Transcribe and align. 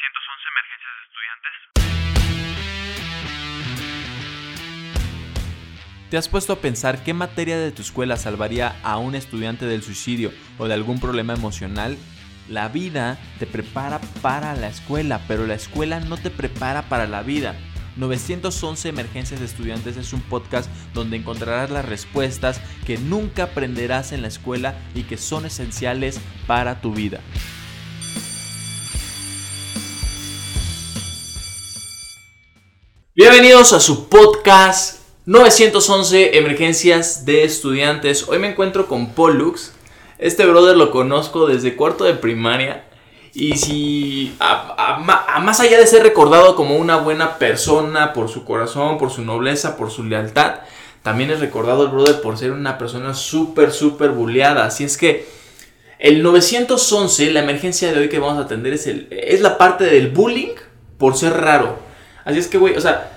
911 0.00 0.48
emergencias 0.50 0.92
de 0.96 1.04
estudiantes. 1.04 1.52
¿Te 6.10 6.16
has 6.16 6.28
puesto 6.28 6.54
a 6.54 6.60
pensar 6.60 7.04
qué 7.04 7.12
materia 7.12 7.58
de 7.58 7.70
tu 7.70 7.82
escuela 7.82 8.16
salvaría 8.16 8.80
a 8.82 8.96
un 8.96 9.14
estudiante 9.14 9.66
del 9.66 9.82
suicidio 9.82 10.32
o 10.58 10.66
de 10.66 10.74
algún 10.74 11.00
problema 11.00 11.34
emocional? 11.34 11.98
La 12.48 12.68
vida 12.68 13.18
te 13.38 13.46
prepara 13.46 14.00
para 14.22 14.54
la 14.54 14.68
escuela, 14.68 15.20
pero 15.28 15.46
la 15.46 15.54
escuela 15.54 16.00
no 16.00 16.16
te 16.16 16.30
prepara 16.30 16.88
para 16.88 17.06
la 17.06 17.22
vida. 17.22 17.54
911 17.96 18.88
Emergencias 18.88 19.40
de 19.40 19.46
Estudiantes 19.46 19.96
es 19.98 20.12
un 20.14 20.22
podcast 20.22 20.70
donde 20.94 21.18
encontrarás 21.18 21.70
las 21.70 21.84
respuestas 21.84 22.60
que 22.86 22.96
nunca 22.96 23.44
aprenderás 23.44 24.12
en 24.12 24.22
la 24.22 24.28
escuela 24.28 24.74
y 24.94 25.02
que 25.02 25.18
son 25.18 25.44
esenciales 25.44 26.20
para 26.46 26.80
tu 26.80 26.94
vida. 26.94 27.20
Bienvenidos 33.20 33.74
a 33.74 33.80
su 33.80 34.08
podcast 34.08 35.02
911 35.26 36.38
Emergencias 36.38 37.26
de 37.26 37.44
Estudiantes. 37.44 38.26
Hoy 38.26 38.38
me 38.38 38.48
encuentro 38.48 38.86
con 38.86 39.10
Pollux. 39.10 39.74
Este 40.16 40.46
brother 40.46 40.74
lo 40.74 40.90
conozco 40.90 41.46
desde 41.46 41.76
cuarto 41.76 42.04
de 42.04 42.14
primaria. 42.14 42.86
Y 43.34 43.58
si, 43.58 44.34
a, 44.40 45.38
más 45.42 45.60
allá 45.60 45.78
de 45.78 45.86
ser 45.86 46.02
recordado 46.02 46.56
como 46.56 46.76
una 46.76 46.96
buena 46.96 47.36
persona 47.36 48.14
por 48.14 48.30
su 48.30 48.46
corazón, 48.46 48.96
por 48.96 49.10
su 49.10 49.20
nobleza, 49.20 49.76
por 49.76 49.90
su 49.90 50.04
lealtad, 50.04 50.60
también 51.02 51.30
es 51.30 51.40
recordado 51.40 51.82
el 51.82 51.90
brother 51.90 52.22
por 52.22 52.38
ser 52.38 52.52
una 52.52 52.78
persona 52.78 53.12
súper, 53.12 53.70
súper 53.70 54.12
bulleada. 54.12 54.64
Así 54.64 54.84
es 54.84 54.96
que 54.96 55.28
el 55.98 56.22
911, 56.22 57.32
la 57.32 57.40
emergencia 57.40 57.92
de 57.92 57.98
hoy 57.98 58.08
que 58.08 58.18
vamos 58.18 58.38
a 58.38 58.46
atender, 58.46 58.72
es, 58.72 58.86
el, 58.86 59.08
es 59.10 59.42
la 59.42 59.58
parte 59.58 59.84
del 59.84 60.08
bullying 60.08 60.54
por 60.96 61.18
ser 61.18 61.34
raro. 61.34 61.89
Así 62.24 62.38
es 62.38 62.48
que, 62.48 62.58
güey, 62.58 62.76
o 62.76 62.80
sea, 62.80 63.12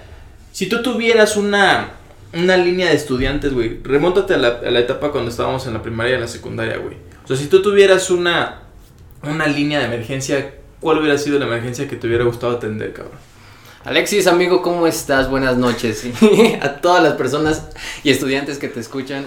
si 0.51 0.67
tú 0.67 0.81
tuvieras 0.81 1.37
una, 1.37 1.91
una 2.33 2.57
línea 2.57 2.89
de 2.89 2.95
estudiantes, 2.95 3.53
güey, 3.53 3.79
remóntate 3.83 4.35
a 4.35 4.37
la, 4.37 4.47
a 4.65 4.71
la 4.71 4.79
etapa 4.79 5.11
cuando 5.11 5.29
estábamos 5.29 5.65
en 5.67 5.73
la 5.73 5.81
primaria 5.81 6.11
y 6.11 6.15
en 6.15 6.21
la 6.21 6.27
secundaria, 6.27 6.77
güey. 6.77 6.95
O 7.23 7.27
sea, 7.27 7.37
si 7.37 7.47
tú 7.47 7.61
tuvieras 7.61 8.09
una, 8.09 8.61
una 9.23 9.47
línea 9.47 9.79
de 9.79 9.85
emergencia, 9.85 10.55
¿cuál 10.79 10.99
hubiera 10.99 11.17
sido 11.17 11.39
la 11.39 11.45
emergencia 11.45 11.87
que 11.87 11.95
te 11.95 12.07
hubiera 12.07 12.23
gustado 12.23 12.57
atender, 12.57 12.93
cabrón? 12.93 13.17
Alexis, 13.85 14.27
amigo, 14.27 14.61
¿cómo 14.61 14.87
estás? 14.87 15.29
Buenas 15.29 15.57
noches. 15.57 16.05
a 16.61 16.75
todas 16.75 17.03
las 17.03 17.13
personas 17.13 17.67
y 18.03 18.11
estudiantes 18.11 18.57
que 18.57 18.69
te 18.69 18.79
escuchan, 18.79 19.25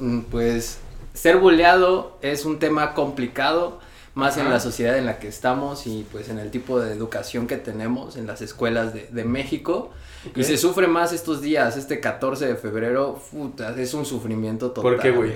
mm, 0.00 0.22
pues 0.22 0.78
ser 1.14 1.36
bulleado 1.36 2.18
es 2.20 2.44
un 2.44 2.58
tema 2.58 2.94
complicado, 2.94 3.78
más 4.14 4.36
en 4.36 4.50
la 4.50 4.60
sociedad 4.60 4.98
en 4.98 5.06
la 5.06 5.18
que 5.18 5.28
estamos 5.28 5.86
y 5.86 6.06
pues 6.12 6.28
en 6.28 6.38
el 6.38 6.50
tipo 6.50 6.80
de 6.80 6.92
educación 6.92 7.46
que 7.46 7.56
tenemos 7.56 8.16
en 8.16 8.26
las 8.26 8.42
escuelas 8.42 8.92
de, 8.92 9.08
de 9.10 9.24
México. 9.24 9.90
Ok. 10.28 10.38
Y 10.38 10.44
se 10.44 10.56
sufre 10.58 10.86
más 10.86 11.12
estos 11.12 11.40
días, 11.40 11.76
este 11.76 12.00
14 12.00 12.46
de 12.46 12.56
febrero, 12.56 13.20
puta, 13.30 13.74
es 13.76 13.94
un 13.94 14.04
sufrimiento 14.04 14.70
total. 14.70 14.92
¿Por 14.92 15.00
qué, 15.00 15.10
güey? 15.10 15.32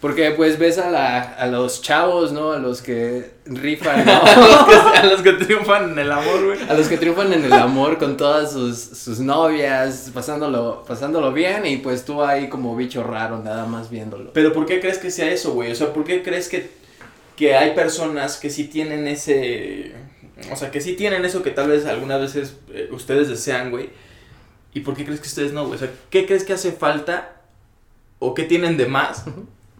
Porque 0.00 0.30
pues 0.30 0.60
ves 0.60 0.78
a, 0.78 0.90
la, 0.90 1.20
a 1.20 1.48
los 1.48 1.82
chavos, 1.82 2.30
¿no? 2.30 2.52
A 2.52 2.58
los 2.58 2.82
que 2.82 3.32
rifan, 3.46 4.04
¿no? 4.06 4.12
a 4.12 5.02
los 5.04 5.22
que 5.22 5.32
triunfan 5.32 5.90
en 5.90 5.98
el 5.98 6.12
amor, 6.12 6.44
güey. 6.46 6.70
A 6.70 6.74
los 6.74 6.86
que 6.86 6.96
triunfan 6.96 7.32
en 7.32 7.44
el 7.44 7.52
amor 7.52 7.98
con 7.98 8.16
todas 8.16 8.52
sus, 8.52 8.78
sus 8.78 9.18
novias, 9.18 10.12
pasándolo, 10.14 10.84
pasándolo 10.86 11.32
bien 11.32 11.66
y 11.66 11.78
pues 11.78 12.04
tú 12.04 12.22
ahí 12.22 12.48
como 12.48 12.76
bicho 12.76 13.02
raro, 13.02 13.40
nada 13.42 13.66
más 13.66 13.90
viéndolo. 13.90 14.32
Pero 14.32 14.52
¿por 14.52 14.66
qué 14.66 14.78
crees 14.78 14.98
que 14.98 15.10
sea 15.10 15.32
eso, 15.32 15.52
güey? 15.52 15.72
O 15.72 15.74
sea, 15.74 15.92
¿por 15.92 16.04
qué 16.04 16.22
crees 16.22 16.48
que, 16.48 16.70
que 17.38 17.54
hay 17.54 17.72
personas 17.72 18.36
que 18.36 18.50
sí 18.50 18.64
tienen 18.64 19.06
ese... 19.06 19.92
O 20.50 20.56
sea, 20.56 20.72
que 20.72 20.80
sí 20.80 20.94
tienen 20.94 21.24
eso 21.24 21.40
que 21.40 21.52
tal 21.52 21.68
vez 21.68 21.86
algunas 21.86 22.20
veces 22.20 22.56
eh, 22.72 22.88
ustedes 22.90 23.28
desean, 23.28 23.70
güey. 23.70 23.90
¿Y 24.74 24.80
por 24.80 24.96
qué 24.96 25.04
crees 25.04 25.20
que 25.20 25.28
ustedes 25.28 25.52
no, 25.52 25.64
güey? 25.64 25.76
O 25.76 25.78
sea, 25.78 25.90
¿qué 26.10 26.26
crees 26.26 26.42
que 26.42 26.52
hace 26.52 26.72
falta 26.72 27.36
o 28.18 28.34
qué 28.34 28.42
tienen 28.42 28.76
de 28.76 28.86
más 28.86 29.24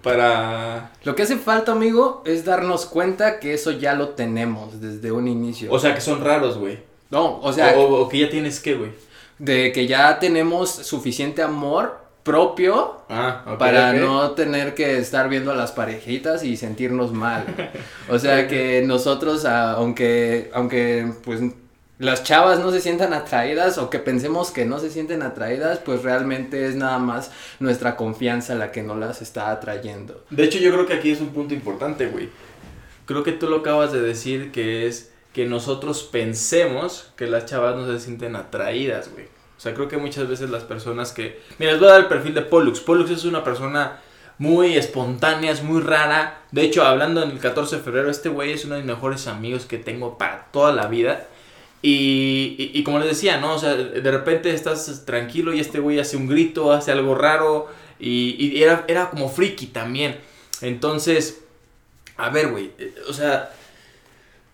para... 0.04 0.92
Lo 1.02 1.16
que 1.16 1.22
hace 1.24 1.36
falta, 1.36 1.72
amigo, 1.72 2.22
es 2.24 2.44
darnos 2.44 2.86
cuenta 2.86 3.40
que 3.40 3.54
eso 3.54 3.72
ya 3.72 3.94
lo 3.94 4.10
tenemos 4.10 4.80
desde 4.80 5.10
un 5.10 5.26
inicio. 5.26 5.72
O 5.72 5.80
sea, 5.80 5.96
que 5.96 6.00
son 6.00 6.22
raros, 6.24 6.58
güey. 6.58 6.78
no, 7.10 7.40
o 7.40 7.52
sea, 7.52 7.76
o, 7.76 8.02
o 8.02 8.08
que 8.08 8.20
ya 8.20 8.30
tienes 8.30 8.60
qué, 8.60 8.74
güey. 8.74 8.92
de 9.40 9.72
que 9.72 9.88
ya 9.88 10.20
tenemos 10.20 10.70
suficiente 10.70 11.42
amor 11.42 12.07
propio 12.28 13.02
Ah, 13.08 13.42
ok, 13.46 13.58
para 13.58 13.90
ok. 13.90 13.96
no 13.96 14.30
tener 14.32 14.74
que 14.74 14.98
estar 14.98 15.28
viendo 15.28 15.50
a 15.50 15.54
las 15.54 15.72
parejitas 15.72 16.44
y 16.44 16.56
sentirnos 16.56 17.12
mal. 17.12 17.44
O 18.10 18.18
sea 18.18 18.46
que 18.48 18.82
nosotros, 18.86 19.44
aunque, 19.46 20.50
aunque 20.52 21.10
pues 21.24 21.40
las 21.98 22.22
chavas 22.22 22.60
no 22.60 22.70
se 22.70 22.80
sientan 22.80 23.12
atraídas 23.12 23.78
o 23.78 23.90
que 23.90 23.98
pensemos 23.98 24.50
que 24.50 24.64
no 24.64 24.78
se 24.78 24.90
sienten 24.90 25.22
atraídas, 25.22 25.78
pues 25.78 26.02
realmente 26.02 26.66
es 26.66 26.76
nada 26.76 26.98
más 26.98 27.32
nuestra 27.60 27.96
confianza 27.96 28.54
la 28.54 28.70
que 28.70 28.82
no 28.82 28.94
las 28.94 29.20
está 29.22 29.50
atrayendo. 29.50 30.22
De 30.30 30.44
hecho, 30.44 30.58
yo 30.58 30.70
creo 30.72 30.86
que 30.86 30.94
aquí 30.94 31.10
es 31.10 31.20
un 31.20 31.30
punto 31.30 31.54
importante, 31.54 32.06
güey. 32.06 32.28
Creo 33.06 33.24
que 33.24 33.32
tú 33.32 33.48
lo 33.48 33.56
acabas 33.56 33.90
de 33.92 34.00
decir, 34.02 34.52
que 34.52 34.86
es 34.86 35.10
que 35.32 35.46
nosotros 35.46 36.02
pensemos 36.04 37.10
que 37.16 37.26
las 37.26 37.46
chavas 37.46 37.74
no 37.74 37.86
se 37.86 37.98
sienten 37.98 38.36
atraídas, 38.36 39.10
güey. 39.12 39.26
O 39.58 39.60
sea, 39.60 39.74
creo 39.74 39.88
que 39.88 39.96
muchas 39.96 40.28
veces 40.28 40.48
las 40.50 40.62
personas 40.62 41.12
que... 41.12 41.42
Mira, 41.58 41.72
les 41.72 41.80
voy 41.80 41.88
a 41.88 41.92
dar 41.92 42.00
el 42.02 42.06
perfil 42.06 42.32
de 42.32 42.42
Pollux. 42.42 42.78
Pollux 42.78 43.10
es 43.10 43.24
una 43.24 43.42
persona 43.42 43.98
muy 44.38 44.76
espontánea, 44.76 45.50
es 45.50 45.64
muy 45.64 45.82
rara. 45.82 46.42
De 46.52 46.62
hecho, 46.62 46.84
hablando 46.84 47.22
en 47.24 47.32
el 47.32 47.40
14 47.40 47.76
de 47.76 47.82
febrero, 47.82 48.08
este 48.08 48.28
güey 48.28 48.52
es 48.52 48.64
uno 48.64 48.76
de 48.76 48.82
mis 48.82 48.88
mejores 48.94 49.26
amigos 49.26 49.66
que 49.66 49.76
tengo 49.78 50.16
para 50.16 50.46
toda 50.52 50.72
la 50.72 50.86
vida. 50.86 51.26
Y, 51.82 52.70
y, 52.72 52.82
como 52.84 53.00
les 53.00 53.08
decía, 53.08 53.38
¿no? 53.38 53.54
O 53.54 53.58
sea, 53.58 53.74
de 53.74 54.10
repente 54.10 54.52
estás 54.54 55.04
tranquilo 55.04 55.52
y 55.52 55.60
este 55.60 55.80
güey 55.80 55.98
hace 55.98 56.16
un 56.16 56.28
grito, 56.28 56.72
hace 56.72 56.92
algo 56.92 57.16
raro. 57.16 57.68
Y, 57.98 58.36
y 58.38 58.62
era, 58.62 58.84
era 58.88 59.10
como 59.10 59.28
friki 59.28 59.66
también. 59.66 60.16
Entonces, 60.60 61.40
a 62.16 62.30
ver, 62.30 62.48
güey. 62.48 62.70
eh, 62.78 62.94
O 63.08 63.12
sea, 63.12 63.52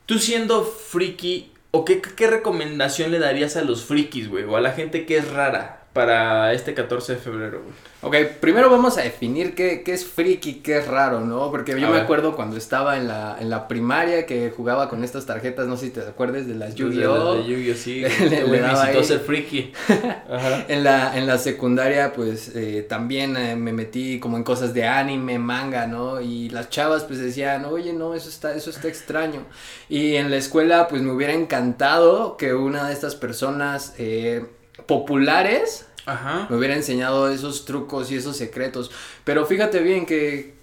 tú 0.06 0.19
siendo 0.19 0.64
friki, 0.64 1.50
¿o 1.74 1.84
qué, 1.84 2.00
qué 2.00 2.28
recomendación 2.28 3.10
le 3.10 3.18
darías 3.18 3.56
a 3.56 3.62
los 3.62 3.84
frikis, 3.84 4.28
güey? 4.28 4.44
O 4.44 4.56
a 4.56 4.60
la 4.60 4.70
gente 4.70 5.06
que 5.06 5.16
es 5.16 5.28
rara 5.28 5.83
para 5.94 6.53
este 6.53 6.75
14 6.75 7.15
de 7.15 7.19
febrero. 7.19 7.62
Ok, 8.03 8.16
primero 8.41 8.69
vamos 8.69 8.99
a 8.99 9.03
definir 9.03 9.55
qué, 9.55 9.82
qué 9.82 9.94
es 9.94 10.05
friki, 10.05 10.56
qué 10.56 10.77
es 10.78 10.87
raro, 10.88 11.21
¿no? 11.21 11.50
Porque 11.50 11.71
yo 11.81 11.87
A 11.87 11.91
me 11.91 11.94
ver. 11.94 12.03
acuerdo 12.03 12.37
cuando 12.37 12.56
estaba 12.59 12.99
en 12.99 13.09
la, 13.09 13.38
en 13.41 13.49
la 13.49 13.66
primaria 13.69 14.27
que 14.27 14.50
jugaba 14.55 14.91
con 14.91 15.03
estas 15.05 15.25
tarjetas, 15.25 15.66
no 15.69 15.78
sé 15.78 15.87
si 15.87 15.93
te 15.93 16.00
acuerdas 16.00 16.47
de 16.47 16.55
las 16.56 16.71
De- 16.71 16.81
Yu-Gi-Oh! 16.81 17.37
de 17.37 17.44
Yu-Gi-Oh, 17.47 17.75
sí. 17.77 18.00
Le- 18.03 18.06
Este 18.09 18.47
le 18.47 18.60
a 18.60 18.82
ahí. 18.82 19.05
ser 19.05 19.21
friki. 19.21 19.72
Ajá. 20.28 20.65
En 20.69 20.84
la, 20.84 21.16
en 21.16 21.27
la 21.27 21.38
secundaria, 21.38 22.12
pues 22.12 22.55
eh, 22.56 22.84
también 22.87 23.37
eh, 23.38 23.55
me 23.56 23.72
metí 23.72 24.19
como 24.21 24.37
en 24.37 24.43
cosas 24.44 24.75
de 24.75 24.84
anime, 24.87 25.38
manga, 25.38 25.87
¿no? 25.87 26.21
Y 26.21 26.50
las 26.50 26.69
chavas, 26.69 27.05
pues 27.05 27.21
decían, 27.21 27.65
oye, 27.66 27.93
no, 27.94 28.15
eso 28.15 28.28
está, 28.28 28.55
eso 28.55 28.69
está 28.69 28.88
extraño. 28.88 29.47
Y 29.88 30.16
en 30.16 30.31
la 30.31 30.37
escuela, 30.37 30.88
pues 30.88 31.00
me 31.03 31.12
hubiera 31.12 31.32
encantado 31.32 32.37
que 32.37 32.53
una 32.53 32.88
de 32.88 32.93
estas 32.93 33.15
personas 33.15 33.94
eh, 33.99 34.44
populares 34.86 35.86
Ajá. 36.06 36.46
me 36.50 36.56
hubiera 36.56 36.74
enseñado 36.74 37.28
esos 37.30 37.64
trucos 37.64 38.10
y 38.10 38.16
esos 38.16 38.36
secretos. 38.36 38.90
Pero 39.24 39.46
fíjate 39.46 39.80
bien 39.80 40.06
que 40.06 40.54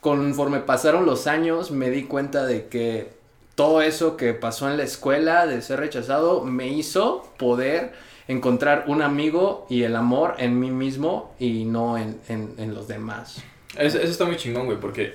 conforme 0.00 0.60
pasaron 0.60 1.06
los 1.06 1.26
años, 1.26 1.70
me 1.70 1.90
di 1.90 2.04
cuenta 2.04 2.46
de 2.46 2.66
que 2.68 3.10
todo 3.54 3.82
eso 3.82 4.16
que 4.16 4.34
pasó 4.34 4.70
en 4.70 4.76
la 4.76 4.84
escuela, 4.84 5.46
de 5.46 5.60
ser 5.62 5.80
rechazado, 5.80 6.44
me 6.44 6.68
hizo 6.68 7.28
poder 7.38 7.92
encontrar 8.28 8.84
un 8.86 9.02
amigo 9.02 9.66
y 9.68 9.82
el 9.82 9.96
amor 9.96 10.34
en 10.38 10.60
mí 10.60 10.70
mismo 10.70 11.34
y 11.40 11.64
no 11.64 11.98
en, 11.98 12.20
en- 12.28 12.54
en 12.58 12.74
los 12.74 12.86
demás. 12.86 13.42
Eso, 13.76 13.98
eso 13.98 14.10
está 14.12 14.24
muy 14.26 14.36
chingón, 14.36 14.66
güey, 14.66 14.78
porque 14.78 15.14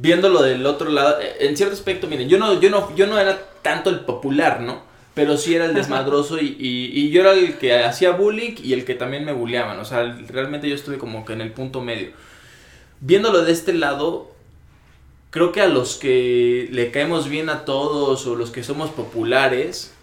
viéndolo 0.00 0.42
del 0.42 0.64
otro 0.64 0.88
lado, 0.88 1.20
eh, 1.20 1.36
en 1.40 1.56
cierto 1.56 1.74
aspecto, 1.74 2.06
miren, 2.06 2.28
yo 2.28 2.38
no, 2.38 2.58
yo 2.60 2.70
no, 2.70 2.94
yo 2.96 3.06
no 3.06 3.18
era 3.18 3.38
tanto 3.62 3.90
el 3.90 4.00
popular, 4.00 4.60
¿no? 4.60 4.80
Pero 5.16 5.38
sí 5.38 5.54
era 5.54 5.64
el 5.64 5.72
desmadroso 5.72 6.38
y, 6.38 6.56
y, 6.60 6.90
y 6.92 7.08
yo 7.08 7.22
era 7.22 7.32
el 7.32 7.56
que 7.56 7.74
hacía 7.74 8.10
bullying 8.10 8.54
y 8.62 8.74
el 8.74 8.84
que 8.84 8.94
también 8.94 9.24
me 9.24 9.32
bulleaban. 9.32 9.80
O 9.80 9.84
sea, 9.86 10.04
realmente 10.28 10.68
yo 10.68 10.74
estuve 10.74 10.98
como 10.98 11.24
que 11.24 11.32
en 11.32 11.40
el 11.40 11.52
punto 11.52 11.80
medio. 11.80 12.10
Viéndolo 13.00 13.42
de 13.42 13.50
este 13.50 13.72
lado, 13.72 14.30
creo 15.30 15.52
que 15.52 15.62
a 15.62 15.68
los 15.68 15.96
que 15.96 16.68
le 16.70 16.90
caemos 16.90 17.30
bien 17.30 17.48
a 17.48 17.64
todos 17.64 18.26
o 18.26 18.36
los 18.36 18.50
que 18.50 18.62
somos 18.62 18.90
populares, 18.90 19.94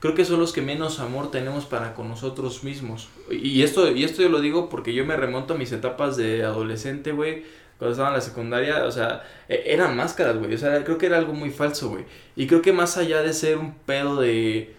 creo 0.00 0.14
que 0.14 0.26
son 0.26 0.38
los 0.38 0.52
que 0.52 0.60
menos 0.60 1.00
amor 1.00 1.30
tenemos 1.30 1.64
para 1.64 1.94
con 1.94 2.10
nosotros 2.10 2.62
mismos. 2.62 3.08
Y 3.30 3.62
esto, 3.62 3.90
y 3.90 4.04
esto 4.04 4.20
yo 4.20 4.28
lo 4.28 4.42
digo 4.42 4.68
porque 4.68 4.92
yo 4.92 5.06
me 5.06 5.16
remonto 5.16 5.54
a 5.54 5.56
mis 5.56 5.72
etapas 5.72 6.18
de 6.18 6.44
adolescente, 6.44 7.12
güey. 7.12 7.44
Cuando 7.82 7.92
estaba 7.94 8.08
en 8.10 8.14
la 8.14 8.20
secundaria, 8.20 8.84
o 8.84 8.92
sea, 8.92 9.24
e- 9.48 9.64
eran 9.66 9.96
máscaras, 9.96 10.36
güey. 10.38 10.54
O 10.54 10.58
sea, 10.58 10.84
creo 10.84 10.98
que 10.98 11.06
era 11.06 11.18
algo 11.18 11.32
muy 11.34 11.50
falso, 11.50 11.88
güey. 11.88 12.04
Y 12.36 12.46
creo 12.46 12.62
que 12.62 12.72
más 12.72 12.96
allá 12.96 13.22
de 13.22 13.32
ser 13.32 13.58
un 13.58 13.74
pedo 13.74 14.20
de, 14.20 14.72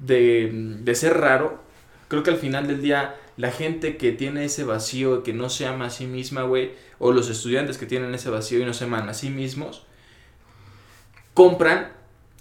de, 0.00 0.50
de 0.82 0.94
ser 0.96 1.18
raro, 1.18 1.62
creo 2.08 2.24
que 2.24 2.30
al 2.30 2.36
final 2.38 2.66
del 2.66 2.82
día 2.82 3.14
la 3.36 3.52
gente 3.52 3.96
que 3.96 4.10
tiene 4.10 4.44
ese 4.46 4.64
vacío, 4.64 5.22
que 5.22 5.32
no 5.32 5.50
se 5.50 5.66
ama 5.66 5.86
a 5.86 5.90
sí 5.90 6.06
misma, 6.06 6.42
güey, 6.42 6.72
o 6.98 7.12
los 7.12 7.30
estudiantes 7.30 7.78
que 7.78 7.86
tienen 7.86 8.12
ese 8.12 8.28
vacío 8.28 8.58
y 8.58 8.64
no 8.64 8.74
se 8.74 8.84
aman 8.86 9.08
a 9.08 9.14
sí 9.14 9.30
mismos, 9.30 9.86
compran 11.34 11.92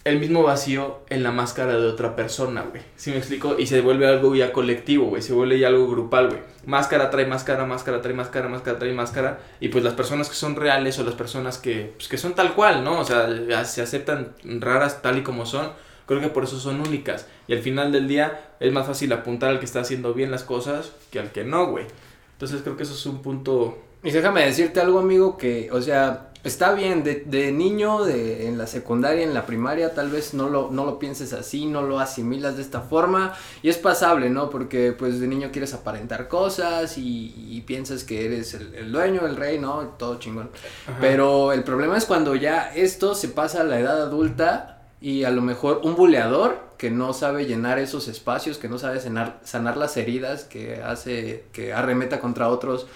el 0.08 0.20
mismo 0.20 0.44
vacío 0.44 1.02
en 1.10 1.24
la 1.24 1.32
máscara 1.32 1.78
de 1.78 1.88
otra 1.88 2.16
persona, 2.16 2.64
güey. 2.64 2.82
¿Sí 2.96 3.12
me 3.12 3.18
explico? 3.18 3.56
Y 3.58 3.68
se 3.68 3.82
vuelve 3.82 4.08
algo 4.08 4.36
ya 4.36 4.52
colectivo, 4.54 5.08
güey. 5.08 5.22
Se 5.22 5.34
vuelve 5.34 5.60
ya 5.60 5.68
algo 5.68 5.88
grupal, 5.88 6.30
güey. 6.30 6.40
Máscara 6.66 7.10
trae 7.10 7.26
máscara, 7.26 7.66
máscara 7.66 8.02
trae 8.02 8.14
máscara, 8.14 8.48
máscara 8.48 8.80
trae 8.80 8.94
máscara. 8.94 9.40
Y 9.60 9.70
pues 9.70 9.84
las 9.84 9.94
personas 9.94 10.30
que 10.30 10.36
son 10.36 10.56
reales 10.56 10.98
o 11.00 11.04
las 11.04 11.16
personas 11.16 11.58
que, 11.58 11.94
pues, 11.96 12.08
que 12.08 12.18
son 12.18 12.34
tal 12.34 12.54
cual, 12.54 12.84
¿no? 12.84 13.00
O 13.00 13.04
sea, 13.04 13.66
se 13.66 13.82
aceptan 13.82 14.34
raras 14.44 15.02
tal 15.02 15.18
y 15.18 15.24
como 15.24 15.46
son. 15.46 15.72
Creo 16.06 16.22
que 16.22 16.30
por 16.30 16.46
eso 16.46 16.58
son 16.58 16.80
únicas. 16.80 17.28
Y 17.48 17.54
al 17.54 17.60
final 17.60 17.92
del 17.92 18.08
día 18.08 18.54
es 18.60 18.72
más 18.72 18.88
fácil 18.88 19.12
apuntar 19.12 19.50
al 19.50 19.60
que 19.60 19.66
está 19.66 19.82
haciendo 19.82 20.14
bien 20.14 20.32
las 20.32 20.44
cosas 20.44 20.94
que 21.12 21.20
al 21.20 21.32
que 21.32 21.44
no, 21.44 21.68
güey. 21.68 21.86
Entonces 22.34 22.62
creo 22.62 22.78
que 22.78 22.84
eso 22.84 22.94
es 22.94 23.06
un 23.06 23.22
punto... 23.22 23.84
Y 24.04 24.12
déjame 24.12 24.46
decirte 24.46 24.80
algo, 24.80 25.00
amigo, 25.00 25.38
que, 25.38 25.70
o 25.72 25.82
sea, 25.82 26.27
está 26.44 26.74
bien, 26.74 27.04
de, 27.04 27.24
de 27.26 27.52
niño, 27.52 28.04
de, 28.04 28.48
en 28.48 28.58
la 28.58 28.68
secundaria, 28.68 29.24
en 29.24 29.34
la 29.34 29.46
primaria, 29.46 29.94
tal 29.94 30.10
vez 30.10 30.34
no 30.34 30.50
lo, 30.50 30.70
no 30.72 30.86
lo 30.86 31.00
pienses 31.00 31.34
así, 31.34 31.66
no 31.66 31.82
lo 31.82 32.00
asimilas 32.00 32.56
de 32.56 32.62
esta 32.62 32.82
forma, 32.82 33.34
y 33.62 33.70
es 33.70 33.78
pasable, 33.78 34.30
¿no? 34.30 34.50
Porque, 34.50 34.92
pues, 34.92 35.20
de 35.20 35.28
niño 35.28 35.50
quieres 35.52 35.74
aparentar 35.74 36.28
cosas 36.28 36.98
y, 36.98 37.34
y 37.38 37.62
piensas 37.62 38.04
que 38.04 38.26
eres 38.26 38.54
el, 38.54 38.74
el 38.76 38.92
dueño, 38.92 39.26
el 39.26 39.36
rey, 39.36 39.60
¿no? 39.60 39.96
Todo 39.98 40.20
chingón. 40.20 40.50
Ajá. 40.88 40.98
Pero 41.02 41.54
el 41.54 41.64
problema 41.64 41.98
es 41.98 42.06
cuando 42.06 42.36
ya 42.36 42.74
esto 42.76 43.16
se 43.16 43.30
pasa 43.30 43.62
a 43.62 43.64
la 43.64 43.80
edad 43.80 44.02
adulta 44.02 44.82
y 45.00 45.26
a 45.26 45.30
lo 45.32 45.42
mejor 45.42 45.82
un 45.84 45.96
buleador 45.96 46.66
que 46.78 46.92
no 46.92 47.14
sabe 47.14 47.46
llenar 47.46 47.80
esos 47.80 48.08
espacios, 48.08 48.58
que 48.58 48.70
no 48.70 48.78
sabe 48.78 49.00
sanar, 49.00 49.40
sanar 49.44 49.78
las 49.78 49.98
heridas, 49.98 50.44
que 50.44 50.82
hace, 50.82 51.46
que 51.52 51.74
arremeta 51.74 52.20
contra 52.20 52.50
otros, 52.50 52.88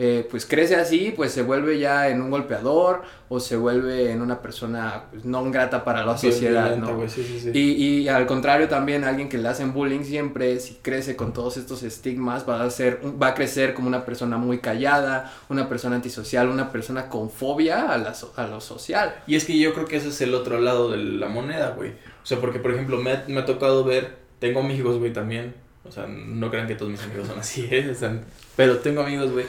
eh, 0.00 0.26
pues 0.30 0.46
crece 0.46 0.76
así, 0.76 1.12
pues 1.16 1.32
se 1.32 1.42
vuelve 1.42 1.80
ya 1.80 2.08
en 2.08 2.22
un 2.22 2.30
golpeador 2.30 3.02
o 3.28 3.40
se 3.40 3.56
vuelve 3.56 4.12
en 4.12 4.22
una 4.22 4.40
persona 4.40 5.06
pues, 5.10 5.24
no 5.24 5.50
grata 5.50 5.82
para 5.82 6.06
la 6.06 6.16
sociedad, 6.16 6.76
violenta, 6.76 6.92
¿no? 6.92 7.08
sí, 7.08 7.40
sí. 7.42 7.50
Y, 7.52 7.72
y 7.72 8.08
al 8.08 8.24
contrario 8.26 8.68
también 8.68 9.02
alguien 9.02 9.28
que 9.28 9.38
le 9.38 9.48
hacen 9.48 9.72
bullying 9.72 10.04
siempre, 10.04 10.60
si 10.60 10.74
crece 10.74 11.16
con 11.16 11.32
todos 11.32 11.56
estos 11.56 11.82
estigmas, 11.82 12.48
va 12.48 12.62
a 12.62 12.70
ser, 12.70 13.00
va 13.20 13.28
a 13.28 13.34
crecer 13.34 13.74
como 13.74 13.88
una 13.88 14.04
persona 14.04 14.36
muy 14.36 14.60
callada, 14.60 15.32
una 15.48 15.68
persona 15.68 15.96
antisocial, 15.96 16.48
una 16.48 16.70
persona 16.70 17.08
con 17.08 17.28
fobia 17.28 17.92
a, 17.92 17.98
la 17.98 18.14
a 18.36 18.46
lo 18.46 18.60
social. 18.60 19.16
Y 19.26 19.34
es 19.34 19.44
que 19.44 19.58
yo 19.58 19.74
creo 19.74 19.86
que 19.86 19.96
ese 19.96 20.10
es 20.10 20.20
el 20.20 20.32
otro 20.34 20.60
lado 20.60 20.92
de 20.92 20.98
la 20.98 21.28
moneda, 21.28 21.70
güey. 21.70 21.90
O 21.90 22.26
sea, 22.26 22.40
porque, 22.40 22.60
por 22.60 22.70
ejemplo, 22.72 22.98
me 22.98 23.10
ha, 23.10 23.24
me 23.26 23.40
ha 23.40 23.44
tocado 23.44 23.82
ver, 23.82 24.16
tengo 24.38 24.60
amigos, 24.60 24.98
güey, 24.98 25.12
también. 25.12 25.54
O 25.88 25.90
sea, 25.90 26.06
no 26.06 26.50
crean 26.50 26.66
que 26.66 26.74
todos 26.74 26.90
mis 26.90 27.02
amigos 27.02 27.28
son 27.28 27.38
así, 27.38 27.66
¿eh? 27.70 27.88
O 27.90 27.94
sea, 27.94 28.20
pero 28.56 28.78
tengo 28.78 29.02
amigos, 29.02 29.32
güey, 29.32 29.46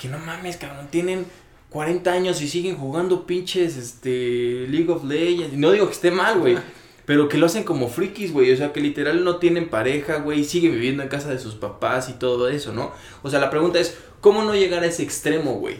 que 0.00 0.08
no 0.08 0.18
mames, 0.18 0.56
cabrón, 0.56 0.88
tienen 0.90 1.26
40 1.68 2.10
años 2.10 2.40
y 2.40 2.48
siguen 2.48 2.76
jugando 2.76 3.26
pinches, 3.26 3.76
este, 3.76 4.66
League 4.68 4.90
of 4.90 5.04
Legends. 5.04 5.52
No 5.56 5.70
digo 5.72 5.86
que 5.86 5.92
esté 5.92 6.10
mal, 6.10 6.38
güey. 6.38 6.56
Pero 7.04 7.28
que 7.28 7.38
lo 7.38 7.46
hacen 7.46 7.64
como 7.64 7.88
frikis, 7.88 8.32
güey. 8.32 8.52
O 8.52 8.56
sea, 8.56 8.72
que 8.72 8.80
literal 8.80 9.24
no 9.24 9.36
tienen 9.36 9.68
pareja, 9.68 10.16
güey. 10.16 10.44
Siguen 10.44 10.72
viviendo 10.72 11.02
en 11.02 11.08
casa 11.08 11.28
de 11.28 11.38
sus 11.38 11.54
papás 11.54 12.08
y 12.08 12.14
todo 12.14 12.48
eso, 12.48 12.72
¿no? 12.72 12.92
O 13.22 13.30
sea, 13.30 13.40
la 13.40 13.50
pregunta 13.50 13.78
es, 13.78 13.96
¿cómo 14.20 14.42
no 14.42 14.54
llegar 14.54 14.82
a 14.82 14.86
ese 14.86 15.02
extremo, 15.02 15.54
güey? 15.54 15.76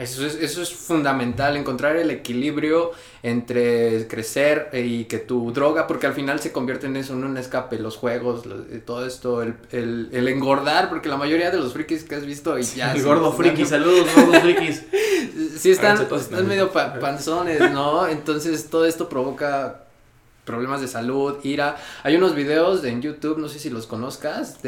Eso 0.00 0.24
es, 0.26 0.34
eso 0.36 0.62
es 0.62 0.72
fundamental, 0.72 1.56
encontrar 1.56 1.96
el 1.96 2.10
equilibrio 2.10 2.92
entre 3.22 4.06
crecer 4.08 4.70
y 4.72 5.04
que 5.04 5.18
tu 5.18 5.52
droga, 5.52 5.86
porque 5.86 6.06
al 6.06 6.14
final 6.14 6.40
se 6.40 6.52
convierte 6.52 6.86
en 6.86 6.96
eso, 6.96 7.12
en 7.12 7.24
un 7.24 7.36
escape, 7.36 7.78
los 7.78 7.96
juegos, 7.96 8.46
lo- 8.46 8.62
eh, 8.62 8.82
todo 8.84 9.06
esto, 9.06 9.42
el, 9.42 9.54
el, 9.72 10.08
el 10.12 10.28
engordar, 10.28 10.88
porque 10.88 11.08
la 11.08 11.16
mayoría 11.18 11.50
de 11.50 11.58
los 11.58 11.72
frikis 11.74 12.04
que 12.04 12.14
has 12.14 12.24
visto 12.24 12.58
y 12.58 12.62
ya... 12.62 12.92
El 12.94 13.02
gordo 13.02 13.32
friki, 13.32 13.64
saludos, 13.66 14.08
gordos 14.16 14.38
frikis. 14.42 14.82
Sí 15.58 15.70
están, 15.70 15.96
están 16.22 16.48
medio 16.48 16.70
pa- 16.72 16.98
panzones, 16.98 17.60
¿no? 17.72 18.08
Entonces 18.08 18.70
todo 18.70 18.86
esto 18.86 19.08
provoca 19.08 19.84
problemas 20.46 20.80
de 20.80 20.88
salud, 20.88 21.36
ira. 21.44 21.76
Hay 22.02 22.16
unos 22.16 22.34
videos 22.34 22.82
en 22.84 23.02
YouTube, 23.02 23.38
no 23.38 23.48
sé 23.48 23.58
si 23.58 23.70
los 23.70 23.86
conozcas, 23.86 24.62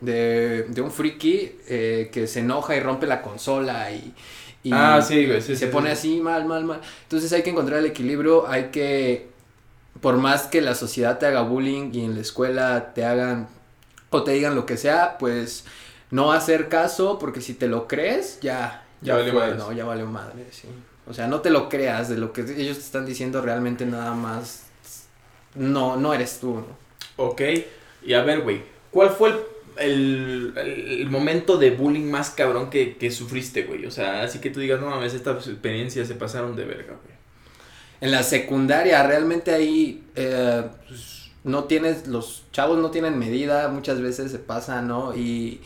de, 0.00 0.64
de 0.68 0.80
un 0.82 0.90
friki 0.92 1.52
eh, 1.68 2.10
que 2.12 2.26
se 2.26 2.40
enoja 2.40 2.76
y 2.76 2.80
rompe 2.80 3.06
la 3.06 3.22
consola 3.22 3.90
y... 3.90 4.12
y- 4.64 4.72
ah, 4.72 5.00
sí, 5.02 5.26
güey. 5.26 5.40
Sí, 5.42 5.56
se 5.56 5.66
sí, 5.66 5.72
pone 5.72 5.90
sí. 5.90 5.92
así 5.92 6.20
mal, 6.20 6.44
mal, 6.46 6.64
mal. 6.64 6.80
Entonces 7.04 7.32
hay 7.32 7.42
que 7.42 7.50
encontrar 7.50 7.80
el 7.80 7.86
equilibrio, 7.86 8.48
hay 8.48 8.66
que, 8.70 9.28
por 10.00 10.16
más 10.18 10.44
que 10.48 10.60
la 10.62 10.74
sociedad 10.74 11.18
te 11.18 11.26
haga 11.26 11.42
bullying 11.42 11.90
y 11.94 12.04
en 12.04 12.14
la 12.16 12.20
escuela 12.22 12.94
te 12.94 13.04
hagan 13.04 13.48
o 14.10 14.24
te 14.24 14.32
digan 14.32 14.54
lo 14.54 14.66
que 14.66 14.76
sea, 14.76 15.18
pues 15.18 15.64
no 16.10 16.32
hacer 16.32 16.68
caso 16.68 17.18
porque 17.18 17.40
si 17.40 17.54
te 17.54 17.68
lo 17.68 17.88
crees, 17.88 18.40
ya, 18.42 18.84
Ya 19.00 19.14
ya, 19.14 19.16
valió 19.16 19.32
fue, 19.32 19.34
madres. 19.34 19.56
¿no? 19.56 19.72
Ya 19.72 19.84
valió 19.84 20.06
madre, 20.06 20.48
sí. 20.52 20.68
O 21.06 21.14
sea, 21.14 21.26
no 21.28 21.40
te 21.40 21.50
lo 21.50 21.68
creas 21.68 22.08
de 22.08 22.16
lo 22.18 22.32
que 22.32 22.42
ellos 22.42 22.78
te 22.78 22.84
están 22.84 23.06
diciendo 23.06 23.42
realmente 23.42 23.86
nada 23.86 24.14
más. 24.14 24.64
No, 25.54 25.96
no 25.96 26.14
eres 26.14 26.40
tú, 26.40 26.54
¿no? 26.56 26.66
Ok. 27.16 27.40
Y 28.02 28.14
a 28.14 28.22
ver, 28.22 28.42
güey. 28.42 28.62
¿Cuál 28.90 29.10
fue 29.10 29.30
el, 29.30 29.40
el, 29.78 30.54
el 30.56 31.10
momento 31.10 31.56
de 31.56 31.70
bullying 31.70 32.10
más 32.10 32.30
cabrón 32.30 32.70
que, 32.70 32.96
que 32.96 33.10
sufriste, 33.10 33.62
güey? 33.64 33.86
O 33.86 33.90
sea, 33.90 34.22
así 34.22 34.40
que 34.40 34.50
tú 34.50 34.60
digas, 34.60 34.80
no 34.80 34.90
mames, 34.90 35.14
estas 35.14 35.46
experiencias 35.46 36.08
se 36.08 36.14
pasaron 36.14 36.56
de 36.56 36.64
verga, 36.64 36.94
güey. 37.02 37.14
En 38.00 38.10
la 38.10 38.22
secundaria, 38.22 39.02
realmente 39.02 39.52
ahí 39.52 40.04
eh, 40.16 40.64
pues, 40.88 41.30
no 41.44 41.64
tienes, 41.64 42.06
los 42.06 42.44
chavos 42.52 42.78
no 42.78 42.90
tienen 42.90 43.18
medida, 43.18 43.68
muchas 43.68 44.00
veces 44.00 44.32
se 44.32 44.38
pasa, 44.38 44.82
¿no? 44.82 45.14
Y, 45.16 45.60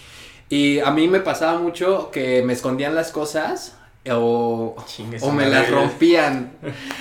y 0.48 0.78
a 0.80 0.90
mí 0.90 1.08
me 1.08 1.20
pasaba 1.20 1.58
mucho 1.58 2.10
que 2.10 2.42
me 2.42 2.52
escondían 2.52 2.94
las 2.94 3.10
cosas 3.12 3.77
o, 4.16 4.76
Chingue 4.86 5.16
o 5.16 5.20
su 5.20 5.26
me 5.32 5.44
madre, 5.44 5.50
las 5.60 5.70
rompían. 5.70 6.52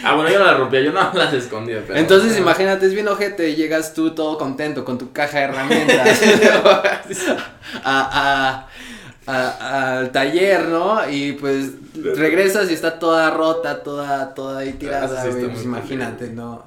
Ah, 0.03 0.15
bueno, 0.15 0.29
yo 0.29 0.39
no 0.39 0.45
las 0.45 0.57
rompía, 0.57 0.81
yo 0.81 0.91
no 0.91 1.11
las 1.13 1.33
escondía. 1.33 1.83
pero- 1.85 1.99
Entonces 1.99 2.37
imagínate, 2.37 2.85
es 2.85 2.93
bien 2.93 3.07
ojete, 3.07 3.55
llegas 3.55 3.93
tú 3.93 4.11
todo 4.15 4.37
contento 4.37 4.83
con 4.85 4.97
tu 4.97 5.11
caja 5.11 5.37
de 5.39 5.43
herramientas 5.45 6.21
a, 7.83 8.67
a- 9.25 9.31
a- 9.31 9.97
al 9.99 10.11
taller, 10.11 10.65
¿no? 10.69 11.07
Y 11.09 11.33
pues 11.33 11.71
regresas 11.95 12.69
y 12.71 12.73
está 12.73 12.97
toda 12.99 13.29
rota, 13.31 13.83
toda, 13.83 14.33
toda 14.33 14.59
ahí 14.59 14.71
Ah, 14.75 14.79
tirada, 14.79 15.23
sí, 15.23 15.29
pues 15.49 15.63
imagínate, 15.63 16.27
¿no? 16.29 16.65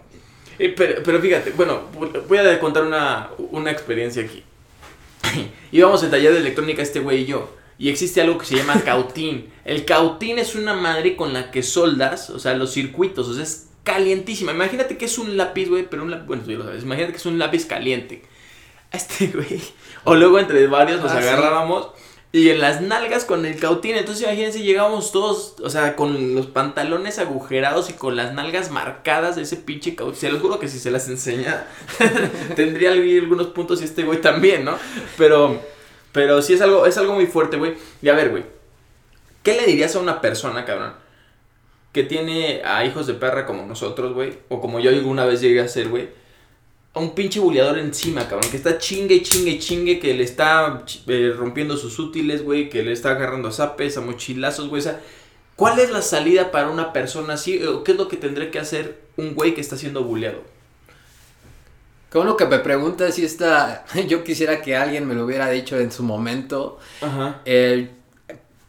Eh, 0.59 0.75
pero, 0.77 1.03
pero 1.03 1.21
fíjate, 1.21 1.53
bueno, 1.53 1.81
voy 2.29 2.39
a 2.39 2.61
contar 2.61 2.83
una, 2.85 3.31
una 3.51 3.71
experiencia 3.71 4.23
aquí. 4.23 4.45
Íbamos 5.73 6.03
al 6.03 6.11
taller 6.11 6.33
de 6.33 6.41
electrónica 6.41 6.83
este 6.83 7.01
güey 7.01 7.23
y 7.23 7.27
yo. 7.27 7.49
Y 7.81 7.88
existe 7.88 8.21
algo 8.21 8.38
que 8.38 8.47
se 8.47 8.55
llama 8.56 8.81
cautín. 8.85 9.50
El 9.65 9.85
cautín 9.85 10.38
es 10.38 10.55
una 10.55 10.75
madre 10.75 11.17
con 11.17 11.32
la 11.32 11.50
que 11.50 11.62
soldas, 11.65 12.31
o 12.31 12.38
sea, 12.38 12.55
los 12.55 12.73
circuitos, 12.73 13.27
o 13.27 13.35
sea, 13.35 13.43
es 13.43 13.69
calientísima. 13.82 14.53
Imagínate 14.53 14.97
que 14.99 15.07
es 15.07 15.19
un 15.19 15.37
lápiz, 15.37 15.69
güey, 15.69 15.88
pero 15.90 16.02
un 16.05 16.11
lápiz, 16.12 16.26
bueno, 16.26 16.43
tú 16.45 16.52
ya 16.52 16.59
lo 16.59 16.64
sabes, 16.64 16.85
imagínate 16.85 17.12
que 17.14 17.19
es 17.19 17.26
un 17.26 17.38
lápiz 17.38 17.64
caliente. 17.66 18.23
A 18.93 18.97
Este 18.99 19.28
güey. 19.28 19.61
O 20.05 20.14
luego 20.14 20.38
entre 20.38 20.66
varios 20.69 21.00
nos 21.00 21.11
Ah, 21.11 21.21
sí. 21.23 21.26
agarrábamos 21.28 21.88
y 22.33 22.50
en 22.50 22.61
las 22.61 22.81
nalgas 22.83 23.25
con 23.25 23.45
el 23.47 23.59
cautín. 23.59 23.97
Entonces 23.97 24.23
imagínense, 24.25 24.62
llegábamos 24.62 25.11
todos, 25.11 25.55
o 25.62 25.71
sea, 25.71 25.97
con 25.97 26.35
los 26.35 26.47
pantalones 26.49 27.19
agujerados 27.19 27.88
y 27.90 27.95
con 27.95 28.14
las 28.14 28.35
nalgas 28.35 28.71
marcadas 28.71 29.37
de 29.37 29.43
ese 29.43 29.57
pinche 29.57 29.95
cautín. 29.97 30.21
Se 30.21 30.31
los 30.31 30.43
juro 30.43 30.59
que 30.59 30.69
si 30.69 30.78
se 30.78 30.90
las 30.90 31.09
enseña, 31.09 31.66
tendría 32.57 32.93
algunos 32.93 33.49
puntos 33.49 33.81
y 33.81 33.85
este 33.85 34.02
güey 34.05 34.21
también, 34.21 34.64
¿no? 34.64 34.76
Pero, 35.16 35.61
pero 36.12 36.43
sí 36.43 36.55
es 36.55 36.61
algo, 36.61 36.87
es 36.87 36.97
algo 36.99 37.14
muy 37.14 37.26
fuerte, 37.26 37.57
güey. 37.57 37.75
Y 38.02 38.09
a 38.09 38.14
ver, 38.14 38.31
güey, 38.31 38.45
¿qué 39.43 39.55
le 39.55 39.67
dirías 39.67 39.95
a 39.97 40.00
una 40.00 40.21
persona, 40.21 40.64
cabrón? 40.64 40.95
Que 41.93 42.05
tiene 42.05 42.62
a 42.64 42.85
hijos 42.85 43.07
de 43.07 43.14
perra 43.14 43.47
como 43.47 43.67
nosotros, 43.67 44.14
güey. 44.14 44.38
O 44.49 44.61
como 44.61 44.81
yo 44.81 44.90
alguna 44.90 45.25
vez 45.25 45.40
llegué 45.40 45.61
a 45.61 45.69
ser, 45.69 45.88
güey 45.88 46.09
a 46.93 46.99
un 46.99 47.14
pinche 47.14 47.38
buleador 47.38 47.79
encima, 47.79 48.26
cabrón, 48.26 48.50
que 48.50 48.57
está 48.57 48.79
chingue, 48.79 49.23
chingue, 49.23 49.59
chingue, 49.59 50.00
que 50.00 50.14
le 50.14 50.25
está 50.25 50.85
eh, 51.07 51.33
rompiendo 51.37 51.76
sus 51.76 51.99
útiles, 51.99 52.43
güey, 52.43 52.69
que 52.69 52.83
le 52.83 52.93
está 52.93 53.12
agarrando 53.12 53.49
a 53.49 53.52
zapes, 53.52 53.97
a 53.97 54.00
mochilazos, 54.00 54.69
güey, 54.69 54.83
¿cuál 55.55 55.79
es 55.79 55.90
la 55.90 56.02
salida 56.02 56.50
para 56.50 56.69
una 56.69 56.93
persona 56.93 57.35
así? 57.35 57.62
¿O 57.64 57.85
qué 57.85 57.93
es 57.93 57.99
lo 57.99 58.09
que 58.09 58.17
tendría 58.17 58.50
que 58.50 58.59
hacer 58.59 59.02
un 59.17 59.35
güey 59.35 59.55
que 59.55 59.61
está 59.61 59.76
siendo 59.76 60.02
buleado? 60.02 60.43
Qué 62.11 62.19
bueno 62.19 62.37
que 62.37 62.47
me 62.47 62.59
preguntas 62.59 63.14
si 63.14 63.25
esta, 63.25 63.85
yo 64.09 64.25
quisiera 64.25 64.61
que 64.61 64.76
alguien 64.76 65.07
me 65.07 65.14
lo 65.14 65.25
hubiera 65.25 65.49
dicho 65.49 65.79
en 65.79 65.93
su 65.93 66.02
momento. 66.02 66.79
Ajá. 67.00 67.40
Eh, 67.45 67.90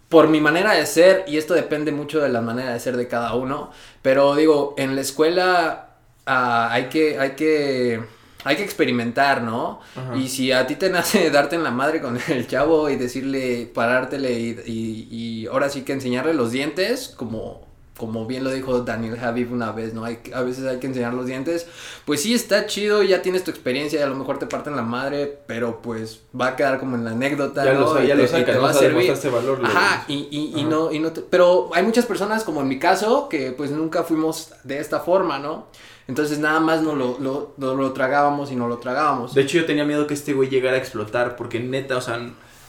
por 0.10 0.28
mi 0.28 0.42
manera 0.42 0.74
de 0.74 0.86
ser, 0.86 1.24
y 1.26 1.38
esto 1.38 1.54
depende 1.54 1.94
mucho 1.94 2.20
de 2.20 2.28
la 2.28 2.42
manera 2.42 2.74
de 2.74 2.80
ser 2.82 2.98
de 2.98 3.08
cada 3.08 3.34
uno, 3.34 3.72
pero 4.02 4.36
digo, 4.36 4.76
en 4.78 4.94
la 4.96 5.02
escuela 5.02 5.88
ah, 6.26 6.68
hay 6.70 6.90
que, 6.90 7.18
hay 7.18 7.32
que, 7.32 8.04
hay 8.44 8.58
que 8.58 8.64
experimentar, 8.64 9.42
¿no? 9.42 9.80
Ajá. 9.96 10.18
Y 10.18 10.28
si 10.28 10.52
a 10.52 10.68
ti 10.68 10.76
te 10.76 10.90
nace 10.90 11.30
darte 11.32 11.56
en 11.56 11.64
la 11.64 11.72
madre 11.72 12.02
con 12.02 12.20
el 12.28 12.46
chavo 12.46 12.90
y 12.90 12.98
decirle, 12.98 13.72
parártele 13.74 14.34
y, 14.34 14.60
y, 14.66 15.08
y 15.10 15.48
ahora 15.48 15.70
sí 15.70 15.84
que 15.84 15.94
enseñarle 15.94 16.34
los 16.34 16.52
dientes, 16.52 17.08
como, 17.16 17.71
como 18.02 18.26
bien 18.26 18.44
lo 18.44 18.50
dijo 18.50 18.80
Daniel 18.82 19.16
Javif 19.20 19.52
una 19.52 19.72
vez, 19.72 19.94
¿no? 19.94 20.04
Hay, 20.04 20.18
a 20.34 20.42
veces 20.42 20.66
hay 20.66 20.80
que 20.80 20.88
enseñar 20.88 21.14
los 21.14 21.28
dientes. 21.28 21.68
Pues 22.06 22.24
sí, 22.24 22.34
está 22.34 22.66
chido, 22.66 23.04
ya 23.04 23.22
tienes 23.22 23.44
tu 23.44 23.52
experiencia, 23.52 24.00
y 24.00 24.04
a 24.04 24.08
lo 24.08 24.16
mejor 24.16 24.40
te 24.40 24.48
parten 24.48 24.76
la 24.76 24.82
madre, 24.82 25.38
pero 25.46 25.82
pues 25.84 26.22
va 26.40 26.48
a 26.48 26.56
quedar 26.56 26.80
como 26.80 26.96
en 26.96 27.06
la 27.06 27.12
anécdota, 27.12 27.64
Ya 27.64 27.74
¿no? 27.76 27.82
lo, 27.94 28.04
Y 28.04 28.08
ya 28.08 28.16
te- 28.16 28.22
lo 28.24 28.40
y 28.40 28.44
te 28.44 28.58
va 28.58 28.72
a 28.72 28.74
servir. 28.74 29.04
demostraste 29.04 29.30
valor. 29.30 29.62
Ajá, 29.64 30.06
y, 30.08 30.28
y, 30.32 30.54
y 30.58 30.62
Ajá. 30.62 30.70
no, 30.70 30.92
y 30.92 30.98
no 31.00 31.12
te- 31.12 31.22
pero 31.22 31.70
hay 31.76 31.84
muchas 31.84 32.08
personas 32.08 32.44
como 32.44 32.62
en 32.62 32.68
mi 32.68 32.80
caso 32.80 33.30
que 33.30 33.52
pues 33.52 33.70
nunca 33.70 34.04
fuimos 34.04 34.52
de 34.64 34.80
esta 34.80 35.00
forma, 35.02 35.38
¿no? 35.38 35.68
Entonces 36.08 36.40
nada 36.40 36.60
más 36.60 36.82
no 36.82 36.96
lo, 36.96 37.18
lo, 37.20 37.54
no 37.58 37.76
lo 37.76 37.94
tragábamos 37.94 38.52
y 38.52 38.56
no 38.56 38.68
lo 38.68 38.80
tragábamos. 38.80 39.36
De 39.36 39.44
hecho, 39.44 39.60
yo 39.60 39.66
tenía 39.66 39.86
miedo 39.86 40.08
que 40.08 40.16
este 40.16 40.34
güey 40.34 40.50
llegara 40.50 40.76
a 40.76 40.80
explotar, 40.80 41.36
porque 41.36 41.60
neta, 41.60 41.96
o 41.98 42.02
sea, 42.02 42.20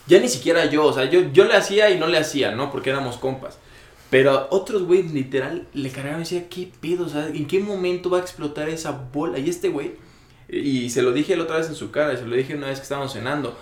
ya 0.07 0.19
ni 0.21 0.29
siquiera 0.29 0.67
yo, 0.67 0.85
o 0.85 0.93
sea, 0.93 1.07
yo, 1.07 1.21
yo 1.33 1.45
le 1.45 1.55
hacía 1.57 1.89
y 1.91 1.99
no 1.99 2.07
le 2.07 2.19
hacía, 2.19 2.53
¿no? 2.53 2.71
Porque 2.71 2.91
éramos 2.91 3.17
compas. 3.17 3.57
Pero 4.13 4.33
a 4.33 4.49
otros 4.51 4.83
güeyes 4.83 5.11
literal 5.15 5.67
le 5.73 5.89
cargaban 5.89 6.21
y 6.21 6.25
decía, 6.25 6.47
¿qué 6.51 6.71
pedo? 6.83 7.07
O 7.07 7.09
sea, 7.09 7.29
¿en 7.29 7.47
qué 7.47 7.61
momento 7.61 8.11
va 8.11 8.19
a 8.19 8.21
explotar 8.21 8.69
esa 8.69 8.91
bola? 8.91 9.39
Y 9.39 9.49
este 9.49 9.71
güey, 9.71 9.93
y 10.51 10.91
se 10.91 11.01
lo 11.01 11.13
dije 11.13 11.35
la 11.35 11.45
otra 11.45 11.57
vez 11.57 11.69
en 11.69 11.75
su 11.75 11.91
cara, 11.91 12.13
y 12.13 12.19
se 12.19 12.27
lo 12.27 12.37
dije 12.37 12.55
una 12.55 12.67
vez 12.67 12.79
que 12.79 12.83
estábamos 12.83 13.15
cenando. 13.15 13.57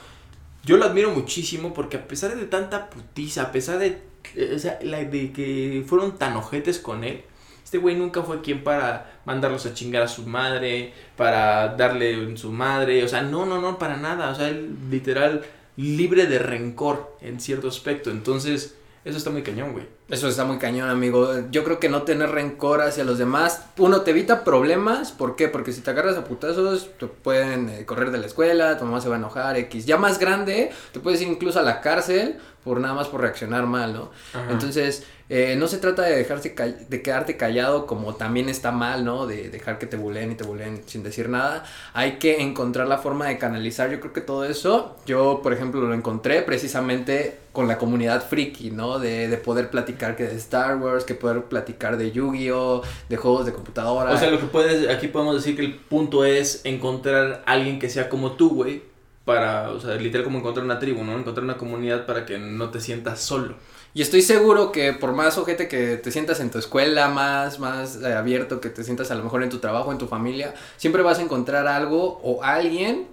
Yo 0.64 0.76
lo 0.76 0.86
admiro 0.86 1.12
muchísimo 1.12 1.72
porque 1.72 1.98
a 1.98 2.08
pesar 2.08 2.34
de 2.34 2.46
tanta 2.46 2.90
putiza, 2.90 3.42
a 3.42 3.52
pesar 3.52 3.78
de, 3.78 4.02
eh, 4.34 4.52
o 4.56 4.58
sea, 4.58 4.80
de 4.80 5.32
que 5.32 5.84
fueron 5.86 6.18
tan 6.18 6.34
ojetes 6.36 6.80
con 6.80 7.04
él, 7.04 7.22
este 7.62 7.78
güey 7.78 7.94
nunca 7.94 8.24
fue 8.24 8.40
quien 8.40 8.64
para 8.64 9.20
mandarlos 9.26 9.66
a 9.66 9.74
chingar 9.74 10.02
a 10.02 10.08
su 10.08 10.26
madre, 10.26 10.92
para 11.16 11.76
darle 11.76 12.14
en 12.14 12.36
su 12.36 12.50
madre, 12.50 13.04
o 13.04 13.08
sea, 13.08 13.22
no, 13.22 13.46
no, 13.46 13.60
no, 13.60 13.78
para 13.78 13.98
nada, 13.98 14.30
o 14.30 14.34
sea, 14.34 14.48
él 14.48 14.76
literal 14.90 15.44
libre 15.76 16.26
de 16.26 16.40
rencor 16.40 17.16
en 17.20 17.38
cierto 17.38 17.68
aspecto, 17.68 18.10
entonces 18.10 18.74
eso 19.04 19.16
está 19.16 19.30
muy 19.30 19.44
cañón, 19.44 19.74
güey. 19.74 19.99
Eso 20.10 20.26
está 20.26 20.44
muy 20.44 20.58
cañón, 20.58 20.90
amigo. 20.90 21.32
Yo 21.50 21.62
creo 21.62 21.78
que 21.78 21.88
no 21.88 22.02
tener 22.02 22.30
rencor 22.30 22.80
hacia 22.82 23.04
los 23.04 23.16
demás, 23.18 23.64
uno, 23.78 24.00
te 24.00 24.10
evita 24.10 24.42
problemas. 24.42 25.12
¿Por 25.12 25.36
qué? 25.36 25.48
Porque 25.48 25.72
si 25.72 25.82
te 25.82 25.90
agarras 25.90 26.16
a 26.16 26.24
putazos, 26.24 26.90
te 26.98 27.06
pueden 27.06 27.68
eh, 27.68 27.84
correr 27.86 28.10
de 28.10 28.18
la 28.18 28.26
escuela, 28.26 28.76
tu 28.76 28.84
mamá 28.84 29.00
se 29.00 29.08
va 29.08 29.14
a 29.14 29.18
enojar, 29.18 29.56
X. 29.56 29.86
Ya 29.86 29.98
más 29.98 30.18
grande, 30.18 30.72
te 30.92 30.98
puedes 30.98 31.22
ir 31.22 31.28
incluso 31.28 31.60
a 31.60 31.62
la 31.62 31.80
cárcel 31.80 32.38
por 32.64 32.80
nada 32.80 32.94
más 32.94 33.08
por 33.08 33.20
reaccionar 33.20 33.66
mal, 33.66 33.92
¿no? 33.92 34.10
Ajá. 34.34 34.50
Entonces, 34.50 35.04
eh, 35.32 35.54
no 35.56 35.68
se 35.68 35.78
trata 35.78 36.02
de 36.02 36.16
dejarse 36.16 36.52
de 36.88 37.02
quedarte 37.02 37.36
callado 37.36 37.86
como 37.86 38.16
también 38.16 38.48
está 38.48 38.72
mal, 38.72 39.04
¿no? 39.04 39.28
De 39.28 39.48
dejar 39.48 39.78
que 39.78 39.86
te 39.86 39.96
buleen 39.96 40.32
y 40.32 40.34
te 40.34 40.42
buleen 40.42 40.82
sin 40.86 41.04
decir 41.04 41.28
nada. 41.28 41.62
Hay 41.94 42.18
que 42.18 42.42
encontrar 42.42 42.88
la 42.88 42.98
forma 42.98 43.28
de 43.28 43.38
canalizar. 43.38 43.90
Yo 43.90 44.00
creo 44.00 44.12
que 44.12 44.22
todo 44.22 44.44
eso, 44.44 44.96
yo 45.06 45.40
por 45.40 45.52
ejemplo 45.52 45.80
lo 45.82 45.94
encontré 45.94 46.42
precisamente 46.42 47.38
con 47.52 47.68
la 47.68 47.78
comunidad 47.78 48.26
friki, 48.26 48.72
¿no? 48.72 48.98
De, 48.98 49.28
de 49.28 49.36
poder 49.36 49.70
platicar 49.70 49.99
que 50.16 50.24
de 50.24 50.36
Star 50.36 50.76
Wars, 50.78 51.04
que 51.04 51.14
poder 51.14 51.44
platicar 51.44 51.96
de 51.96 52.10
Yu-Gi-Oh, 52.10 52.82
de 53.08 53.16
juegos 53.16 53.46
de 53.46 53.52
computadora. 53.52 54.12
O 54.12 54.18
sea, 54.18 54.30
lo 54.30 54.40
que 54.40 54.46
puedes, 54.46 54.88
aquí 54.88 55.08
podemos 55.08 55.36
decir 55.36 55.56
que 55.56 55.64
el 55.64 55.74
punto 55.76 56.24
es 56.24 56.62
encontrar 56.64 57.42
a 57.46 57.52
alguien 57.52 57.78
que 57.78 57.88
sea 57.88 58.08
como 58.08 58.32
tú, 58.32 58.50
güey, 58.50 58.82
para, 59.24 59.70
o 59.70 59.78
sea, 59.78 59.94
literal 59.96 60.24
como 60.24 60.38
encontrar 60.38 60.64
una 60.64 60.78
tribu, 60.78 61.04
¿no? 61.04 61.16
Encontrar 61.16 61.44
una 61.44 61.56
comunidad 61.56 62.06
para 62.06 62.26
que 62.26 62.38
no 62.38 62.70
te 62.70 62.80
sientas 62.80 63.20
solo. 63.20 63.54
Y 63.92 64.02
estoy 64.02 64.22
seguro 64.22 64.70
que 64.70 64.92
por 64.92 65.12
más 65.12 65.36
ojete 65.36 65.66
que 65.66 65.96
te 65.96 66.12
sientas 66.12 66.40
en 66.40 66.50
tu 66.50 66.58
escuela, 66.58 67.08
más, 67.08 67.58
más 67.58 67.96
eh, 67.96 68.14
abierto 68.14 68.60
que 68.60 68.70
te 68.70 68.84
sientas 68.84 69.10
a 69.10 69.16
lo 69.16 69.24
mejor 69.24 69.42
en 69.42 69.50
tu 69.50 69.58
trabajo, 69.58 69.90
en 69.90 69.98
tu 69.98 70.06
familia, 70.06 70.54
siempre 70.76 71.02
vas 71.02 71.18
a 71.18 71.22
encontrar 71.22 71.66
algo 71.66 72.20
o 72.22 72.42
alguien 72.42 73.08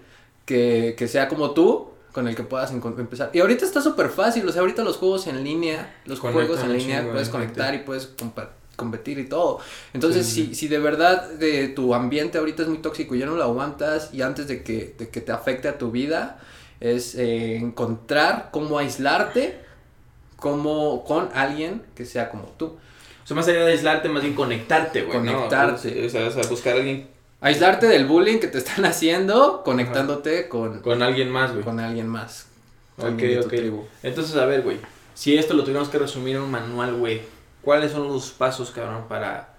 que, 0.45 0.95
que 0.97 1.07
sea 1.07 1.27
como 1.27 1.51
tú, 1.51 1.89
con 2.17 2.27
el 2.27 2.35
que 2.35 2.41
puedas 2.41 2.71
empezar. 2.71 3.29
Y 3.31 3.41
ahorita 3.41 3.63
está 3.63 3.79
súper 3.79 4.09
fácil, 4.09 4.49
o 4.49 4.51
sea, 4.51 4.61
ahorita 4.61 4.83
los 4.83 4.97
juegos 4.97 5.27
en 5.27 5.43
línea, 5.43 5.97
los 6.05 6.19
Conectan 6.19 6.47
juegos 6.47 6.65
en 6.65 6.73
línea, 6.75 7.01
chingo 7.01 7.11
puedes 7.11 7.27
de 7.27 7.31
conectar 7.31 7.75
y 7.75 7.77
puedes 7.77 8.09
competir 8.75 9.19
y 9.19 9.25
todo. 9.25 9.59
Entonces, 9.93 10.25
Sí, 10.25 10.47
si, 10.47 10.55
si 10.55 10.67
de 10.67 10.79
verdad 10.79 11.29
de 11.29 11.67
tu 11.67 11.93
ambiente 11.93 12.39
ahorita 12.39 12.63
es 12.63 12.69
muy 12.69 12.79
tóxico 12.79 13.13
y 13.13 13.19
ya 13.19 13.27
no 13.27 13.35
lo 13.35 13.43
aguantas 13.43 14.15
y 14.15 14.23
antes 14.23 14.47
de 14.47 14.63
que, 14.63 14.95
de 14.97 15.09
que 15.09 15.21
te 15.21 15.31
afecte 15.31 15.67
a 15.67 15.77
tu 15.77 15.91
vida, 15.91 16.39
es 16.79 17.13
eh, 17.13 17.57
encontrar 17.57 18.49
cómo 18.51 18.79
aislarte 18.79 19.59
como 20.37 21.03
con 21.03 21.29
alguien 21.35 21.83
que 21.93 22.05
sea 22.05 22.31
como 22.31 22.45
tú. 22.57 22.65
O 22.65 23.27
sea, 23.27 23.35
más 23.35 23.47
allá 23.47 23.63
de 23.63 23.73
aislarte, 23.73 24.09
más 24.09 24.23
bien 24.23 24.33
conectarte, 24.33 25.03
güey. 25.03 25.19
¿no? 25.19 25.33
Conectarte. 25.33 26.03
O 26.03 26.09
sea, 26.09 26.27
o 26.27 26.31
sea, 26.31 26.49
buscar 26.49 26.73
a 26.73 26.77
alguien 26.77 27.09
Aislarte 27.39 27.87
del 27.87 28.05
bullying 28.07 28.39
que 28.39 28.47
te 28.47 28.57
están 28.57 28.85
haciendo, 28.85 29.63
conectándote 29.63 30.49
con, 30.49 30.81
con 30.81 31.03
alguien 31.03 31.29
más, 31.29 31.51
güey. 31.51 31.63
con 31.63 31.79
alguien 31.79 32.07
más. 32.07 32.47
Ok, 32.97 33.21
ok. 33.43 33.49
tribu. 33.49 33.85
Entonces, 34.01 34.35
a 34.35 34.45
ver, 34.45 34.63
güey. 34.63 34.79
Si 35.13 35.37
esto 35.37 35.53
lo 35.53 35.63
tuviéramos 35.63 35.89
que 35.89 35.99
resumir 35.99 36.35
en 36.35 36.43
un 36.43 36.51
manual, 36.51 36.95
güey. 36.95 37.21
¿Cuáles 37.61 37.91
son 37.91 38.07
los 38.07 38.31
pasos, 38.31 38.71
cabrón, 38.71 39.05
para, 39.07 39.55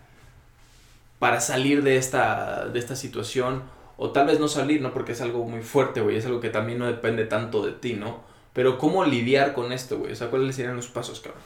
para 1.18 1.40
salir 1.40 1.82
de 1.82 1.96
esta, 1.96 2.66
de 2.66 2.78
esta 2.78 2.96
situación? 2.96 3.62
O 3.96 4.10
tal 4.10 4.26
vez 4.26 4.40
no 4.40 4.48
salir, 4.48 4.80
¿no? 4.80 4.92
Porque 4.92 5.12
es 5.12 5.20
algo 5.20 5.44
muy 5.44 5.62
fuerte, 5.62 6.00
güey. 6.00 6.16
Es 6.16 6.26
algo 6.26 6.40
que 6.40 6.50
también 6.50 6.78
no 6.78 6.86
depende 6.86 7.26
tanto 7.26 7.64
de 7.64 7.72
ti, 7.72 7.94
¿no? 7.94 8.22
Pero 8.54 8.78
¿cómo 8.78 9.04
lidiar 9.04 9.54
con 9.54 9.72
esto, 9.72 9.98
güey? 9.98 10.12
O 10.12 10.16
sea, 10.16 10.30
¿cuáles 10.30 10.56
serían 10.56 10.76
los 10.76 10.88
pasos, 10.88 11.20
cabrón? 11.20 11.42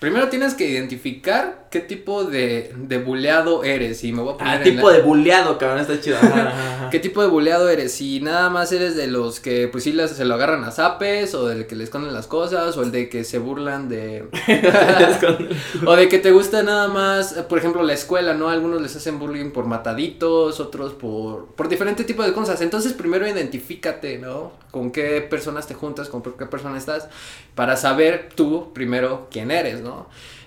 Primero 0.00 0.28
tienes 0.28 0.54
que 0.54 0.66
identificar 0.66 1.68
qué 1.70 1.80
tipo 1.80 2.24
de, 2.24 2.72
de 2.74 2.98
buleado 2.98 3.62
eres. 3.64 4.02
Y 4.02 4.12
me 4.12 4.22
voy 4.22 4.34
a 4.34 4.38
poner 4.38 4.52
Ah, 4.54 4.56
en 4.56 4.62
tipo 4.76 4.90
la- 4.90 4.96
de 4.96 5.02
buleado, 5.02 5.58
cabrón. 5.58 5.78
Está 5.80 6.00
chido. 6.00 6.16
¿Qué 6.90 6.98
tipo 6.98 7.20
de 7.22 7.28
buleado 7.28 7.68
eres? 7.68 7.92
Si 7.92 8.18
nada 8.20 8.48
más 8.50 8.72
eres 8.72 8.96
de 8.96 9.06
los 9.08 9.40
que 9.40 9.68
pues 9.68 9.84
sí 9.84 9.92
las- 9.92 10.12
se 10.12 10.24
lo 10.24 10.34
agarran 10.34 10.64
a 10.64 10.70
zapes, 10.70 11.34
o 11.34 11.46
del 11.46 11.66
que 11.66 11.76
le 11.76 11.84
esconden 11.84 12.12
las 12.14 12.26
cosas, 12.26 12.76
o 12.78 12.82
el 12.82 12.90
de 12.92 13.08
que 13.10 13.24
se 13.24 13.38
burlan 13.38 13.88
de... 13.90 14.24
o 15.86 15.96
de 15.96 16.08
que 16.08 16.18
te 16.18 16.30
gusta 16.32 16.62
nada 16.62 16.88
más, 16.88 17.34
por 17.48 17.58
ejemplo, 17.58 17.82
la 17.82 17.92
escuela, 17.92 18.34
¿no? 18.34 18.48
Algunos 18.48 18.80
les 18.80 18.96
hacen 18.96 19.18
bullying 19.18 19.50
por 19.50 19.66
mataditos, 19.66 20.60
otros 20.60 20.92
por, 20.94 21.46
por 21.54 21.68
diferente 21.68 22.04
tipo 22.04 22.22
de 22.22 22.32
cosas. 22.32 22.60
Entonces 22.62 22.92
primero 22.94 23.26
identifícate, 23.28 24.18
¿no? 24.18 24.52
Con 24.70 24.92
qué 24.92 25.20
personas 25.20 25.66
te 25.66 25.74
juntas, 25.74 26.08
con 26.08 26.22
qué 26.22 26.46
persona 26.46 26.78
estás, 26.78 27.08
para 27.54 27.76
saber 27.76 28.30
tú 28.34 28.72
primero 28.72 29.28
quién 29.30 29.50
eres, 29.50 29.80
¿no? 29.80 29.89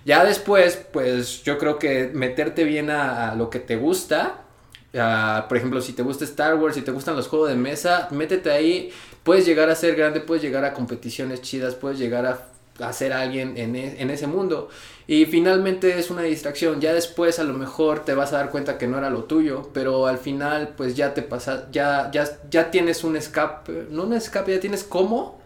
Ya 0.06 0.24
después, 0.26 0.78
pues 0.92 1.44
yo 1.44 1.58
creo 1.58 1.80
que 1.80 2.10
meterte 2.14 2.64
bien 2.66 2.90
a, 2.90 3.36
lo 3.36 3.50
que 3.50 3.60
te 3.60 3.78
gusta, 3.78 4.42
por 5.48 5.58
ejemplo, 5.58 5.82
si 5.82 5.94
te 5.94 6.04
gusta 6.04 6.24
Star 6.26 6.56
Wars, 6.56 6.76
si 6.76 6.82
te 6.82 6.92
gustan 6.92 7.16
los 7.16 7.28
juegos 7.28 7.50
de 7.50 7.56
mesa, 7.56 8.08
métete 8.12 8.52
ahí. 8.52 8.92
Puedes 9.24 9.46
llegar 9.46 9.70
a 9.70 9.76
ser 9.76 9.96
grande, 9.96 10.20
puedes 10.20 10.44
llegar 10.44 10.66
a 10.66 10.74
competiciones 10.74 11.42
chidas, 11.42 11.76
puedes 11.76 11.98
llegar 11.98 12.26
a, 12.26 12.48
a 12.86 12.94
ser 12.94 13.14
alguien 13.14 13.58
en, 13.58 13.76
e- 13.76 14.02
en 14.02 14.10
ese 14.10 14.28
mundo. 14.28 14.70
Y 15.08 15.26
finalmente 15.26 15.98
es 15.98 16.10
una 16.12 16.22
distracción. 16.24 16.82
Ya 16.82 16.94
después 16.94 17.40
a 17.40 17.44
lo 17.44 17.54
mejor 17.54 18.04
te 18.06 18.14
vas 18.14 18.34
a 18.34 18.38
dar 18.38 18.50
cuenta 18.52 18.78
que 18.78 18.88
no 18.88 18.98
era 18.98 19.10
lo 19.10 19.24
tuyo, 19.24 19.70
pero 19.74 20.08
al 20.08 20.18
final 20.18 20.74
pues 20.78 20.96
ya 20.96 21.14
te 21.14 21.22
pasa, 21.22 21.68
ya, 21.72 22.12
ya, 22.12 22.26
ya 22.50 22.70
tienes 22.72 23.04
un 23.04 23.16
escape, 23.16 23.88
no 23.90 24.04
un 24.04 24.14
escape, 24.14 24.54
ya 24.54 24.60
tienes 24.60 24.84
cómo, 24.84 25.40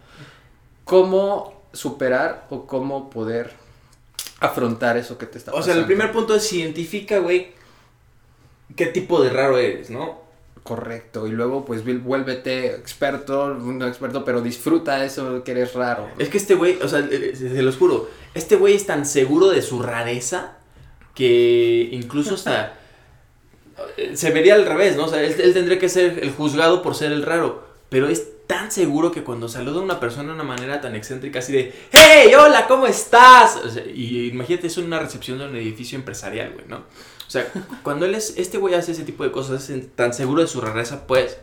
cómo 0.84 1.64
superar 1.74 2.48
o 2.50 2.66
cómo 2.66 3.10
poder 3.10 3.54
afrontar 4.40 4.98
eso 4.98 5.18
que 5.18 5.26
te 5.26 5.38
está 5.38 5.52
O 5.52 5.56
pasando. 5.56 5.74
sea, 5.74 5.82
el 5.82 5.86
primer 5.88 6.12
punto 6.12 6.36
es 6.36 6.52
identifica, 6.54 7.20
güey, 7.20 7.52
qué 8.76 8.86
tipo 8.88 9.22
de 9.22 9.30
raro 9.30 9.58
eres, 9.58 9.90
¿no? 9.90 10.26
Correcto, 10.64 11.28
y 11.28 11.32
luego 11.32 11.64
pues 11.64 11.84
vuélvete 12.04 12.76
experto, 12.76 13.54
no 13.54 13.88
experto, 13.88 14.26
pero 14.26 14.42
disfruta 14.42 15.04
eso 15.06 15.44
que 15.44 15.52
eres 15.52 15.74
raro. 15.74 16.10
Es 16.20 16.28
que 16.30 16.38
este 16.38 16.56
güey, 16.56 16.78
o 16.82 16.88
sea, 16.90 17.00
eh, 17.00 17.34
se, 17.36 17.50
se 17.50 17.62
los 17.62 17.78
juro, 17.78 18.10
este 18.34 18.58
güey 18.58 18.76
es 18.76 18.86
tan 18.86 19.06
seguro 19.06 19.48
de 19.50 19.62
su 19.62 19.82
rareza 19.82 20.58
que 21.16 21.88
incluso 21.94 22.36
hasta 22.36 22.78
eh, 23.98 24.12
se 24.16 24.32
vería 24.32 24.56
al 24.56 24.66
revés, 24.66 24.98
¿no? 24.98 25.06
O 25.06 25.08
sea, 25.08 25.24
él, 25.24 25.40
él 25.40 25.54
tendría 25.54 25.80
que 25.80 25.88
ser 25.90 26.20
el 26.22 26.32
juzgado 26.32 26.82
por 26.82 26.96
ser 26.96 27.14
el 27.14 27.24
raro, 27.24 27.66
pero 27.90 28.10
es 28.10 28.28
tan 28.48 28.72
seguro 28.72 29.12
que 29.12 29.24
cuando 29.24 29.50
saluda 29.50 29.80
a 29.80 29.84
una 29.84 30.00
persona 30.00 30.30
de 30.30 30.36
una 30.36 30.44
manera 30.44 30.80
tan 30.80 30.96
excéntrica, 30.96 31.40
así 31.40 31.52
de, 31.52 31.74
¡Hey, 31.92 32.34
hola, 32.34 32.66
¿cómo 32.66 32.88
estás? 32.88 33.58
O 33.58 33.70
sea, 33.70 33.86
y 33.86 34.30
imagínate 34.30 34.68
eso 34.68 34.80
en 34.80 34.88
una 34.88 35.00
recepción 35.00 35.38
de 35.38 35.46
un 35.46 35.56
edificio 35.58 35.98
empresarial, 35.98 36.54
güey, 36.54 36.66
¿no? 36.68 36.78
O 36.78 37.30
sea, 37.30 37.46
cuando 37.84 38.06
él 38.06 38.16
es, 38.16 38.36
este 38.38 38.58
güey 38.58 38.74
hace 38.74 38.94
ese 38.94 39.04
tipo 39.04 39.26
de 39.26 39.32
cosas, 39.32 39.70
es 39.70 39.96
tan 39.96 40.14
seguro 40.14 40.42
de 40.42 40.48
su 40.48 40.62
rareza, 40.62 41.06
pues, 41.06 41.38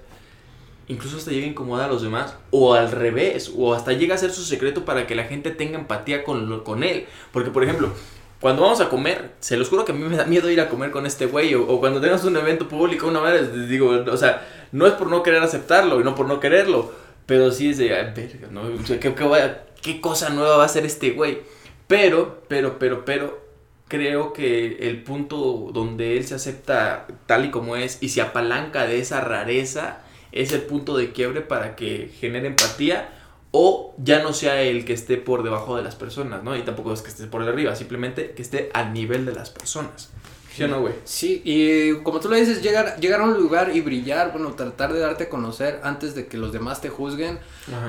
incluso 0.88 1.18
hasta 1.18 1.30
llega 1.30 1.46
a 1.46 1.50
incomodar 1.50 1.90
a 1.90 1.92
los 1.92 2.02
demás, 2.02 2.36
o 2.50 2.72
al 2.72 2.90
revés, 2.90 3.52
o 3.54 3.74
hasta 3.74 3.92
llega 3.92 4.14
a 4.14 4.18
ser 4.18 4.30
su 4.30 4.42
secreto 4.42 4.86
para 4.86 5.06
que 5.06 5.14
la 5.14 5.24
gente 5.24 5.50
tenga 5.50 5.78
empatía 5.78 6.24
con, 6.24 6.64
con 6.64 6.82
él. 6.82 7.06
Porque, 7.32 7.50
por 7.50 7.64
ejemplo, 7.64 7.92
cuando 8.40 8.62
vamos 8.62 8.80
a 8.80 8.88
comer, 8.88 9.32
se 9.40 9.58
los 9.58 9.68
juro 9.68 9.84
que 9.84 9.92
a 9.92 9.94
mí 9.94 10.02
me 10.02 10.16
da 10.16 10.24
miedo 10.24 10.50
ir 10.50 10.60
a 10.60 10.70
comer 10.70 10.90
con 10.90 11.04
este 11.04 11.26
güey, 11.26 11.54
o, 11.54 11.68
o 11.68 11.80
cuando 11.80 12.00
tengas 12.00 12.24
un 12.24 12.36
evento 12.36 12.66
público, 12.66 13.08
una 13.08 13.20
vez, 13.20 13.68
digo, 13.68 13.90
o 13.90 14.16
sea, 14.16 14.46
no 14.74 14.86
es 14.88 14.92
por 14.94 15.06
no 15.08 15.22
querer 15.22 15.40
aceptarlo 15.42 16.00
y 16.00 16.04
no 16.04 16.14
por 16.16 16.26
no 16.26 16.40
quererlo, 16.40 16.92
pero 17.26 17.50
sí 17.52 17.70
es 17.70 17.78
de, 17.78 17.94
"Ay, 17.96 18.12
verga, 18.14 18.48
¿no? 18.50 18.62
O 18.62 18.84
sea, 18.84 18.98
¿qué, 18.98 19.14
qué 19.14 19.24
vaya- 19.24 19.64
qué 19.80 20.00
cosa 20.00 20.30
nueva 20.30 20.56
va 20.56 20.64
a 20.64 20.66
hacer 20.66 20.84
este 20.84 21.10
güey? 21.12 21.38
Pero, 21.86 22.42
pero, 22.48 22.78
pero, 22.78 23.04
pero, 23.04 23.40
creo 23.88 24.32
que 24.32 24.78
el 24.88 25.02
punto 25.04 25.70
donde 25.72 26.16
él 26.16 26.26
se 26.26 26.34
acepta 26.34 27.06
tal 27.26 27.44
y 27.44 27.50
como 27.50 27.76
es 27.76 27.98
y 28.02 28.08
se 28.08 28.20
apalanca 28.20 28.86
de 28.86 28.98
esa 28.98 29.20
rareza 29.20 30.00
es 30.32 30.52
el 30.52 30.62
punto 30.62 30.96
de 30.96 31.12
quiebre 31.12 31.40
para 31.42 31.76
que 31.76 32.10
genere 32.18 32.48
empatía 32.48 33.10
o 33.52 33.94
ya 33.98 34.20
no 34.22 34.32
sea 34.32 34.60
el 34.62 34.84
que 34.84 34.94
esté 34.94 35.16
por 35.18 35.44
debajo 35.44 35.76
de 35.76 35.84
las 35.84 35.94
personas, 35.94 36.42
¿no? 36.42 36.56
Y 36.56 36.62
tampoco 36.62 36.92
es 36.92 37.02
que 37.02 37.10
esté 37.10 37.26
por 37.28 37.42
arriba, 37.42 37.76
simplemente 37.76 38.32
que 38.32 38.42
esté 38.42 38.70
al 38.74 38.92
nivel 38.92 39.24
de 39.26 39.32
las 39.32 39.50
personas. 39.50 40.10
¿Sí 40.54 40.62
o 40.62 40.68
no, 40.68 40.80
güey? 40.82 40.94
Sí, 41.04 41.42
y 41.44 41.94
como 42.02 42.20
tú 42.20 42.28
lo 42.28 42.36
dices, 42.36 42.62
llegar, 42.62 42.98
llegar 43.00 43.20
a 43.20 43.24
un 43.24 43.34
lugar 43.34 43.74
y 43.74 43.80
brillar, 43.80 44.30
bueno, 44.30 44.52
tratar 44.52 44.92
de 44.92 45.00
darte 45.00 45.24
a 45.24 45.28
conocer 45.28 45.80
antes 45.82 46.14
de 46.14 46.26
que 46.26 46.36
los 46.36 46.52
demás 46.52 46.80
te 46.80 46.90
juzguen, 46.90 47.40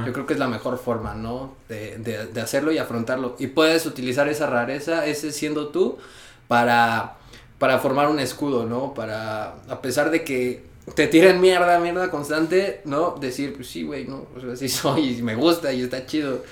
yo 0.05 0.13
creo 0.13 0.25
que 0.25 0.33
es 0.33 0.39
la 0.39 0.47
mejor 0.47 0.79
forma, 0.79 1.13
¿no? 1.13 1.53
De, 1.69 1.97
de, 1.99 2.25
de 2.25 2.41
hacerlo 2.41 2.71
y 2.71 2.79
afrontarlo. 2.79 3.35
Y 3.37 3.47
puedes 3.47 3.85
utilizar 3.85 4.27
esa 4.29 4.47
rareza, 4.49 5.05
ese 5.05 5.31
siendo 5.31 5.67
tú, 5.67 5.99
para, 6.47 7.17
para 7.59 7.77
formar 7.77 8.09
un 8.09 8.19
escudo, 8.19 8.65
¿no? 8.65 8.95
Para, 8.95 9.55
a 9.69 9.81
pesar 9.81 10.09
de 10.09 10.23
que 10.23 10.63
te 10.95 11.07
tiren 11.07 11.41
mierda, 11.41 11.79
mierda 11.79 12.09
constante, 12.09 12.81
¿no? 12.85 13.15
Decir, 13.19 13.53
pues 13.55 13.67
sí, 13.67 13.83
güey, 13.83 14.05
¿no? 14.05 14.25
O 14.35 14.41
sea, 14.41 14.53
así 14.53 14.69
soy 14.69 15.19
y 15.19 15.21
me 15.21 15.35
gusta 15.35 15.71
y 15.71 15.83
está 15.83 16.05
chido. 16.05 16.43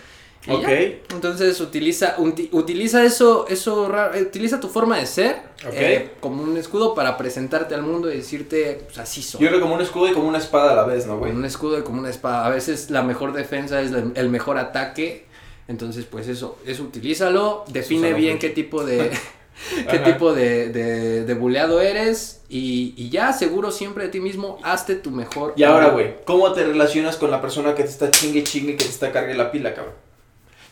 Ok. 0.49 0.61
ya. 0.61 0.69
Entonces 1.15 1.59
utiliza, 1.61 2.15
uti- 2.17 2.49
utiliza 2.51 3.03
eso, 3.03 3.45
eso 3.47 3.87
raro, 3.87 4.19
utiliza 4.19 4.59
tu 4.59 4.67
forma 4.67 4.97
de 4.97 5.05
ser 5.05 5.35
Ok. 5.65 5.73
eh, 5.73 6.11
como 6.19 6.43
un 6.43 6.57
escudo 6.57 6.93
para 6.93 7.15
presentarte 7.17 7.75
al 7.75 7.81
mundo 7.83 8.11
y 8.11 8.17
decirte, 8.17 8.81
pues 8.85 8.97
así 8.97 9.21
soy. 9.21 9.41
Yo 9.41 9.47
creo 9.47 9.61
como 9.61 9.75
un 9.75 9.81
escudo 9.81 10.09
y 10.09 10.13
como 10.13 10.27
una 10.27 10.39
espada 10.39 10.73
a 10.73 10.75
la 10.75 10.83
vez, 10.83 11.05
¿no, 11.07 11.17
güey? 11.17 11.31
Como 11.31 11.39
un 11.39 11.45
escudo 11.45 11.79
y 11.79 11.83
como 11.83 11.99
una 11.99 12.09
espada. 12.09 12.45
A 12.45 12.49
veces 12.49 12.89
la 12.89 13.03
mejor 13.03 13.31
defensa 13.33 13.81
es 13.81 13.91
la- 13.91 14.03
el 14.15 14.29
mejor 14.29 14.57
ataque. 14.57 15.25
Entonces, 15.69 16.03
pues 16.05 16.27
eso, 16.27 16.57
eso 16.65 16.83
utilízalo. 16.83 17.63
Define 17.69 18.01
Susana 18.09 18.17
bien 18.17 18.39
qué 18.39 18.49
tipo 18.49 18.83
de. 18.83 19.11
qué 19.89 19.97
Ajá. 19.97 20.03
tipo 20.03 20.33
de, 20.33 20.69
de, 20.69 21.23
de 21.23 21.33
buleado 21.35 21.79
eres. 21.79 22.41
Y, 22.49 22.93
y 22.97 23.09
ya, 23.09 23.31
seguro 23.33 23.71
siempre 23.71 24.03
de 24.05 24.09
ti 24.09 24.19
mismo, 24.19 24.57
hazte 24.63 24.95
tu 24.95 25.09
mejor. 25.11 25.53
Y 25.55 25.63
ahora, 25.63 25.89
güey, 25.89 26.15
¿cómo 26.25 26.51
te 26.53 26.63
relacionas 26.65 27.15
con 27.17 27.31
la 27.31 27.39
persona 27.39 27.73
que 27.75 27.83
te 27.83 27.89
está 27.89 28.11
chingue 28.11 28.43
chingue, 28.43 28.75
que 28.75 28.83
te 28.83 28.89
está 28.89 29.11
cargue 29.11 29.35
la 29.35 29.51
pila, 29.51 29.73
cabrón? 29.73 29.93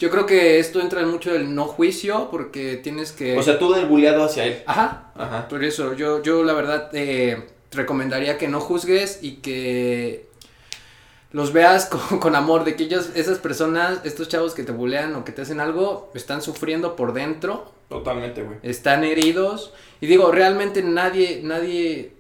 Yo 0.01 0.09
creo 0.09 0.25
que 0.25 0.57
esto 0.57 0.81
entra 0.81 1.01
en 1.01 1.09
mucho 1.09 1.31
del 1.31 1.53
no 1.53 1.65
juicio, 1.65 2.29
porque 2.31 2.77
tienes 2.77 3.11
que. 3.11 3.37
O 3.37 3.43
sea, 3.43 3.59
tú 3.59 3.71
del 3.71 3.85
buleado 3.85 4.23
hacia 4.23 4.45
él. 4.45 4.63
Ajá. 4.65 5.11
Ajá. 5.13 5.47
Por 5.47 5.63
eso, 5.63 5.93
yo, 5.93 6.23
yo 6.23 6.43
la 6.43 6.53
verdad 6.53 6.89
eh, 6.93 7.47
recomendaría 7.71 8.39
que 8.39 8.47
no 8.47 8.61
juzgues 8.61 9.19
y 9.21 9.33
que 9.35 10.25
los 11.31 11.53
veas 11.53 11.85
con, 12.09 12.17
con 12.17 12.35
amor, 12.35 12.63
de 12.63 12.75
que 12.75 12.85
ellos, 12.85 13.11
esas 13.13 13.37
personas, 13.37 13.99
estos 14.03 14.27
chavos 14.27 14.55
que 14.55 14.63
te 14.63 14.71
bulean 14.71 15.13
o 15.13 15.23
que 15.23 15.33
te 15.33 15.43
hacen 15.43 15.59
algo, 15.59 16.09
están 16.15 16.41
sufriendo 16.41 16.95
por 16.95 17.13
dentro, 17.13 17.71
Totalmente, 17.87 18.41
güey. 18.41 18.57
están 18.63 19.03
heridos. 19.03 19.71
Y 19.99 20.07
digo, 20.07 20.31
realmente 20.31 20.81
nadie, 20.81 21.41
nadie, 21.43 22.13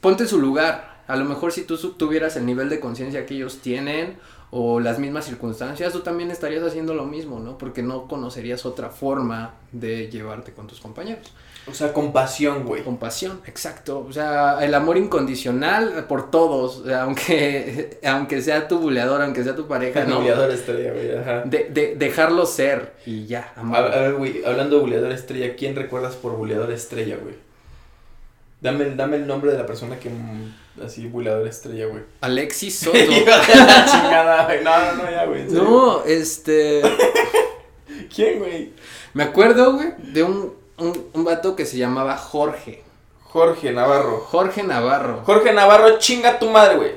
ponte 0.00 0.22
en 0.22 0.28
su 0.28 0.40
lugar. 0.40 1.02
A 1.08 1.16
lo 1.16 1.24
mejor 1.24 1.50
si 1.50 1.64
tú 1.64 1.76
tuvieras 1.94 2.36
el 2.36 2.46
nivel 2.46 2.68
de 2.68 2.78
conciencia 2.78 3.26
que 3.26 3.34
ellos 3.34 3.58
tienen 3.58 4.18
o 4.56 4.78
las 4.78 5.00
mismas 5.00 5.24
circunstancias, 5.24 5.92
tú 5.92 6.00
también 6.00 6.30
estarías 6.30 6.62
haciendo 6.62 6.94
lo 6.94 7.04
mismo, 7.06 7.40
¿no? 7.40 7.58
Porque 7.58 7.82
no 7.82 8.06
conocerías 8.06 8.64
otra 8.64 8.88
forma 8.88 9.54
de 9.72 10.08
llevarte 10.08 10.52
con 10.52 10.68
tus 10.68 10.80
compañeros. 10.80 11.32
O 11.66 11.72
sea, 11.74 11.92
compasión, 11.92 12.64
güey. 12.64 12.84
Compasión, 12.84 13.40
exacto. 13.46 14.06
O 14.08 14.12
sea, 14.12 14.58
el 14.62 14.74
amor 14.74 14.96
incondicional 14.98 16.04
por 16.06 16.30
todos, 16.30 16.76
o 16.80 16.84
sea, 16.84 17.02
aunque, 17.02 17.98
aunque 18.06 18.42
sea 18.42 18.68
tu 18.68 18.78
buleador, 18.78 19.22
aunque 19.22 19.42
sea 19.42 19.56
tu 19.56 19.66
pareja, 19.66 20.04
no. 20.04 20.18
Buleador 20.20 20.50
estrella, 20.50 20.92
güey, 20.92 21.16
ajá. 21.16 21.42
De, 21.46 21.70
de- 21.70 21.96
dejarlo 21.96 22.46
ser 22.46 22.94
y 23.06 23.26
ya, 23.26 23.52
A, 23.56 23.60
amor. 23.60 23.78
a 23.78 23.88
ver, 24.00 24.14
güey, 24.14 24.44
hablando 24.44 24.76
de 24.76 24.82
buleador 24.82 25.10
estrella, 25.12 25.56
¿quién 25.56 25.74
recuerdas 25.74 26.14
por 26.14 26.36
buleador 26.36 26.70
estrella, 26.70 27.16
güey? 27.20 27.34
Dame, 28.60 28.84
el- 28.84 28.96
dame 28.96 29.16
el 29.16 29.26
nombre 29.26 29.52
de 29.52 29.58
la 29.58 29.66
persona 29.66 29.98
que. 29.98 30.10
mm, 30.10 30.54
Así, 30.84 31.06
buleador 31.06 31.46
estrella, 31.46 31.86
güey. 31.86 32.02
Alexis 32.20 32.78
Soto. 32.80 32.98
Chingada, 32.98 34.44
güey. 34.46 34.64
No, 34.64 34.78
no, 34.78 34.92
no, 35.04 35.10
ya, 35.10 35.24
güey. 35.26 35.44
no, 35.44 36.04
este. 36.04 36.82
¿Quién, 38.14 38.38
güey? 38.40 38.72
Me 39.12 39.22
acuerdo, 39.22 39.74
güey, 39.74 39.88
de 39.98 40.22
un, 40.22 40.54
un, 40.78 41.06
un 41.12 41.24
vato 41.24 41.54
que 41.54 41.66
se 41.66 41.76
llamaba 41.78 42.16
Jorge. 42.16 42.82
Jorge 43.22 43.72
Navarro. 43.72 44.18
Jorge 44.20 44.62
Navarro. 44.62 45.22
Jorge 45.24 45.52
Navarro, 45.52 45.98
chinga 45.98 46.38
tu 46.38 46.48
madre, 46.50 46.76
güey. 46.76 46.92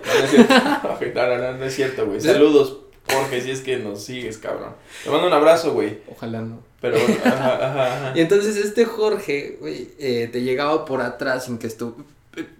No, 1.13 1.53
no 1.57 1.65
es 1.65 1.75
cierto, 1.75 2.05
güey. 2.07 2.21
Saludos, 2.21 2.77
Jorge, 3.11 3.41
si 3.41 3.51
es 3.51 3.61
que 3.61 3.77
nos 3.77 4.03
sigues, 4.03 4.37
cabrón. 4.37 4.73
Te 5.03 5.09
mando 5.09 5.27
un 5.27 5.33
abrazo, 5.33 5.73
güey. 5.73 5.99
Ojalá 6.11 6.41
no. 6.41 6.59
Pero, 6.81 6.97
ajá, 7.25 7.55
ajá, 7.55 7.97
ajá. 8.07 8.13
Y 8.15 8.21
entonces 8.21 8.55
este 8.57 8.85
Jorge, 8.85 9.57
güey, 9.59 9.89
eh, 9.99 10.29
te 10.31 10.41
llegaba 10.41 10.85
por 10.85 11.01
atrás 11.01 11.45
sin 11.45 11.57
que 11.57 11.67
estu 11.67 11.95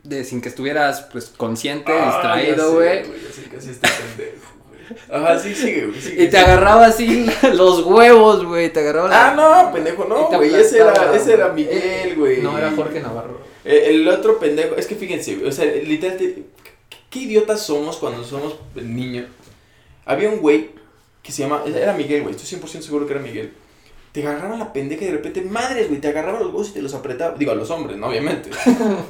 de, 0.04 0.24
sin 0.24 0.42
que 0.42 0.50
estuvieras 0.50 1.01
pues 1.12 1.25
consciente, 1.38 1.92
Ah, 1.94 2.06
distraído, 2.38 2.74
güey. 2.74 3.04
sé 3.06 3.43
que 3.50 3.58
así 3.58 3.69
está 3.69 3.88
pendejo, 3.89 4.54
güey. 4.69 5.22
Ajá, 5.22 5.38
sí, 5.39 5.54
sigue, 5.54 5.86
güey. 5.86 6.02
sigue, 6.02 6.24
Y 6.24 6.26
te 6.30 6.32
sigue. 6.32 6.38
agarraba 6.39 6.88
así 6.88 7.28
los 7.54 7.84
huevos, 7.86 8.43
güey, 8.43 8.74
te 8.74 8.80
agarraba 8.80 9.10
la- 9.10 9.28
Ah, 9.30 9.36
no, 9.67 9.74
pendejo, 9.74 10.06
no, 10.06 10.30
güey. 10.30 10.56
Ese 10.56 10.80
era, 10.80 11.13
ese 11.15 11.34
era. 11.34 11.50
Miguel, 11.50 12.15
güey. 12.15 12.41
No, 12.41 12.58
era 12.58 12.72
Jorge 12.72 13.02
Navarro. 13.02 13.39
Eh, 13.65 13.88
El 13.89 14.08
otro 14.08 14.39
pendejo, 14.39 14.76
es 14.78 14.88
que 14.88 14.95
fíjense, 14.95 15.45
o 15.45 15.52
sea, 15.52 15.65
literal, 15.65 16.17
te- 16.17 16.43
¿qué 17.12 17.19
idiotas 17.19 17.62
somos 17.63 17.98
cuando 17.98 18.24
somos 18.24 18.56
niños? 18.76 19.26
Había 20.08 20.30
un 20.30 20.39
güey 20.39 20.72
que 21.22 21.34
se 21.34 21.43
llama, 21.43 21.63
era 21.67 21.91
Miguel, 21.91 22.24
güey, 22.24 22.34
estoy 22.34 22.58
100% 22.58 22.82
seguro 22.82 23.06
que 23.06 23.13
era 23.13 23.22
Miguel. 23.22 23.52
Te 24.13 24.26
agarraba 24.26 24.58
la 24.58 24.72
pendeja 24.72 25.04
y 25.04 25.08
de 25.08 25.12
repente, 25.12 25.41
madres, 25.41 25.89
güey, 25.89 26.00
te 26.00 26.08
agarraba 26.08 26.39
los 26.39 26.48
huevos 26.48 26.70
y 26.70 26.74
te 26.74 26.82
los 26.82 26.93
apretaba. 26.93 27.36
Digo, 27.38 27.52
a 27.52 27.56
los 27.56 27.70
hombres, 27.70 27.98
¿no? 27.98 28.08
Obviamente. 28.08 28.50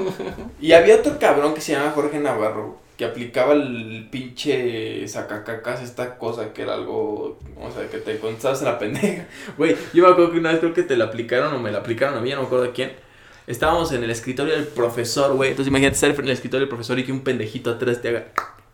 y 0.59 0.71
había 0.71 0.95
otro 0.95 1.19
cabrón 1.19 1.53
que 1.53 1.61
se 1.61 1.73
llama 1.73 1.91
Jorge 1.91 2.19
Navarro, 2.19 2.79
que 2.97 3.05
aplicaba 3.05 3.53
el 3.53 4.07
pinche 4.09 5.07
sacacacas, 5.07 5.83
esta 5.83 6.17
cosa 6.17 6.51
que 6.51 6.63
era 6.63 6.73
algo, 6.73 7.37
o 7.61 7.71
sea, 7.71 7.87
que 7.87 7.99
te 7.99 8.17
contestabas 8.17 8.59
en 8.61 8.65
la 8.65 8.79
pendeja. 8.79 9.27
Güey, 9.57 9.75
yo 9.93 10.03
me 10.03 10.09
acuerdo 10.09 10.31
que 10.31 10.39
una 10.39 10.49
vez 10.49 10.59
creo 10.59 10.73
que 10.73 10.83
te 10.83 10.97
la 10.97 11.05
aplicaron 11.05 11.53
o 11.53 11.59
me 11.59 11.71
la 11.71 11.77
aplicaron 11.77 12.17
a 12.17 12.21
mí, 12.21 12.29
ya 12.29 12.35
no 12.35 12.41
me 12.41 12.47
acuerdo 12.47 12.65
de 12.65 12.71
quién. 12.71 12.93
Estábamos 13.45 13.91
en 13.91 14.03
el 14.03 14.09
escritorio 14.09 14.55
del 14.55 14.65
profesor, 14.65 15.35
güey. 15.35 15.51
Entonces 15.51 15.69
imagínate 15.69 15.93
estar 15.93 16.09
en 16.09 16.25
el 16.25 16.31
escritorio 16.31 16.61
del 16.61 16.69
profesor 16.69 16.97
y 16.97 17.05
que 17.05 17.11
un 17.11 17.21
pendejito 17.21 17.69
atrás 17.69 18.01
te 18.01 18.09
haga. 18.09 18.25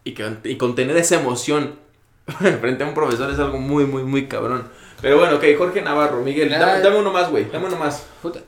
Y, 0.06 0.14
que, 0.14 0.26
y 0.46 0.56
contener 0.56 0.98
esa 0.98 1.20
emoción 1.20 1.83
frente 2.62 2.84
a 2.84 2.88
un 2.88 2.94
profesor 2.94 3.30
es 3.32 3.40
algo 3.40 3.60
muy, 3.60 3.86
muy, 3.86 4.04
muy 4.04 4.28
cabrón. 4.28 4.68
Pero 5.02 5.18
bueno, 5.18 5.36
ok, 5.36 5.44
Jorge 5.58 5.82
Navarro, 5.82 6.22
Miguel, 6.22 6.50
dame, 6.50 6.72
Ay. 6.72 6.82
dame 6.82 6.98
uno 6.98 7.12
más, 7.12 7.30
güey. 7.30 7.46
Dame 7.52 7.68
uno 7.68 7.76
más. 7.76 8.06
Puta. 8.22 8.40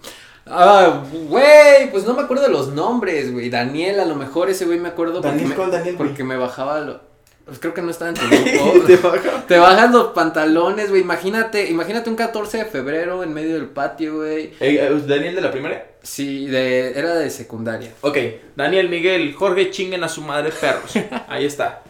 Ah, 0.45 1.03
güey, 1.11 1.91
pues 1.91 2.05
no 2.05 2.13
me 2.13 2.21
acuerdo 2.21 2.43
de 2.43 2.49
los 2.49 2.69
nombres, 2.69 3.33
güey. 3.33 3.49
Daniel, 3.49 3.99
a 3.99 4.05
lo 4.05 4.15
mejor 4.15 4.49
ese 4.49 4.65
güey 4.65 4.79
me 4.79 4.89
acuerdo 4.89 5.15
porque, 5.15 5.29
Daniel, 5.29 5.49
me, 5.49 5.55
¿cuál 5.55 5.71
Daniel, 5.71 5.95
porque 5.97 6.23
me 6.23 6.37
bajaba 6.37 6.79
lo... 6.81 7.01
Pues 7.45 7.59
creo 7.59 7.73
que 7.73 7.81
no 7.81 7.91
estaba 7.91 8.09
en 8.09 8.15
tu 8.15 8.25
grupo. 8.27 8.85
Te 8.87 8.97
baja. 8.97 9.45
Te 9.47 9.57
bajas 9.59 9.91
los 9.91 10.07
pantalones, 10.07 10.89
güey. 10.89 11.01
Imagínate, 11.01 11.69
imagínate 11.69 12.09
un 12.09 12.15
14 12.15 12.59
de 12.59 12.65
febrero 12.65 13.21
en 13.21 13.33
medio 13.33 13.53
del 13.55 13.67
patio, 13.67 14.17
güey. 14.17 14.45
Eh, 14.59 14.79
eh, 14.81 15.01
Daniel 15.05 15.35
de 15.35 15.41
la 15.41 15.51
primaria. 15.51 15.85
Sí, 16.01 16.47
de, 16.47 16.97
era 16.97 17.15
de 17.15 17.29
secundaria. 17.29 17.91
Ok, 18.01 18.17
Daniel, 18.55 18.89
Miguel, 18.89 19.33
Jorge, 19.33 19.69
chinguen 19.69 20.03
a 20.03 20.09
su 20.09 20.21
madre, 20.21 20.51
perros. 20.51 20.93
Ahí 21.27 21.45
está. 21.45 21.83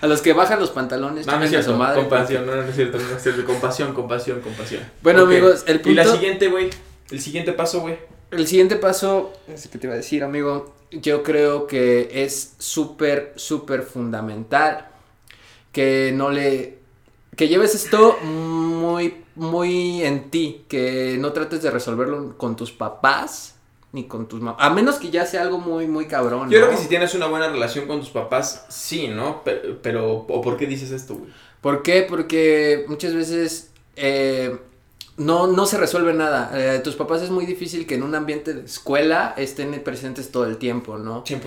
A 0.00 0.06
los 0.06 0.22
que 0.22 0.32
bajan 0.32 0.58
los 0.60 0.70
pantalones, 0.70 1.26
No, 1.26 1.36
no 1.38 1.44
es 1.44 1.50
cierto. 1.50 1.76
madre. 1.76 2.00
compasión, 2.00 2.46
no, 2.46 2.54
no 2.56 2.62
es 2.62 2.74
cierto, 2.74 2.98
no 2.98 3.16
es 3.16 3.22
cierto. 3.22 3.44
Compasión, 3.44 3.92
compasión, 3.94 4.40
compasión. 4.40 4.82
Bueno, 5.02 5.22
amigos, 5.22 5.64
el 5.66 5.80
Y 5.84 5.94
la 5.94 6.02
punto- 6.04 6.18
siguiente, 6.18 6.48
güey. 6.48 6.70
El 7.10 7.20
siguiente 7.20 7.52
paso, 7.52 7.80
güey. 7.80 7.98
El 8.30 8.46
siguiente 8.46 8.76
paso, 8.76 9.32
es 9.46 9.68
que 9.68 9.78
te 9.78 9.86
iba 9.86 9.94
a 9.94 9.98
decir, 9.98 10.24
amigo, 10.24 10.74
yo 10.90 11.22
creo 11.22 11.66
que 11.66 12.08
es 12.24 12.54
súper, 12.58 13.32
súper 13.36 13.82
fundamental 13.82 14.88
que 15.70 16.12
no 16.14 16.30
le, 16.30 16.78
que 17.36 17.48
lleves 17.48 17.74
esto 17.74 18.18
muy, 18.22 19.24
muy 19.34 20.02
en 20.02 20.30
ti, 20.30 20.64
que 20.68 21.16
no 21.18 21.32
trates 21.32 21.62
de 21.62 21.70
resolverlo 21.70 22.36
con 22.38 22.56
tus 22.56 22.72
papás 22.72 23.54
ni 23.92 24.06
con 24.06 24.26
tus 24.26 24.40
mamás, 24.40 24.60
a 24.60 24.70
menos 24.70 24.96
que 24.96 25.10
ya 25.10 25.26
sea 25.26 25.42
algo 25.42 25.58
muy, 25.58 25.86
muy 25.86 26.06
cabrón. 26.06 26.50
Yo 26.50 26.58
¿no? 26.58 26.66
creo 26.66 26.76
que 26.76 26.82
si 26.82 26.88
tienes 26.88 27.14
una 27.14 27.26
buena 27.26 27.48
relación 27.48 27.86
con 27.86 28.00
tus 28.00 28.08
papás, 28.08 28.64
sí, 28.68 29.08
¿no? 29.08 29.42
Pero, 29.44 29.78
pero 29.82 30.12
¿o 30.12 30.40
por 30.40 30.56
qué 30.56 30.66
dices 30.66 30.90
esto, 30.90 31.16
güey? 31.16 31.30
¿Por 31.60 31.82
qué? 31.82 32.02
Porque 32.08 32.84
muchas 32.88 33.14
veces 33.14 33.70
eh, 33.96 34.58
no, 35.16 35.46
no 35.46 35.66
se 35.66 35.76
resuelve 35.76 36.14
nada. 36.14 36.50
Eh, 36.54 36.80
tus 36.80 36.94
papás 36.96 37.22
es 37.22 37.30
muy 37.30 37.44
difícil 37.44 37.86
que 37.86 37.96
en 37.96 38.02
un 38.02 38.14
ambiente 38.14 38.54
de 38.54 38.64
escuela 38.64 39.34
estén 39.36 39.72
presentes 39.84 40.30
todo 40.30 40.46
el 40.46 40.56
tiempo, 40.56 40.98
¿no? 40.98 41.24
100%. 41.24 41.40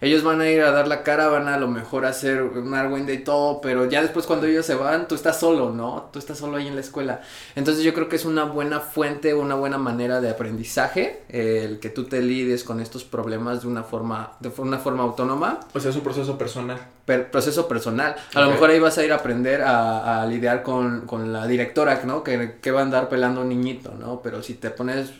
Ellos 0.00 0.24
van 0.24 0.40
a 0.40 0.50
ir 0.50 0.62
a 0.62 0.72
dar 0.72 0.88
la 0.88 1.02
cara, 1.02 1.28
van 1.28 1.48
a, 1.48 1.54
a 1.54 1.58
lo 1.58 1.68
mejor 1.68 2.04
a 2.04 2.08
hacer 2.08 2.42
un 2.42 2.74
argüende 2.74 3.14
y 3.14 3.18
todo, 3.18 3.60
pero 3.60 3.88
ya 3.88 4.02
después 4.02 4.26
cuando 4.26 4.46
ellos 4.46 4.66
se 4.66 4.74
van, 4.74 5.06
tú 5.06 5.14
estás 5.14 5.38
solo, 5.38 5.70
¿no? 5.70 6.10
Tú 6.12 6.18
estás 6.18 6.38
solo 6.38 6.56
ahí 6.56 6.66
en 6.66 6.74
la 6.74 6.80
escuela. 6.80 7.22
Entonces 7.54 7.84
yo 7.84 7.94
creo 7.94 8.08
que 8.08 8.16
es 8.16 8.24
una 8.24 8.44
buena 8.44 8.80
fuente, 8.80 9.34
una 9.34 9.54
buena 9.54 9.78
manera 9.78 10.20
de 10.20 10.28
aprendizaje, 10.28 11.22
eh, 11.28 11.62
el 11.64 11.78
que 11.78 11.90
tú 11.90 12.04
te 12.04 12.22
lides 12.22 12.64
con 12.64 12.80
estos 12.80 13.04
problemas 13.04 13.62
de 13.62 13.68
una 13.68 13.84
forma, 13.84 14.32
de 14.40 14.50
una 14.58 14.78
forma 14.78 15.04
autónoma, 15.04 15.60
O 15.74 15.80
sea, 15.80 15.90
es 15.90 15.96
un 15.96 16.02
proceso 16.02 16.36
personal. 16.36 16.78
Per- 17.04 17.30
proceso 17.30 17.68
personal. 17.68 18.16
A 18.34 18.40
lo 18.40 18.50
mejor 18.50 18.70
ahí 18.70 18.78
vas 18.80 18.98
a 18.98 19.04
ir 19.04 19.12
a 19.12 19.16
aprender 19.16 19.62
a, 19.62 20.22
a 20.22 20.26
lidiar 20.26 20.62
con, 20.62 21.02
con 21.06 21.32
la 21.32 21.46
directora, 21.46 22.00
¿no? 22.04 22.22
Que, 22.22 22.58
que 22.60 22.70
va 22.70 22.80
a 22.80 22.82
andar 22.84 23.08
pelando 23.08 23.40
un 23.42 23.48
niñito, 23.48 23.94
¿no? 23.98 24.20
Pero 24.22 24.42
si 24.42 24.54
te 24.54 24.70
pones 24.70 25.10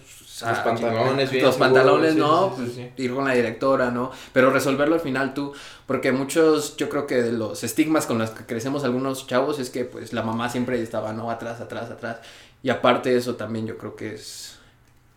Los 0.45 0.59
ah, 0.59 0.65
pantalones 0.65 1.31
bien 1.31 1.45
los 1.45 1.57
pantalones, 1.57 2.15
sí, 2.15 2.19
no, 2.19 2.51
sí, 2.57 2.57
sí, 2.57 2.63
pues, 2.63 2.73
sí. 2.75 2.93
ir 2.97 3.15
con 3.15 3.25
la 3.27 3.35
directora, 3.35 3.91
¿no? 3.91 4.11
Pero 4.33 4.51
resolverlo 4.51 4.95
al 4.95 5.01
final 5.01 5.35
tú, 5.35 5.53
porque 5.87 6.11
muchos, 6.13 6.77
yo 6.77 6.89
creo 6.89 7.07
que 7.07 7.23
de 7.23 7.33
los 7.33 7.63
estigmas 7.65 8.07
con 8.07 8.19
los 8.19 8.31
que 8.31 8.47
crecemos 8.47 8.85
algunos 8.85 9.27
chavos 9.27 9.59
es 9.59 9.71
que 9.71 9.85
pues 9.85 10.13
la 10.13 10.23
mamá 10.23 10.49
siempre 10.49 10.81
estaba, 10.83 11.13
¿no? 11.13 11.31
Atrás, 11.31 11.61
atrás, 11.61 11.91
atrás. 11.91 12.19
Y 12.63 12.71
aparte 12.71 13.17
eso 13.17 13.37
también 13.37 13.67
yo 13.67 13.77
creo 13.79 13.95
que 13.97 14.15
es, 14.15 14.59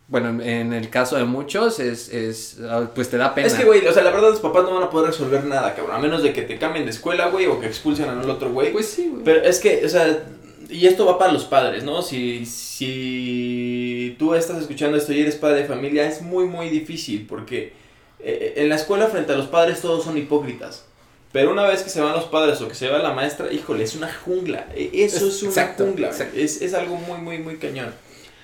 bueno, 0.07 0.41
en, 0.43 0.73
el 0.73 0.89
caso 0.89 1.15
de 1.15 1.23
muchos 1.25 1.79
es, 1.79 2.09
es, 2.09 2.57
ah, 2.69 2.89
pues 2.93 3.09
te 3.09 3.17
da 3.17 3.33
pena. 3.33 3.47
Es 3.47 3.53
que, 3.55 3.63
güey, 3.65 3.85
o 3.87 3.91
sea, 3.93 4.03
la 4.03 4.11
verdad 4.11 4.29
los 4.29 4.39
papás 4.39 4.63
no 4.63 4.73
van 4.75 4.83
a 4.83 4.89
poder 4.89 5.07
resolver 5.11 5.43
nada, 5.45 5.73
cabrón. 5.73 5.95
A 5.95 5.99
menos 5.99 6.21
de 6.21 6.31
que 6.33 6.43
te 6.43 6.57
cambien 6.57 6.85
de 6.85 6.91
escuela, 6.91 7.29
güey, 7.29 7.47
o 7.47 7.59
que 7.59 7.67
expulsen 7.67 8.07
al 8.09 8.29
otro 8.29 8.51
güey. 8.51 8.71
Pues 8.71 8.87
sí, 8.87 9.09
güey. 9.11 9.23
Pero 9.23 9.41
es 9.43 9.59
que, 9.59 9.83
o 9.85 9.89
sea, 9.89 10.23
y 10.69 10.85
esto 10.87 11.05
va 11.05 11.17
para 11.17 11.31
los 11.33 11.45
padres, 11.45 11.83
¿no? 11.83 12.01
Si, 12.01 12.45
si 12.45 14.15
tú 14.19 14.33
estás 14.35 14.61
escuchando 14.61 14.97
esto 14.97 15.13
y 15.13 15.21
eres 15.21 15.35
padre 15.35 15.61
de 15.61 15.65
familia, 15.65 16.07
es 16.07 16.21
muy, 16.21 16.45
muy 16.45 16.69
difícil 16.69 17.25
porque 17.27 17.73
eh, 18.19 18.53
en 18.57 18.69
la 18.69 18.75
escuela 18.75 19.07
frente 19.07 19.33
a 19.33 19.35
los 19.35 19.47
padres 19.47 19.81
todos 19.81 20.03
son 20.03 20.17
hipócritas. 20.17 20.85
Pero 21.31 21.51
una 21.51 21.63
vez 21.67 21.83
que 21.83 21.89
se 21.89 21.99
van 21.99 22.13
los 22.13 22.23
padres 22.25 22.61
o 22.61 22.67
que 22.69 22.75
se 22.75 22.87
va 22.87 22.99
la 22.99 23.11
maestra, 23.11 23.51
híjole, 23.51 23.83
es 23.83 23.95
una 23.95 24.09
jungla. 24.13 24.67
E- 24.73 24.89
Eso 24.93 25.27
es 25.27 25.41
una 25.41 25.49
Exacto, 25.51 25.85
jungla. 25.85 26.07
exacto. 26.07 26.37
Es, 26.39 26.61
es 26.61 26.73
algo 26.73 26.95
muy, 26.95 27.17
muy, 27.17 27.39
muy 27.39 27.57
cañón. 27.57 27.93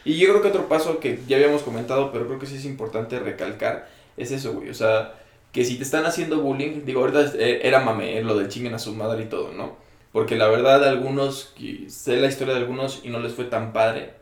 Y 0.03 0.17
yo 0.17 0.29
creo 0.29 0.41
que 0.41 0.47
otro 0.47 0.67
paso 0.67 0.99
que 0.99 1.19
ya 1.27 1.37
habíamos 1.37 1.61
comentado, 1.61 2.11
pero 2.11 2.27
creo 2.27 2.39
que 2.39 2.47
sí 2.47 2.55
es 2.55 2.65
importante 2.65 3.19
recalcar, 3.19 3.87
es 4.17 4.31
eso, 4.31 4.53
güey. 4.53 4.69
O 4.69 4.73
sea, 4.73 5.13
que 5.51 5.65
si 5.65 5.77
te 5.77 5.83
están 5.83 6.05
haciendo 6.05 6.41
bullying, 6.41 6.85
digo, 6.85 7.01
ahorita 7.01 7.33
eh, 7.37 7.61
era 7.63 7.81
mame, 7.81 8.17
eh, 8.17 8.23
lo 8.23 8.37
del 8.37 8.47
chinguen 8.47 8.73
a 8.73 8.79
su 8.79 8.93
madre 8.95 9.23
y 9.23 9.27
todo, 9.27 9.51
¿no? 9.53 9.75
Porque 10.11 10.35
la 10.35 10.47
verdad, 10.47 10.83
algunos, 10.87 11.53
sé 11.87 12.17
la 12.17 12.27
historia 12.27 12.53
de 12.53 12.61
algunos 12.61 13.01
y 13.03 13.09
no 13.09 13.19
les 13.19 13.33
fue 13.33 13.45
tan 13.45 13.73
padre 13.73 14.13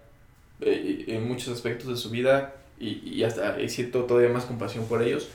eh, 0.62 1.06
en 1.08 1.28
muchos 1.28 1.50
aspectos 1.50 1.88
de 1.88 1.96
su 1.98 2.10
vida 2.10 2.56
y, 2.80 3.02
y 3.10 3.24
hasta 3.24 3.58
siento 3.70 4.04
todavía 4.06 4.30
más 4.30 4.46
compasión 4.46 4.86
por 4.86 5.02
ellos. 5.02 5.30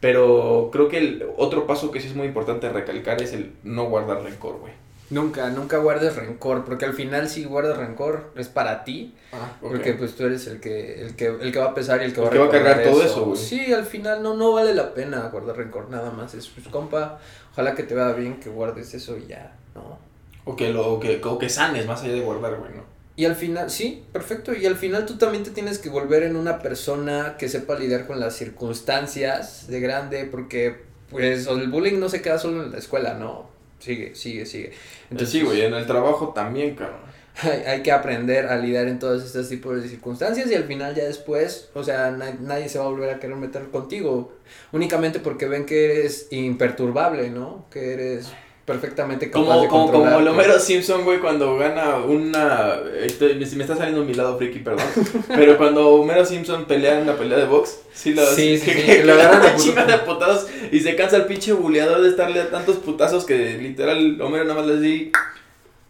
Pero 0.00 0.68
creo 0.72 0.88
que 0.88 0.98
el 0.98 1.24
otro 1.36 1.66
paso 1.66 1.90
que 1.90 2.00
sí 2.00 2.08
es 2.08 2.14
muy 2.14 2.26
importante 2.26 2.68
recalcar 2.68 3.22
es 3.22 3.32
el 3.32 3.52
no 3.62 3.84
guardar 3.84 4.22
rencor, 4.22 4.58
güey. 4.58 4.72
Nunca, 5.10 5.50
nunca 5.50 5.78
guardes 5.78 6.16
rencor, 6.16 6.64
porque 6.64 6.86
al 6.86 6.94
final 6.94 7.28
si 7.28 7.44
guardas 7.44 7.76
rencor 7.76 8.32
es 8.36 8.48
para 8.48 8.84
ti, 8.84 9.14
Ah, 9.32 9.52
porque 9.60 9.92
pues 9.94 10.14
tú 10.14 10.24
eres 10.24 10.46
el 10.46 10.60
que, 10.60 11.02
el 11.02 11.14
que, 11.14 11.26
el 11.26 11.52
que 11.52 11.58
va 11.58 11.66
a 11.66 11.74
pesar 11.74 12.00
y 12.00 12.04
el 12.04 12.14
que 12.14 12.20
va 12.20 12.28
a 12.28 12.30
que 12.30 12.38
va 12.38 12.46
a 12.46 12.50
cargar 12.50 12.82
todo 12.82 13.02
eso, 13.02 13.24
güey. 13.26 13.36
Sí, 13.36 13.72
al 13.72 13.84
final 13.84 14.22
no, 14.22 14.34
no 14.34 14.52
vale 14.52 14.74
la 14.74 14.94
pena 14.94 15.28
guardar 15.28 15.56
rencor, 15.56 15.90
nada 15.90 16.10
más. 16.10 16.34
Es 16.34 16.48
pues 16.48 16.68
compa, 16.68 17.18
ojalá 17.52 17.74
que 17.74 17.82
te 17.82 17.94
vaya 17.94 18.14
bien, 18.14 18.40
que 18.40 18.48
guardes 18.48 18.94
eso 18.94 19.18
y 19.18 19.26
ya, 19.26 19.54
¿no? 19.74 19.98
O 20.44 20.56
que, 20.56 20.72
lo, 20.72 20.94
o 20.94 21.00
que, 21.00 21.20
o 21.24 21.38
que 21.38 21.48
sanes 21.48 21.86
más 21.86 22.02
allá 22.02 22.14
de 22.14 22.20
guardar, 22.20 22.56
güey, 22.56 22.72
¿no? 22.74 22.84
Y 23.16 23.26
al 23.26 23.36
final, 23.36 23.70
sí, 23.70 24.04
perfecto. 24.12 24.54
Y 24.54 24.66
al 24.66 24.76
final 24.76 25.06
tú 25.06 25.16
también 25.16 25.44
te 25.44 25.50
tienes 25.50 25.78
que 25.78 25.88
volver 25.88 26.22
en 26.22 26.36
una 26.36 26.58
persona 26.60 27.36
que 27.38 27.48
sepa 27.48 27.78
lidiar 27.78 28.06
con 28.06 28.20
las 28.20 28.34
circunstancias 28.36 29.66
de 29.68 29.80
grande, 29.80 30.24
porque 30.24 30.82
pues 31.10 31.46
el 31.46 31.68
bullying 31.68 31.98
no 32.00 32.08
se 32.08 32.22
queda 32.22 32.38
solo 32.38 32.64
en 32.64 32.72
la 32.72 32.78
escuela, 32.78 33.14
¿no? 33.14 33.53
Sigue, 33.78 34.14
sigue, 34.14 34.46
sigue. 34.46 34.72
Entonces, 35.10 35.30
sí, 35.30 35.42
güey, 35.42 35.62
en 35.62 35.74
el 35.74 35.86
trabajo 35.86 36.30
también, 36.30 36.74
cabrón. 36.74 37.00
hay, 37.42 37.60
hay 37.66 37.82
que 37.82 37.92
aprender 37.92 38.46
a 38.46 38.56
lidiar 38.56 38.86
en 38.88 38.98
todos 38.98 39.24
estos 39.24 39.48
tipos 39.48 39.82
de 39.82 39.88
circunstancias 39.88 40.50
y 40.50 40.54
al 40.54 40.64
final 40.64 40.94
ya 40.94 41.04
después, 41.04 41.68
o 41.74 41.82
sea, 41.82 42.10
na- 42.12 42.36
nadie 42.40 42.68
se 42.68 42.78
va 42.78 42.84
a 42.86 42.88
volver 42.88 43.10
a 43.10 43.18
querer 43.18 43.36
meter 43.36 43.70
contigo, 43.70 44.32
únicamente 44.72 45.18
porque 45.20 45.46
ven 45.48 45.66
que 45.66 45.98
eres 46.00 46.28
imperturbable, 46.30 47.30
¿no? 47.30 47.66
Que 47.70 47.92
eres 47.92 48.28
perfectamente 48.64 49.30
capaz 49.30 49.44
Como, 49.46 49.62
de 49.62 49.68
como, 49.68 49.92
como 49.92 50.18
el 50.20 50.28
Homero 50.28 50.58
Simpson, 50.58 51.04
güey, 51.04 51.20
cuando 51.20 51.56
gana 51.58 51.96
una... 51.98 52.76
estoy- 53.02 53.34
me, 53.34 53.44
me 53.46 53.62
está 53.64 53.76
saliendo 53.76 54.04
mi 54.04 54.14
lado 54.14 54.38
friki, 54.38 54.60
perdón. 54.60 54.86
pero 55.28 55.56
cuando 55.58 55.88
Homero 55.88 56.24
Simpson 56.24 56.64
pelea 56.64 56.96
en 56.96 57.02
una 57.02 57.16
pelea 57.16 57.38
de 57.38 57.44
box, 57.46 57.78
sí 57.92 58.14
lo 58.14 58.24
Sí, 58.26 58.58
sí, 58.58 58.64
que, 58.70 58.80
sí, 58.80 58.86
que 58.86 59.04
lo 59.04 59.12
agarran 59.14 59.56
de 59.86 59.98
putazos 59.98 60.46
y 60.72 60.80
se 60.80 60.96
cansa 60.96 61.16
el 61.16 61.26
pinche 61.26 61.52
buleador 61.52 62.00
de 62.02 62.08
estarle 62.08 62.40
a 62.40 62.50
tantos 62.50 62.76
putazos 62.76 63.24
que 63.26 63.58
literal 63.58 64.20
Homero 64.20 64.44
nada 64.44 64.60
más 64.60 64.66
le 64.68 64.80
dice 64.80 65.12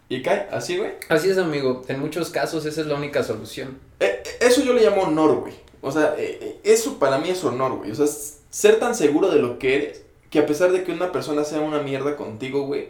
y 0.07 0.21
cae, 0.21 0.47
así, 0.51 0.77
güey. 0.77 0.91
Así 1.09 1.29
es, 1.29 1.37
amigo, 1.39 1.83
en 1.87 1.99
muchos 1.99 2.29
casos 2.29 2.65
esa 2.65 2.81
es 2.81 2.87
la 2.87 2.93
única 2.95 3.23
solución. 3.23 3.79
Eh, 3.99 4.21
eso 4.39 4.61
yo 4.63 4.73
le 4.73 4.83
llamo 4.83 5.01
honor, 5.03 5.35
güey. 5.37 5.53
O 5.81 5.91
sea, 5.91 6.13
eh, 6.17 6.37
eh, 6.41 6.57
eso 6.63 6.99
para 6.99 7.17
mí 7.17 7.29
es 7.29 7.43
honor, 7.43 7.77
güey. 7.77 7.89
O 7.91 7.95
sea, 7.95 8.05
ser 8.51 8.75
tan 8.79 8.93
seguro 8.95 9.29
de 9.31 9.39
lo 9.39 9.57
que 9.57 9.75
eres 9.75 10.04
que 10.29 10.39
a 10.39 10.45
pesar 10.45 10.71
de 10.71 10.83
que 10.83 10.91
una 10.91 11.11
persona 11.11 11.43
sea 11.43 11.61
una 11.61 11.81
mierda 11.81 12.15
contigo, 12.15 12.65
güey, 12.65 12.89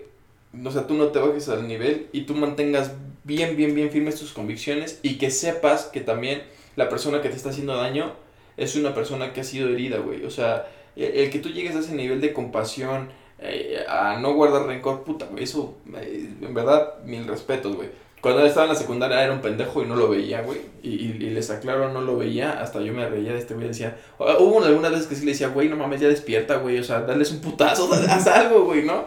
o 0.63 0.71
sea, 0.71 0.87
tú 0.87 0.93
no 0.93 1.07
te 1.07 1.19
bajes 1.19 1.49
al 1.49 1.67
nivel 1.67 2.07
y 2.11 2.21
tú 2.21 2.33
mantengas 2.33 2.91
bien, 3.23 3.57
bien, 3.57 3.75
bien 3.75 3.91
firmes 3.91 4.19
tus 4.19 4.31
convicciones 4.33 4.99
y 5.01 5.17
que 5.17 5.31
sepas 5.31 5.85
que 5.85 6.01
también 6.01 6.43
la 6.75 6.89
persona 6.89 7.21
que 7.21 7.29
te 7.29 7.35
está 7.35 7.49
haciendo 7.49 7.75
daño 7.75 8.13
es 8.57 8.75
una 8.75 8.93
persona 8.93 9.33
que 9.33 9.41
ha 9.41 9.43
sido 9.43 9.69
herida, 9.69 9.97
güey. 9.97 10.23
O 10.23 10.31
sea, 10.31 10.67
el, 10.95 11.11
el 11.11 11.29
que 11.29 11.39
tú 11.39 11.49
llegues 11.49 11.75
a 11.75 11.79
ese 11.79 11.93
nivel 11.93 12.21
de 12.21 12.33
compasión, 12.33 13.09
eh, 13.39 13.83
a 13.87 14.17
no 14.19 14.33
guardar 14.33 14.65
rencor, 14.65 15.03
puta, 15.03 15.25
güey, 15.25 15.43
eso, 15.43 15.75
eh, 15.97 16.29
en 16.41 16.53
verdad, 16.53 17.03
mil 17.03 17.27
respetos, 17.27 17.75
güey. 17.75 17.89
Cuando 18.25 18.43
estaba 18.43 18.65
en 18.65 18.73
la 18.73 18.79
secundaria 18.79 19.23
era 19.23 19.31
un 19.31 19.41
pendejo 19.41 19.83
y 19.83 19.85
no 19.85 19.95
lo 19.95 20.09
veía, 20.09 20.41
güey. 20.41 20.59
Y, 20.81 20.95
y, 20.95 21.17
y 21.19 21.29
les 21.29 21.51
aclaro, 21.51 21.93
no 21.93 22.01
lo 22.01 22.17
veía. 22.17 22.59
Hasta 22.59 22.81
yo 22.81 22.91
me 22.91 23.07
reía 23.07 23.33
de 23.33 23.37
este 23.37 23.53
güey. 23.53 23.67
Decía, 23.67 23.99
"Ah, 24.19 24.37
hubo 24.39 24.63
algunas 24.63 24.89
veces 24.89 25.05
que 25.05 25.13
sí 25.13 25.25
le 25.25 25.33
decía, 25.33 25.49
güey, 25.49 25.69
no 25.69 25.75
mames, 25.75 26.01
ya 26.01 26.07
despierta, 26.07 26.55
güey. 26.57 26.79
O 26.79 26.83
sea, 26.83 27.01
dales 27.01 27.29
un 27.29 27.39
putazo, 27.39 27.87
haz 28.09 28.25
algo, 28.25 28.63
güey, 28.65 28.81
¿no? 28.81 29.05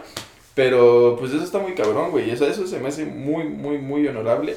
Pero 0.55 1.17
pues 1.19 1.33
eso 1.33 1.43
está 1.43 1.59
muy 1.59 1.75
cabrón, 1.75 2.13
güey. 2.13 2.31
Eso, 2.31 2.47
eso 2.47 2.65
se 2.65 2.79
me 2.79 2.87
hace 2.91 3.07
muy, 3.07 3.43
muy, 3.43 3.79
muy 3.79 4.07
honorable. 4.07 4.57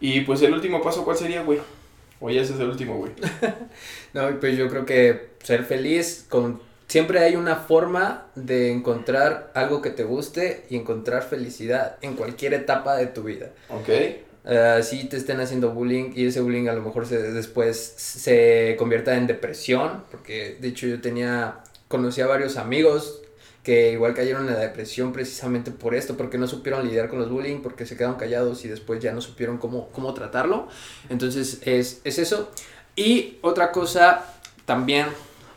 Y 0.00 0.22
pues 0.22 0.40
el 0.40 0.54
último 0.54 0.80
paso, 0.80 1.04
¿cuál 1.04 1.18
sería, 1.18 1.42
güey? 1.42 1.58
O 2.18 2.30
ya 2.30 2.40
ese 2.40 2.54
es 2.54 2.60
el 2.60 2.70
último, 2.70 2.96
güey. 2.96 3.12
No, 4.14 4.40
pues 4.40 4.56
yo 4.56 4.70
creo 4.70 4.86
que 4.86 5.32
ser 5.42 5.64
feliz 5.64 6.24
con 6.30 6.62
siempre 6.92 7.20
hay 7.20 7.36
una 7.36 7.56
forma 7.56 8.26
de 8.34 8.70
encontrar 8.70 9.50
algo 9.54 9.80
que 9.80 9.88
te 9.88 10.04
guste 10.04 10.66
y 10.68 10.76
encontrar 10.76 11.22
felicidad 11.22 11.96
en 12.02 12.16
cualquier 12.16 12.52
etapa 12.52 12.96
de 12.96 13.06
tu 13.06 13.22
vida. 13.22 13.52
¿Ok? 13.70 13.88
Eh, 13.88 14.80
si 14.82 15.04
te 15.04 15.16
estén 15.16 15.40
haciendo 15.40 15.70
bullying 15.70 16.12
y 16.14 16.26
ese 16.26 16.42
bullying 16.42 16.68
a 16.68 16.74
lo 16.74 16.82
mejor 16.82 17.06
se, 17.06 17.32
después 17.32 17.78
se 17.78 18.76
convierta 18.78 19.16
en 19.16 19.26
depresión, 19.26 20.04
porque 20.10 20.58
de 20.60 20.68
hecho 20.68 20.86
yo 20.86 21.00
tenía, 21.00 21.60
conocí 21.88 22.20
a 22.20 22.26
varios 22.26 22.58
amigos 22.58 23.22
que 23.62 23.92
igual 23.92 24.12
cayeron 24.12 24.46
en 24.46 24.52
la 24.52 24.60
depresión 24.60 25.14
precisamente 25.14 25.70
por 25.70 25.94
esto, 25.94 26.18
porque 26.18 26.36
no 26.36 26.46
supieron 26.46 26.86
lidiar 26.86 27.08
con 27.08 27.20
los 27.20 27.30
bullying, 27.30 27.62
porque 27.62 27.86
se 27.86 27.96
quedaron 27.96 28.16
callados 28.16 28.66
y 28.66 28.68
después 28.68 29.00
ya 29.00 29.14
no 29.14 29.22
supieron 29.22 29.56
cómo, 29.56 29.88
cómo 29.92 30.12
tratarlo. 30.12 30.68
Entonces 31.08 31.62
es, 31.62 32.02
es 32.04 32.18
eso. 32.18 32.50
Y 32.96 33.38
otra 33.40 33.72
cosa 33.72 34.26
también, 34.66 35.06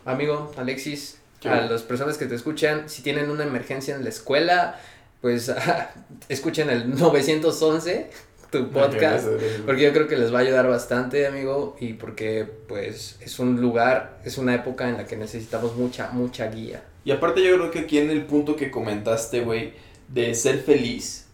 amigo 0.06 0.54
Alexis, 0.56 1.18
¿Qué? 1.46 1.50
a 1.50 1.62
las 1.68 1.84
personas 1.84 2.18
que 2.18 2.26
te 2.26 2.36
escuchan, 2.36 2.90
si 2.90 3.02
tienen 3.02 3.30
una 3.30 3.44
emergencia 3.44 3.96
en 3.96 4.04
la 4.04 4.10
escuela, 4.10 4.80
pues 5.22 5.52
escuchen 6.30 6.70
el 6.70 6.96
911, 6.98 8.10
tu 8.52 8.70
podcast. 8.70 9.28
Porque 9.66 9.84
yo 9.84 9.94
creo 9.94 10.08
que 10.08 10.18
les 10.18 10.34
va 10.34 10.40
a 10.40 10.42
ayudar 10.42 10.68
bastante, 10.68 11.28
amigo, 11.28 11.76
y 11.80 11.94
porque 11.94 12.48
pues 12.68 13.18
es 13.22 13.40
un 13.40 13.60
lugar, 13.62 14.20
es 14.24 14.38
una 14.38 14.56
época 14.56 14.90
en 14.90 14.98
la 14.98 15.06
que 15.06 15.18
necesitamos 15.18 15.76
mucha, 15.76 16.10
mucha 16.12 16.48
guía. 16.48 16.84
Y 17.04 17.12
aparte 17.12 17.44
yo 17.44 17.56
creo 17.56 17.72
que 17.72 17.80
aquí 17.80 18.00
en 18.00 18.10
el 18.10 18.26
punto 18.26 18.56
que 18.56 18.72
comentaste, 18.72 19.42
güey, 19.42 19.74
de 20.08 20.34
ser 20.36 20.60
feliz, 20.60 21.28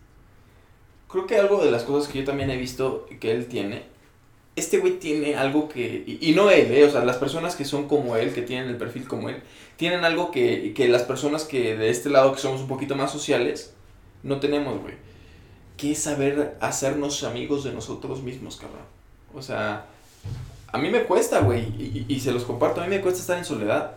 creo 1.10 1.28
que 1.28 1.38
algo 1.38 1.64
de 1.64 1.72
las 1.72 1.84
cosas 1.84 2.12
que 2.12 2.20
yo 2.20 2.26
también 2.26 2.50
he 2.50 2.58
visto 2.58 3.08
que 3.20 3.32
él 3.32 3.48
tiene, 3.48 3.84
este 4.56 4.80
güey 4.80 5.00
tiene 5.00 5.36
algo 5.36 5.70
que, 5.70 6.04
y, 6.06 6.30
y 6.30 6.34
no 6.34 6.50
él, 6.50 6.72
eh, 6.72 6.84
o 6.84 6.90
sea, 6.90 7.06
las 7.06 7.18
personas 7.18 7.56
que 7.56 7.64
son 7.66 7.88
como 7.88 8.18
él, 8.18 8.34
que 8.34 8.42
tienen 8.42 8.70
el 8.70 8.78
perfil 8.78 9.08
como 9.08 9.30
él, 9.30 9.38
tienen 9.82 10.06
algo 10.06 10.30
que, 10.30 10.76
que 10.76 10.88
las 10.88 11.02
personas 11.02 11.44
que 11.44 11.76
de 11.76 11.90
este 11.90 12.12
lado, 12.12 12.34
que 12.34 12.40
somos 12.40 12.62
un 12.62 12.68
poquito 12.68 12.94
más 12.94 13.12
sociales, 13.12 13.74
no 14.22 14.40
tenemos, 14.40 14.80
güey. 14.80 14.94
Que 15.76 15.94
es 15.94 15.98
saber 16.04 16.56
hacernos 16.62 17.24
amigos 17.24 17.64
de 17.64 17.74
nosotros 17.74 18.22
mismos, 18.22 18.58
cabrón. 18.58 18.86
O 19.34 19.42
sea, 19.42 19.88
a 20.72 20.78
mí 20.78 20.92
me 20.92 21.06
cuesta, 21.06 21.40
güey, 21.40 22.06
y, 22.08 22.20
se 22.20 22.32
los 22.32 22.44
comparto, 22.44 22.80
a 22.80 22.84
mí 22.84 22.92
me 22.92 23.02
cuesta 23.02 23.22
estar 23.22 23.40
en 23.40 23.44
soledad. 23.44 23.94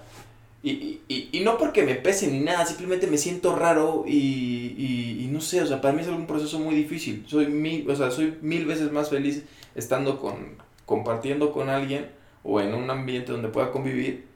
Y, 0.62 1.02
y, 1.06 1.40
no 1.40 1.58
porque 1.58 1.82
me 1.82 1.96
pese 1.96 2.28
ni 2.28 2.40
nada, 2.40 2.64
simplemente 2.64 3.06
me 3.06 3.18
siento 3.18 3.54
raro 3.54 4.04
y, 4.06 5.28
no 5.30 5.42
sé, 5.42 5.60
o 5.60 5.66
sea, 5.66 5.82
para 5.82 5.92
mí 5.92 6.00
es 6.00 6.08
algún 6.08 6.26
proceso 6.26 6.58
muy 6.58 6.74
difícil. 6.74 7.26
Soy 7.28 7.48
mil, 7.48 7.90
o 7.90 7.94
sea, 7.94 8.10
soy 8.10 8.38
mil 8.40 8.64
veces 8.64 8.90
más 8.90 9.10
feliz 9.10 9.44
estando 9.74 10.18
con, 10.18 10.56
compartiendo 10.86 11.52
con 11.52 11.68
alguien 11.68 12.08
o 12.42 12.62
en 12.62 12.72
un 12.72 12.88
ambiente 12.88 13.32
donde 13.32 13.48
pueda 13.48 13.70
convivir 13.70 14.32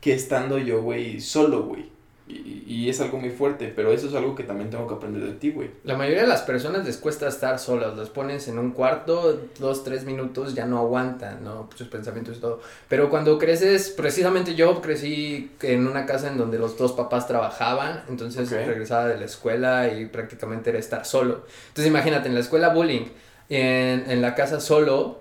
que 0.00 0.14
estando 0.14 0.58
yo, 0.58 0.82
güey, 0.82 1.20
solo, 1.20 1.62
güey. 1.62 1.90
Y, 2.28 2.62
y 2.66 2.88
es 2.88 3.00
algo 3.00 3.18
muy 3.18 3.30
fuerte, 3.30 3.72
pero 3.74 3.92
eso 3.92 4.06
es 4.06 4.14
algo 4.14 4.36
que 4.36 4.44
también 4.44 4.70
tengo 4.70 4.86
que 4.86 4.94
aprender 4.94 5.24
de 5.24 5.32
ti, 5.32 5.50
güey. 5.50 5.70
La 5.82 5.96
mayoría 5.96 6.22
de 6.22 6.28
las 6.28 6.42
personas 6.42 6.86
les 6.86 6.96
cuesta 6.96 7.26
estar 7.26 7.58
solas, 7.58 7.96
las 7.96 8.08
pones 8.08 8.46
en 8.46 8.58
un 8.60 8.70
cuarto, 8.70 9.48
dos, 9.58 9.82
tres 9.82 10.04
minutos, 10.04 10.54
ya 10.54 10.64
no 10.64 10.78
aguantan, 10.78 11.42
¿no? 11.42 11.68
Sus 11.74 11.88
pensamientos 11.88 12.36
y 12.36 12.40
todo. 12.40 12.60
Pero 12.88 13.10
cuando 13.10 13.36
creces, 13.36 13.90
precisamente 13.90 14.54
yo 14.54 14.80
crecí 14.80 15.50
en 15.62 15.88
una 15.88 16.06
casa 16.06 16.28
en 16.28 16.38
donde 16.38 16.58
los 16.58 16.78
dos 16.78 16.92
papás 16.92 17.26
trabajaban, 17.26 18.04
entonces 18.08 18.48
regresaba 18.48 19.08
de 19.08 19.18
la 19.18 19.24
escuela 19.24 19.92
y 19.92 20.06
prácticamente 20.06 20.70
era 20.70 20.78
estar 20.78 21.04
solo. 21.04 21.44
Entonces 21.68 21.88
imagínate, 21.88 22.28
en 22.28 22.34
la 22.34 22.40
escuela 22.40 22.68
bullying, 22.68 23.06
en, 23.48 24.08
en 24.08 24.22
la 24.22 24.36
casa 24.36 24.60
solo, 24.60 25.18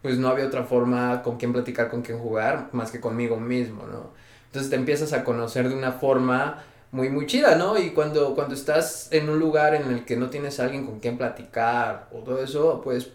pues 0.00 0.18
no 0.18 0.28
había 0.28 0.46
otra 0.46 0.62
forma 0.62 1.22
con 1.22 1.38
quién 1.38 1.52
platicar, 1.52 1.88
con 1.88 2.02
quién 2.02 2.18
jugar, 2.18 2.68
más 2.72 2.92
que 2.92 3.00
conmigo 3.00 3.38
mismo, 3.38 3.84
¿no? 3.86 4.21
Entonces 4.52 4.68
te 4.68 4.76
empiezas 4.76 5.14
a 5.14 5.24
conocer 5.24 5.66
de 5.70 5.74
una 5.74 5.92
forma 5.92 6.62
muy, 6.90 7.08
muy 7.08 7.24
chida, 7.26 7.54
¿no? 7.56 7.78
Y 7.78 7.92
cuando, 7.92 8.34
cuando 8.34 8.54
estás 8.54 9.08
en 9.12 9.30
un 9.30 9.38
lugar 9.38 9.74
en 9.74 9.90
el 9.90 10.04
que 10.04 10.14
no 10.16 10.28
tienes 10.28 10.60
a 10.60 10.64
alguien 10.64 10.84
con 10.84 11.00
quien 11.00 11.16
platicar 11.16 12.08
o 12.12 12.18
todo 12.18 12.42
eso, 12.44 12.82
pues 12.84 13.08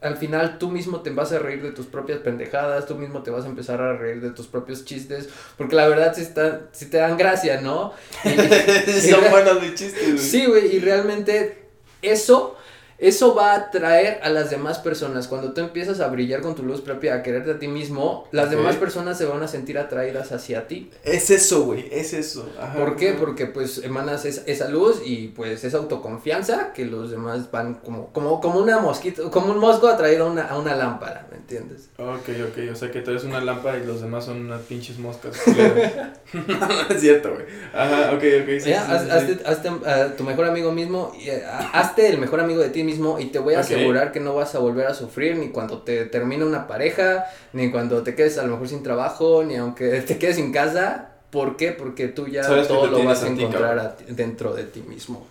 al 0.00 0.16
final 0.16 0.58
tú 0.58 0.68
mismo 0.68 1.00
te 1.00 1.10
vas 1.10 1.30
a 1.32 1.38
reír 1.38 1.62
de 1.62 1.70
tus 1.70 1.86
propias 1.86 2.18
pendejadas, 2.18 2.86
tú 2.86 2.96
mismo 2.96 3.22
te 3.22 3.30
vas 3.30 3.44
a 3.44 3.48
empezar 3.48 3.80
a 3.80 3.96
reír 3.96 4.20
de 4.20 4.30
tus 4.30 4.48
propios 4.48 4.84
chistes, 4.84 5.28
porque 5.56 5.76
la 5.76 5.86
verdad 5.86 6.12
sí, 6.14 6.22
está, 6.22 6.62
sí 6.72 6.86
te 6.86 6.96
dan 6.98 7.16
gracia, 7.16 7.60
¿no? 7.60 7.92
Y- 8.24 9.00
Son 9.10 9.30
buenos 9.30 9.60
de 9.62 9.74
chistes, 9.74 10.04
güey. 10.14 10.18
Sí, 10.18 10.46
güey, 10.46 10.74
y 10.74 10.80
realmente 10.80 11.68
eso, 12.02 12.56
eso 12.98 13.34
va 13.34 13.52
a 13.52 13.56
atraer 13.56 14.20
a 14.22 14.28
las 14.30 14.50
demás 14.50 14.78
personas. 14.78 15.28
Cuando 15.28 15.52
tú 15.52 15.60
empiezas 15.60 16.00
a 16.00 16.08
brillar 16.08 16.40
con 16.40 16.54
tu 16.54 16.62
luz 16.62 16.80
propia, 16.80 17.14
a 17.14 17.22
quererte 17.22 17.52
a 17.52 17.58
ti 17.58 17.68
mismo, 17.68 18.28
las 18.32 18.50
demás 18.50 18.76
personas 18.76 19.16
se 19.18 19.24
van 19.24 19.42
a 19.42 19.48
sentir 19.48 19.78
atraídas 19.78 20.32
hacia 20.32 20.66
ti. 20.66 20.90
Es 21.04 21.30
eso, 21.30 21.64
güey, 21.64 21.88
es 21.92 22.12
eso. 22.12 22.48
Ajá. 22.60 22.76
¿Por 22.78 22.96
qué? 22.96 23.12
Porque 23.12 23.46
pues 23.46 23.78
emanas 23.84 24.24
es- 24.24 24.42
esa 24.46 24.68
luz 24.68 25.00
y 25.04 25.28
pues 25.28 25.64
esa 25.64 25.78
autoconfianza 25.78 26.72
que 26.72 26.84
los 26.86 27.10
demás 27.10 27.50
van 27.50 27.74
como, 27.74 28.12
como, 28.12 28.40
como 28.40 28.58
una 28.60 28.78
mosquito, 28.80 29.30
como 29.30 29.52
un 29.52 29.58
mosco 29.58 29.86
atraído 29.88 30.26
a 30.26 30.30
una, 30.30 30.42
a 30.48 30.58
una 30.58 30.74
lámpara, 30.74 31.26
¿me 31.30 31.36
entiendes? 31.36 31.90
Ok, 31.98 32.28
ok, 32.50 32.72
o 32.72 32.74
sea 32.76 32.90
que 32.90 33.00
tú 33.00 33.10
eres 33.10 33.24
una 33.24 33.40
lámpara 33.40 33.78
y 33.78 33.86
los 33.86 34.00
demás 34.00 34.24
son 34.24 34.40
unas 34.44 34.62
pinches 34.62 34.98
moscas. 34.98 35.36
es 36.90 37.00
cierto, 37.00 37.32
güey. 37.34 37.46
Ajá, 37.72 38.10
ok, 38.14 38.22
ok. 38.42 38.60
Sí, 38.60 38.70
Ya, 38.70 38.84
sí, 38.84 38.92
haz- 38.92 39.02
sí, 39.04 39.10
hazte, 39.10 39.38
hazte 39.46 39.88
a 39.90 40.16
tu 40.16 40.24
mejor 40.24 40.46
amigo 40.46 40.72
mismo, 40.72 41.12
y, 41.18 41.28
eh, 41.30 41.42
hazte 41.72 42.08
el 42.08 42.18
mejor 42.18 42.40
amigo 42.40 42.60
de 42.60 42.70
ti 42.70 42.84
mismo 42.88 43.18
y 43.18 43.26
te 43.26 43.38
voy 43.38 43.54
a 43.54 43.60
asegurar 43.60 44.12
que 44.12 44.20
no 44.20 44.34
vas 44.34 44.54
a 44.54 44.58
volver 44.58 44.86
a 44.86 44.94
sufrir 44.94 45.36
ni 45.36 45.50
cuando 45.50 45.82
te 45.82 46.06
termine 46.06 46.44
una 46.44 46.66
pareja, 46.66 47.26
ni 47.52 47.70
cuando 47.70 48.02
te 48.02 48.14
quedes 48.14 48.38
a 48.38 48.44
lo 48.44 48.52
mejor 48.52 48.68
sin 48.68 48.82
trabajo, 48.82 49.44
ni 49.44 49.56
aunque 49.56 50.00
te 50.06 50.18
quedes 50.18 50.36
sin 50.36 50.52
casa. 50.52 51.14
¿Por 51.30 51.56
qué? 51.56 51.72
Porque 51.72 52.08
tú 52.08 52.26
ya 52.26 52.42
todo 52.66 52.86
lo 52.86 53.04
vas 53.04 53.22
a 53.22 53.28
encontrar 53.28 53.78
a 53.78 53.96
dentro 54.08 54.54
de 54.54 54.64
ti 54.64 54.80
mismo. 54.80 55.26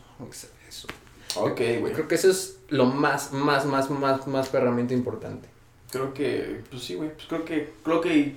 Eso. 0.69 0.87
Ok, 1.35 1.59
güey. 1.79 1.93
Creo 1.93 2.07
que 2.07 2.15
eso 2.15 2.29
es 2.29 2.59
lo 2.69 2.85
más, 2.85 3.31
más, 3.33 3.65
más, 3.65 3.89
más, 3.89 4.27
más 4.27 4.53
herramienta 4.53 4.93
importante. 4.93 5.47
Creo 5.91 6.13
que, 6.13 6.61
pues 6.69 6.83
sí, 6.83 6.95
güey, 6.95 7.11
pues 7.13 7.25
creo 7.27 7.45
que, 7.45 7.73
creo 7.83 8.01
que 8.01 8.35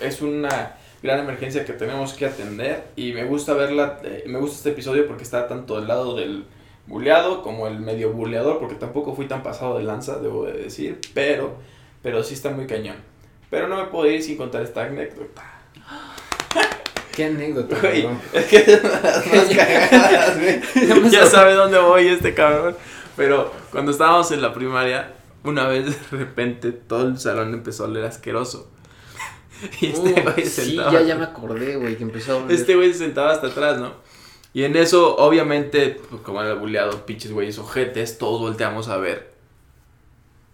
es 0.00 0.22
una 0.22 0.76
gran 1.02 1.20
emergencia 1.20 1.64
que 1.64 1.72
tenemos 1.72 2.14
que 2.14 2.26
atender 2.26 2.84
y 2.96 3.12
me 3.12 3.24
gusta 3.24 3.54
verla, 3.54 4.00
eh, 4.02 4.24
me 4.26 4.38
gusta 4.38 4.56
este 4.56 4.70
episodio 4.70 5.06
porque 5.06 5.22
está 5.22 5.46
tanto 5.46 5.76
del 5.76 5.86
lado 5.86 6.16
del 6.16 6.44
buleado 6.88 7.42
como 7.42 7.66
el 7.68 7.78
medio 7.78 8.10
buleador, 8.12 8.58
porque 8.58 8.74
tampoco 8.74 9.14
fui 9.14 9.26
tan 9.26 9.42
pasado 9.42 9.78
de 9.78 9.84
lanza, 9.84 10.18
debo 10.18 10.46
de 10.46 10.54
decir, 10.54 10.98
pero, 11.14 11.54
pero 12.02 12.22
sí 12.24 12.34
está 12.34 12.50
muy 12.50 12.66
cañón. 12.66 12.96
Pero 13.50 13.68
no 13.68 13.76
me 13.76 13.84
puedo 13.84 14.10
ir 14.10 14.22
sin 14.22 14.36
contar 14.36 14.62
esta 14.62 14.84
anécdota. 14.84 15.42
Qué 17.14 17.24
anécdota. 17.26 17.76
Güey, 17.80 18.02
cabrón. 18.02 18.20
es 18.32 18.44
que 18.46 18.56
es 18.58 18.80
una 18.84 19.00
de 19.00 19.02
las 19.02 19.26
más 19.26 19.56
cagadas, 19.56 20.38
güey. 20.40 21.10
Ya 21.10 21.26
sabe 21.26 21.52
dónde 21.54 21.78
voy 21.78 22.08
este 22.08 22.34
cabrón. 22.34 22.76
Pero 23.16 23.52
cuando 23.72 23.90
estábamos 23.90 24.30
en 24.30 24.40
la 24.42 24.52
primaria, 24.54 25.12
una 25.44 25.66
vez 25.66 25.86
de 26.10 26.16
repente 26.18 26.70
todo 26.72 27.08
el 27.08 27.18
salón 27.18 27.52
empezó 27.54 27.84
a 27.84 27.88
oler 27.88 28.04
asqueroso. 28.04 28.70
Y 29.80 29.86
este 29.86 30.20
Uh, 30.20 30.22
güey 30.22 30.44
sí, 30.46 30.66
sentaba. 30.76 30.92
ya, 30.92 31.00
ya 31.02 31.14
me 31.16 31.24
acordé, 31.24 31.74
güey, 31.76 31.96
que 31.96 32.04
empezó 32.04 32.32
a 32.34 32.36
oler. 32.44 32.52
Este 32.52 32.76
güey 32.76 32.92
se 32.92 32.98
sentaba 33.00 33.32
hasta 33.32 33.48
atrás, 33.48 33.78
¿no? 33.78 33.92
Y 34.54 34.64
en 34.64 34.76
eso, 34.76 35.16
obviamente, 35.16 36.00
pues, 36.10 36.22
como 36.22 36.42
era 36.42 36.54
buleado, 36.54 37.04
pinches 37.06 37.32
güeyes 37.32 37.58
ojetes, 37.58 38.18
todos 38.18 38.40
volteamos 38.40 38.88
a 38.88 38.96
ver 38.96 39.30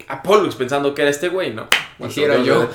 a 0.09 0.22
Pollux 0.22 0.54
pensando 0.57 0.94
que 0.94 1.02
era 1.02 1.11
este 1.11 1.28
güey, 1.28 1.54
¿no? 1.54 1.68
Y 1.98 2.11
sí 2.11 2.22
era 2.22 2.38
yo. 2.42 2.68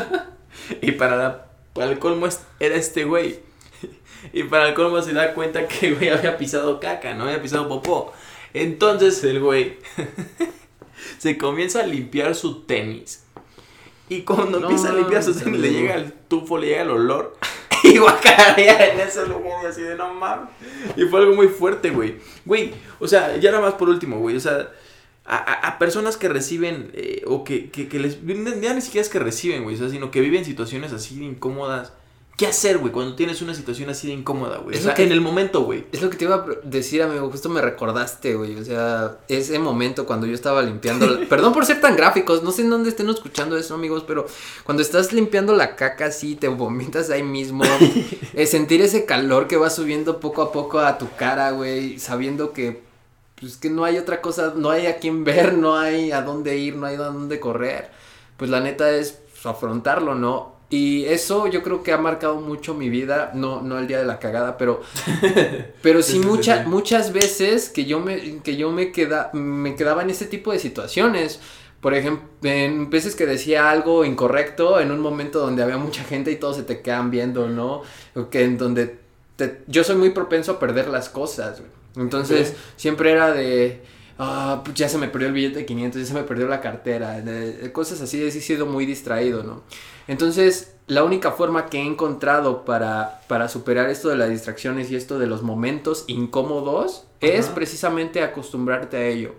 y 0.80 0.92
para, 0.92 1.16
la- 1.16 1.46
para 1.74 1.90
el 1.92 1.98
colmo 1.98 2.26
era 2.58 2.74
este 2.74 3.04
güey. 3.04 3.40
Y 4.34 4.42
para 4.44 4.68
el 4.68 4.74
colmo 4.74 5.00
se 5.00 5.14
da 5.14 5.32
cuenta 5.32 5.66
que 5.66 5.88
el 5.88 5.94
güey 5.96 6.10
había 6.10 6.36
pisado 6.36 6.78
caca, 6.78 7.14
no 7.14 7.24
había 7.24 7.40
pisado 7.40 7.68
popó. 7.68 8.12
Entonces 8.52 9.24
el 9.24 9.40
güey 9.40 9.78
se 11.18 11.38
comienza 11.38 11.80
a 11.80 11.86
limpiar 11.86 12.34
su 12.34 12.62
tenis. 12.62 13.24
Y 14.10 14.22
cuando 14.22 14.58
No 14.60 14.68
empieza 14.68 14.90
a 14.90 14.92
limpiar 14.94 15.22
su 15.22 15.30
mames, 15.30 15.44
tenis, 15.44 15.60
le 15.60 15.72
llega 15.72 15.94
el 15.94 16.12
tufo, 16.12 16.58
le 16.58 16.66
llega 16.66 16.82
el 16.82 16.90
olor. 16.90 17.36
Y 17.84 17.98
guacarea 17.98 18.92
en 18.92 19.00
ese 19.00 19.26
lugar, 19.26 19.66
así 19.66 19.82
de 19.82 19.96
no 19.96 20.12
mames. 20.14 20.48
Y 20.96 21.04
fue 21.04 21.20
algo 21.20 21.34
muy 21.34 21.48
fuerte, 21.48 21.90
güey. 21.90 22.16
Güey, 22.44 22.72
o 22.98 23.06
sea, 23.08 23.36
ya 23.36 23.50
nada 23.50 23.62
más 23.62 23.74
por 23.74 23.88
último, 23.88 24.18
güey. 24.18 24.36
O 24.36 24.40
sea, 24.40 24.70
a, 25.24 25.36
a- 25.68 25.78
personas 25.78 26.16
que 26.16 26.28
reciben, 26.28 26.90
eh, 26.94 27.22
o 27.26 27.44
que, 27.44 27.70
que, 27.70 27.88
que 27.88 27.98
les. 27.98 28.18
Ya 28.60 28.74
ni 28.74 28.80
siquiera 28.80 29.02
es 29.04 29.08
que 29.10 29.18
reciben, 29.18 29.62
güey. 29.64 29.76
O 29.76 29.78
sea, 29.78 29.88
sino 29.88 30.10
que 30.10 30.20
viven 30.20 30.44
situaciones 30.44 30.92
así 30.92 31.22
incómodas. 31.22 31.92
¿Qué 32.40 32.46
hacer, 32.46 32.78
güey, 32.78 32.90
cuando 32.90 33.16
tienes 33.16 33.42
una 33.42 33.52
situación 33.54 33.90
así 33.90 34.06
de 34.06 34.14
incómoda, 34.14 34.56
güey? 34.60 34.74
O 34.74 34.78
Es 34.78 34.84
sea, 34.84 34.92
lo 34.92 34.96
que- 34.96 35.02
en 35.04 35.12
el 35.12 35.20
momento, 35.20 35.60
güey. 35.60 35.84
Es 35.92 36.00
lo 36.00 36.08
que 36.08 36.16
te 36.16 36.24
iba 36.24 36.36
a 36.36 36.46
decir, 36.64 37.02
amigo. 37.02 37.30
Justo 37.30 37.50
me 37.50 37.60
recordaste, 37.60 38.34
güey. 38.34 38.56
O 38.56 38.64
sea, 38.64 39.18
ese 39.28 39.58
momento 39.58 40.06
cuando 40.06 40.26
yo 40.26 40.32
estaba 40.32 40.62
limpiando. 40.62 41.06
la- 41.06 41.28
Perdón 41.28 41.52
por 41.52 41.66
ser 41.66 41.82
tan 41.82 41.96
gráficos. 41.96 42.42
No 42.42 42.50
sé 42.50 42.62
en 42.62 42.70
dónde 42.70 42.88
estén 42.88 43.10
escuchando 43.10 43.58
eso, 43.58 43.74
amigos. 43.74 44.04
Pero 44.06 44.26
cuando 44.64 44.82
estás 44.82 45.12
limpiando 45.12 45.52
la 45.54 45.76
caca 45.76 46.06
así, 46.06 46.34
te 46.34 46.48
vomitas 46.48 47.10
ahí 47.10 47.22
mismo. 47.22 47.62
eh, 48.32 48.46
sentir 48.46 48.80
ese 48.80 49.04
calor 49.04 49.46
que 49.46 49.58
va 49.58 49.68
subiendo 49.68 50.18
poco 50.18 50.40
a 50.40 50.50
poco 50.50 50.78
a 50.78 50.96
tu 50.96 51.10
cara, 51.16 51.50
güey. 51.50 51.98
Sabiendo 51.98 52.54
que. 52.54 52.80
Pues 53.38 53.58
que 53.58 53.68
no 53.68 53.84
hay 53.84 53.98
otra 53.98 54.22
cosa. 54.22 54.54
No 54.56 54.70
hay 54.70 54.86
a 54.86 54.96
quién 54.96 55.24
ver. 55.24 55.58
No 55.58 55.76
hay 55.76 56.10
a 56.10 56.22
dónde 56.22 56.56
ir. 56.56 56.74
No 56.76 56.86
hay 56.86 56.94
a 56.94 57.00
dónde 57.00 57.38
correr. 57.38 57.90
Pues 58.38 58.50
la 58.50 58.60
neta 58.60 58.90
es 58.92 59.18
pues, 59.30 59.44
afrontarlo, 59.44 60.14
¿no? 60.14 60.58
Y 60.72 61.04
eso 61.06 61.48
yo 61.48 61.62
creo 61.64 61.82
que 61.82 61.92
ha 61.92 61.98
marcado 61.98 62.36
mucho 62.40 62.74
mi 62.74 62.88
vida, 62.90 63.32
no, 63.34 63.60
no 63.60 63.78
el 63.80 63.88
día 63.88 63.98
de 63.98 64.04
la 64.04 64.20
cagada, 64.20 64.56
pero 64.56 64.80
pero 65.82 66.02
sí, 66.02 66.12
Sí, 66.12 66.18
sí, 66.18 66.22
sí, 66.22 66.28
mucha- 66.28 66.62
sí. 66.62 66.68
muchas 66.68 67.12
veces 67.12 67.68
que 67.70 67.84
yo 67.86 68.00
me, 68.00 68.40
que 68.40 68.56
yo 68.56 68.70
me, 68.70 68.92
queda, 68.92 69.30
me 69.32 69.74
quedaba 69.74 70.02
en 70.02 70.10
ese 70.10 70.26
tipo 70.26 70.52
de 70.52 70.58
situaciones. 70.58 71.40
Por 71.80 71.94
ejemplo, 71.94 72.28
en 72.42 72.90
veces 72.90 73.16
que 73.16 73.24
decía 73.26 73.70
algo 73.70 74.04
incorrecto 74.04 74.80
en 74.80 74.90
un 74.90 75.00
momento 75.00 75.40
donde 75.40 75.62
había 75.62 75.78
mucha 75.78 76.04
gente 76.04 76.30
y 76.30 76.36
todos 76.36 76.56
se 76.56 76.62
te 76.62 76.82
quedan 76.82 77.10
viendo, 77.10 77.48
¿no? 77.48 77.82
O 78.14 78.28
que 78.28 78.44
en 78.44 78.58
donde 78.58 78.98
te- 79.36 79.62
yo 79.66 79.82
soy 79.82 79.96
muy 79.96 80.10
propenso 80.10 80.52
a 80.52 80.58
perder 80.58 80.88
las 80.88 81.08
cosas, 81.08 81.58
güey. 81.60 81.70
Entonces, 81.96 82.54
siempre 82.76 83.10
era 83.12 83.32
de, 83.32 83.82
ah, 84.22 84.60
pues 84.64 84.76
ya 84.76 84.88
se 84.88 84.98
me 84.98 85.08
perdió 85.08 85.28
el 85.28 85.34
billete 85.34 85.60
de 85.60 85.66
500, 85.66 86.00
ya 86.02 86.06
se 86.06 86.14
me 86.14 86.22
perdió 86.22 86.46
la 86.46 86.60
cartera, 86.60 87.20
de- 87.20 87.52
de 87.54 87.72
cosas 87.72 88.00
así, 88.02 88.22
he 88.22 88.30
sido 88.30 88.66
muy 88.66 88.84
distraído, 88.86 89.42
¿no? 89.42 89.62
Entonces, 90.08 90.74
la 90.86 91.04
única 91.04 91.32
forma 91.32 91.66
que 91.66 91.78
he 91.78 91.84
encontrado 91.86 92.64
para, 92.64 93.20
para 93.28 93.48
superar 93.48 93.88
esto 93.90 94.08
de 94.08 94.16
las 94.16 94.28
distracciones 94.28 94.90
y 94.90 94.96
esto 94.96 95.18
de 95.18 95.26
los 95.26 95.42
momentos 95.42 96.04
incómodos 96.08 97.06
es 97.20 97.46
precisamente 97.46 98.22
acostumbrarte 98.22 98.96
a 98.96 99.06
ello. 99.06 99.34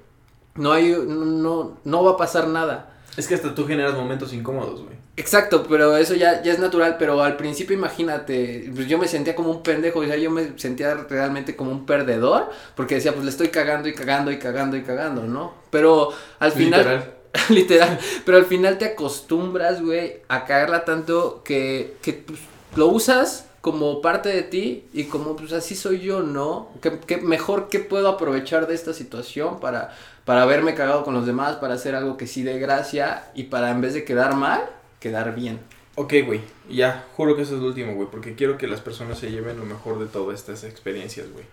No 0.55 0.71
hay, 0.71 0.95
no, 1.07 1.77
no 1.83 2.03
va 2.03 2.11
a 2.11 2.17
pasar 2.17 2.47
nada. 2.47 3.00
Es 3.17 3.27
que 3.27 3.35
hasta 3.35 3.53
tú 3.53 3.67
generas 3.67 3.93
momentos 3.93 4.33
incómodos, 4.33 4.83
güey. 4.83 4.95
Exacto, 5.17 5.65
pero 5.67 5.97
eso 5.97 6.15
ya, 6.15 6.41
ya 6.41 6.53
es 6.53 6.59
natural, 6.59 6.95
pero 6.97 7.21
al 7.21 7.35
principio 7.35 7.75
imagínate, 7.75 8.71
pues 8.73 8.87
yo 8.87 8.97
me 8.97 9.07
sentía 9.07 9.35
como 9.35 9.51
un 9.51 9.63
pendejo, 9.63 9.99
o 9.99 10.05
sea, 10.05 10.15
yo 10.15 10.31
me 10.31 10.57
sentía 10.57 10.93
realmente 11.09 11.55
como 11.55 11.71
un 11.71 11.85
perdedor, 11.85 12.49
porque 12.75 12.95
decía, 12.95 13.11
pues 13.11 13.25
le 13.25 13.31
estoy 13.31 13.49
cagando 13.49 13.89
y 13.89 13.93
cagando 13.93 14.31
y 14.31 14.39
cagando 14.39 14.77
y 14.77 14.83
cagando, 14.83 15.23
¿no? 15.23 15.53
Pero 15.69 16.11
al 16.39 16.51
final... 16.53 16.79
Literal. 16.79 17.13
Literal. 17.49 17.99
Pero 18.25 18.37
al 18.37 18.45
final 18.45 18.77
te 18.77 18.85
acostumbras, 18.85 19.81
güey, 19.81 20.21
a 20.27 20.45
caerla 20.45 20.85
tanto 20.85 21.43
que, 21.43 21.95
que 22.01 22.13
pues, 22.13 22.39
lo 22.75 22.87
usas 22.87 23.45
como 23.61 24.01
parte 24.01 24.29
de 24.29 24.41
ti 24.41 24.85
y 24.91 25.05
como 25.05 25.35
pues 25.35 25.53
así 25.53 25.75
soy 25.75 25.99
yo, 26.01 26.21
¿no? 26.21 26.69
Que, 26.81 26.99
que 26.99 27.17
mejor 27.17 27.69
que 27.69 27.79
puedo 27.79 28.09
aprovechar 28.09 28.67
de 28.67 28.73
esta 28.73 28.93
situación 28.93 29.59
para, 29.59 29.95
para 30.25 30.41
haberme 30.41 30.73
cagado 30.73 31.03
con 31.03 31.13
los 31.13 31.25
demás, 31.25 31.57
para 31.57 31.75
hacer 31.75 31.95
algo 31.95 32.17
que 32.17 32.27
sí 32.27 32.41
dé 32.43 32.57
gracia 32.59 33.29
y 33.35 33.43
para 33.43 33.69
en 33.69 33.81
vez 33.81 33.93
de 33.93 34.03
quedar 34.03 34.35
mal, 34.35 34.67
quedar 34.99 35.35
bien. 35.35 35.59
Ok, 35.95 36.13
güey. 36.25 36.41
Ya, 36.69 37.05
juro 37.15 37.35
que 37.35 37.43
eso 37.43 37.55
es 37.55 37.61
lo 37.61 37.67
último, 37.67 37.93
güey. 37.93 38.07
Porque 38.09 38.33
quiero 38.35 38.57
que 38.57 38.67
las 38.67 38.81
personas 38.81 39.19
se 39.19 39.29
lleven 39.29 39.57
lo 39.57 39.65
mejor 39.65 39.99
de 39.99 40.07
todas 40.07 40.39
estas 40.39 40.63
experiencias, 40.63 41.27
güey. 41.31 41.45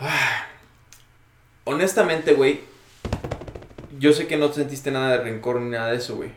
Honestamente, 1.64 2.34
güey. 2.34 2.60
Yo 3.98 4.12
sé 4.12 4.26
que 4.26 4.36
no 4.36 4.52
sentiste 4.52 4.90
nada 4.90 5.18
de 5.18 5.18
rencor 5.18 5.60
ni 5.60 5.70
nada 5.70 5.90
de 5.90 5.98
eso, 5.98 6.16
güey. 6.16 6.30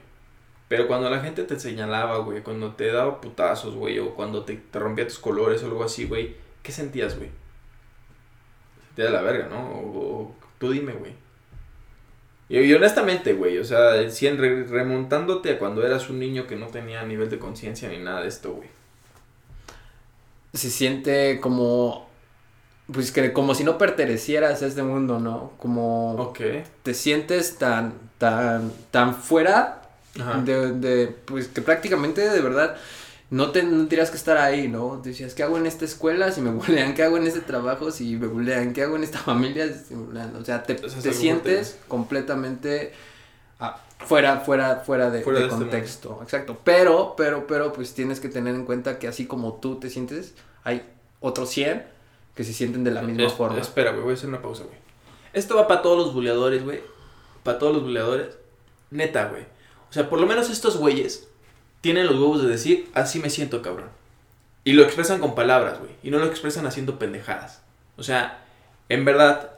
Pero 0.67 0.87
cuando 0.87 1.09
la 1.09 1.19
gente 1.21 1.43
te 1.43 1.59
señalaba, 1.59 2.17
güey, 2.19 2.41
cuando 2.41 2.73
te 2.73 2.91
daba 2.91 3.21
putazos, 3.21 3.75
güey, 3.75 3.99
o 3.99 4.15
cuando 4.15 4.43
te, 4.45 4.55
te 4.55 4.79
rompía 4.79 5.07
tus 5.07 5.19
colores 5.19 5.61
o 5.63 5.67
algo 5.67 5.83
así, 5.83 6.05
güey, 6.05 6.35
¿qué 6.63 6.71
sentías, 6.71 7.17
güey? 7.17 7.29
Sentías 8.87 9.09
de 9.09 9.13
la 9.13 9.21
verga, 9.21 9.47
¿no? 9.49 9.59
O, 9.69 10.21
o- 10.23 10.35
tú 10.57 10.71
dime, 10.71 10.93
güey. 10.93 11.13
Y, 12.49 12.59
y 12.59 12.73
honestamente, 12.73 13.33
güey, 13.33 13.57
o 13.59 13.63
sea, 13.63 14.09
si 14.09 14.27
en 14.27 14.37
remontándote 14.69 15.51
a 15.51 15.59
cuando 15.59 15.85
eras 15.85 16.09
un 16.09 16.19
niño 16.19 16.47
que 16.47 16.55
no 16.55 16.67
tenía 16.67 17.03
nivel 17.03 17.29
de 17.29 17.39
conciencia 17.39 17.89
ni 17.89 17.97
nada 17.97 18.21
de 18.21 18.27
esto, 18.27 18.53
güey. 18.53 18.69
Se 20.53 20.69
siente 20.69 21.39
como 21.41 22.07
pues 22.91 23.11
que 23.11 23.33
como 23.33 23.55
si 23.55 23.63
no 23.63 23.77
pertenecieras 23.77 24.61
a 24.61 24.67
este 24.67 24.83
mundo, 24.83 25.19
¿no? 25.19 25.53
Como 25.57 26.13
Ok. 26.15 26.39
te 26.83 26.93
sientes 26.93 27.57
tan, 27.57 27.93
tan, 28.19 28.71
tan 28.91 29.15
fuera. 29.15 29.81
De, 30.43 30.71
de, 30.73 31.07
pues 31.07 31.47
que 31.47 31.61
prácticamente 31.61 32.27
de 32.29 32.41
verdad 32.41 32.77
no, 33.29 33.51
te, 33.51 33.63
no 33.63 33.77
tendrías 33.79 34.11
que 34.11 34.17
estar 34.17 34.37
ahí, 34.37 34.67
¿no? 34.67 35.01
Decías, 35.03 35.33
¿qué 35.33 35.43
hago 35.43 35.57
en 35.57 35.65
esta 35.65 35.83
escuela 35.85 36.31
si 36.31 36.41
me 36.41 36.51
bulean? 36.51 36.93
¿Qué 36.93 37.03
hago 37.03 37.17
en 37.17 37.27
este 37.27 37.41
trabajo 37.41 37.91
si 37.91 38.15
me 38.15 38.27
bulean? 38.27 38.73
¿Qué 38.73 38.83
hago 38.83 38.95
en 38.95 39.03
esta 39.03 39.19
familia 39.31 39.67
si 39.73 39.95
me? 39.95 40.21
O 40.37 40.45
sea, 40.45 40.63
te, 40.63 40.75
te 40.75 41.13
sientes 41.13 41.77
completamente 41.87 42.93
ah, 43.59 43.81
fuera, 43.99 44.39
fuera, 44.41 44.77
fuera 44.85 45.09
de, 45.09 45.21
Fuera 45.21 45.39
de 45.39 45.45
de 45.45 45.51
este 45.51 45.61
contexto. 45.61 46.19
Exacto. 46.21 46.57
Pero, 46.63 47.15
pero, 47.17 47.45
pero, 47.47 47.73
pues 47.73 47.93
tienes 47.93 48.19
que 48.19 48.29
tener 48.29 48.55
en 48.55 48.65
cuenta 48.65 48.99
que 48.99 49.07
así 49.07 49.25
como 49.27 49.53
tú 49.55 49.79
te 49.79 49.89
sientes, 49.89 50.33
hay 50.63 50.83
otros 51.19 51.49
100 51.49 51.83
que 52.35 52.43
se 52.43 52.53
sienten 52.53 52.83
de 52.83 52.91
la 52.91 53.01
misma 53.01 53.23
Es- 53.23 53.33
forma. 53.33 53.59
Espera, 53.59 53.91
güey, 53.91 54.03
voy 54.03 54.11
a 54.11 54.15
hacer 54.15 54.29
una 54.29 54.41
pausa, 54.41 54.63
güey. 54.63 54.77
Esto 55.33 55.55
va 55.55 55.67
para 55.67 55.81
todos 55.81 55.97
los 55.97 56.13
buleadores, 56.13 56.63
güey. 56.63 56.81
Para 57.43 57.59
todos 57.59 57.73
los 57.73 57.83
buleadores. 57.83 58.27
Neta, 58.91 59.25
güey. 59.29 59.43
O 59.89 59.93
sea, 59.93 60.09
por 60.09 60.19
lo 60.19 60.27
menos 60.27 60.49
estos 60.49 60.77
güeyes 60.77 61.27
tienen 61.81 62.07
los 62.07 62.15
huevos 62.15 62.41
de 62.41 62.49
decir, 62.49 62.89
así 62.93 63.19
me 63.19 63.29
siento, 63.29 63.61
cabrón. 63.61 63.89
Y 64.63 64.73
lo 64.73 64.83
expresan 64.83 65.19
con 65.19 65.35
palabras, 65.35 65.79
güey. 65.79 65.91
Y 66.03 66.09
no 66.09 66.17
lo 66.17 66.25
expresan 66.25 66.65
haciendo 66.65 66.97
pendejadas. 66.97 67.61
O 67.97 68.03
sea, 68.03 68.43
en 68.89 69.05
verdad, 69.05 69.51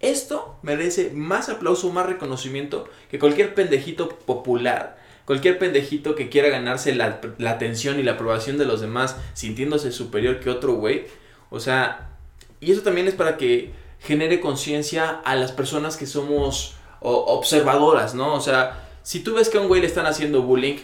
esto 0.00 0.58
merece 0.62 1.10
más 1.10 1.48
aplauso, 1.48 1.90
más 1.92 2.06
reconocimiento 2.06 2.88
que 3.10 3.18
cualquier 3.18 3.54
pendejito 3.54 4.08
popular. 4.08 4.98
Cualquier 5.26 5.58
pendejito 5.58 6.14
que 6.14 6.28
quiera 6.28 6.48
ganarse 6.48 6.94
la, 6.94 7.20
la 7.38 7.50
atención 7.50 7.98
y 7.98 8.02
la 8.02 8.12
aprobación 8.12 8.58
de 8.58 8.64
los 8.64 8.80
demás 8.80 9.16
sintiéndose 9.34 9.92
superior 9.92 10.40
que 10.40 10.50
otro 10.50 10.74
güey. 10.74 11.06
O 11.50 11.60
sea, 11.60 12.10
y 12.60 12.72
eso 12.72 12.82
también 12.82 13.08
es 13.08 13.14
para 13.14 13.36
que 13.36 13.72
genere 14.00 14.40
conciencia 14.40 15.10
a 15.10 15.34
las 15.36 15.52
personas 15.52 15.96
que 15.96 16.06
somos 16.06 16.76
observadoras, 17.00 18.14
¿no? 18.14 18.34
O 18.34 18.40
sea, 18.40 18.85
si 19.06 19.20
tú 19.20 19.34
ves 19.34 19.48
que 19.48 19.56
a 19.58 19.60
un 19.60 19.68
güey 19.68 19.80
le 19.80 19.86
están 19.86 20.06
haciendo 20.06 20.42
bullying, 20.42 20.78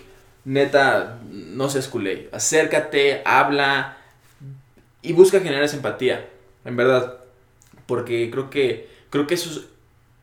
neta, 0.45 1.19
no 1.29 1.69
seas 1.69 1.89
culé. 1.89 2.29
Acércate, 2.31 3.21
habla 3.25 3.97
y 5.03 5.13
busca 5.13 5.41
generar 5.41 5.65
esa 5.65 5.75
empatía, 5.75 6.29
en 6.65 6.77
verdad. 6.77 7.17
Porque 7.87 8.31
creo 8.31 8.49
que, 8.49 8.89
creo 9.11 9.27
que 9.27 9.35
eso 9.35 9.51
es- 9.51 9.67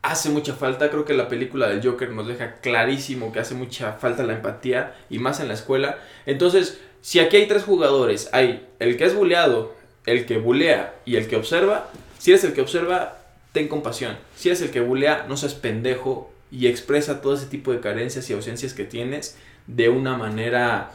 hace 0.02 0.30
mucha 0.30 0.54
falta. 0.54 0.90
Creo 0.90 1.04
que 1.04 1.14
la 1.14 1.28
película 1.28 1.68
del 1.68 1.84
Joker 1.86 2.10
nos 2.12 2.26
deja 2.26 2.62
clarísimo 2.62 3.34
que 3.34 3.40
hace 3.42 3.54
mucha 3.54 3.92
falta 3.92 4.24
la 4.24 4.32
empatía 4.34 4.96
y 5.10 5.20
más 5.20 5.42
en 5.42 5.50
la 5.50 5.56
escuela. 5.56 5.98
Entonces, 6.26 6.80
si 7.02 7.20
aquí 7.20 7.36
hay 7.36 7.48
tres 7.50 7.64
jugadores, 7.66 8.30
hay 8.32 8.66
el 8.80 8.96
que 8.96 9.04
es 9.04 9.14
buleado, 9.14 9.76
el 10.06 10.26
que 10.26 10.38
bulea 10.38 10.96
y 11.06 11.18
el 11.18 11.28
que 11.28 11.36
observa, 11.36 11.90
si 12.18 12.32
eres 12.32 12.46
el 12.46 12.54
que 12.54 12.62
observa, 12.62 13.18
ten 13.52 13.68
compasión. 13.68 14.18
Si 14.38 14.48
eres 14.48 14.62
el 14.62 14.72
que 14.72 14.80
bulea, 14.80 15.26
no 15.28 15.36
seas 15.36 15.54
pendejo 15.54 16.32
y 16.52 16.68
expresa 16.68 17.22
todo 17.22 17.36
ese 17.36 17.46
tipo 17.48 17.72
de 17.72 17.80
carencias 17.80 18.30
y 18.30 18.34
ausencias 18.34 18.74
que 18.74 18.86
tienes 18.86 19.38
de 19.68 19.90
una 19.90 20.18
manera 20.18 20.92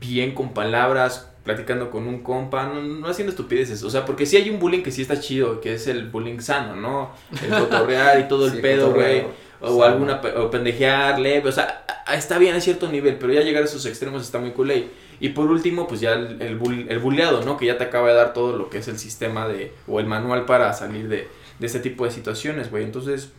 bien 0.00 0.34
con 0.34 0.52
palabras, 0.54 1.30
platicando 1.44 1.90
con 1.90 2.06
un 2.06 2.22
compa, 2.22 2.66
no, 2.66 2.82
no 2.82 3.08
haciendo 3.08 3.30
estupideces. 3.30 3.82
O 3.84 3.90
sea, 3.90 4.04
porque 4.04 4.26
si 4.26 4.36
hay 4.36 4.50
un 4.50 4.58
bullying 4.58 4.82
que 4.82 4.90
sí 4.92 5.00
está 5.02 5.18
chido, 5.18 5.60
que 5.60 5.74
es 5.74 5.86
el 5.86 6.08
bullying 6.10 6.40
sano, 6.40 6.76
¿no? 6.76 7.12
El 7.42 7.50
cotorrear 7.58 8.20
y 8.20 8.28
todo 8.28 8.46
el 8.46 8.52
Sí, 8.52 8.58
pedo, 8.60 8.92
güey. 8.92 9.24
O 9.60 9.82
Sano. 9.82 9.84
alguna 9.84 10.20
o 10.36 10.50
pendejear 10.50 11.18
leve, 11.18 11.48
o 11.48 11.52
sea, 11.52 11.84
está 12.14 12.38
bien 12.38 12.54
a 12.54 12.60
cierto 12.60 12.88
nivel, 12.92 13.16
pero 13.18 13.32
ya 13.32 13.40
llegar 13.40 13.62
a 13.62 13.66
esos 13.66 13.86
extremos 13.86 14.22
está 14.22 14.38
muy 14.38 14.50
culé. 14.52 14.88
Y 15.20 15.30
por 15.30 15.50
último, 15.50 15.88
pues 15.88 16.00
ya 16.00 16.12
el, 16.12 16.40
el, 16.42 16.56
bull- 16.60 16.86
el 16.88 16.98
bulleado, 17.00 17.42
¿no? 17.44 17.56
Que 17.56 17.66
ya 17.66 17.76
te 17.78 17.84
acaba 17.84 18.08
de 18.08 18.14
dar 18.14 18.34
todo 18.34 18.56
lo 18.56 18.70
que 18.70 18.78
es 18.78 18.86
el 18.88 18.98
sistema 18.98 19.48
de, 19.48 19.72
o 19.88 19.98
el 20.00 20.06
manual 20.06 20.44
para 20.44 20.72
salir 20.74 21.08
de, 21.08 21.26
de 21.58 21.66
este 21.66 21.80
tipo 21.80 22.04
de 22.04 22.12
situaciones, 22.12 22.70
güey. 22.70 22.84
Entonces, 22.84 23.30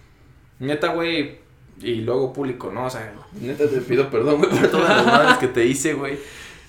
neta, 0.60 0.90
güey, 0.90 1.40
y 1.82 2.02
luego 2.02 2.34
público, 2.34 2.72
¿no? 2.72 2.86
O 2.86 2.90
sea, 2.90 3.14
neta 3.40 3.68
te 3.68 3.82
pido 3.82 4.10
perdón, 4.10 4.40
güey, 4.40 4.50
por 4.50 4.68
todas 4.70 4.98
las 4.98 5.06
madres 5.06 5.38
que 5.38 5.48
te 5.48 5.66
hice, 5.66 5.94
güey. 5.94 6.18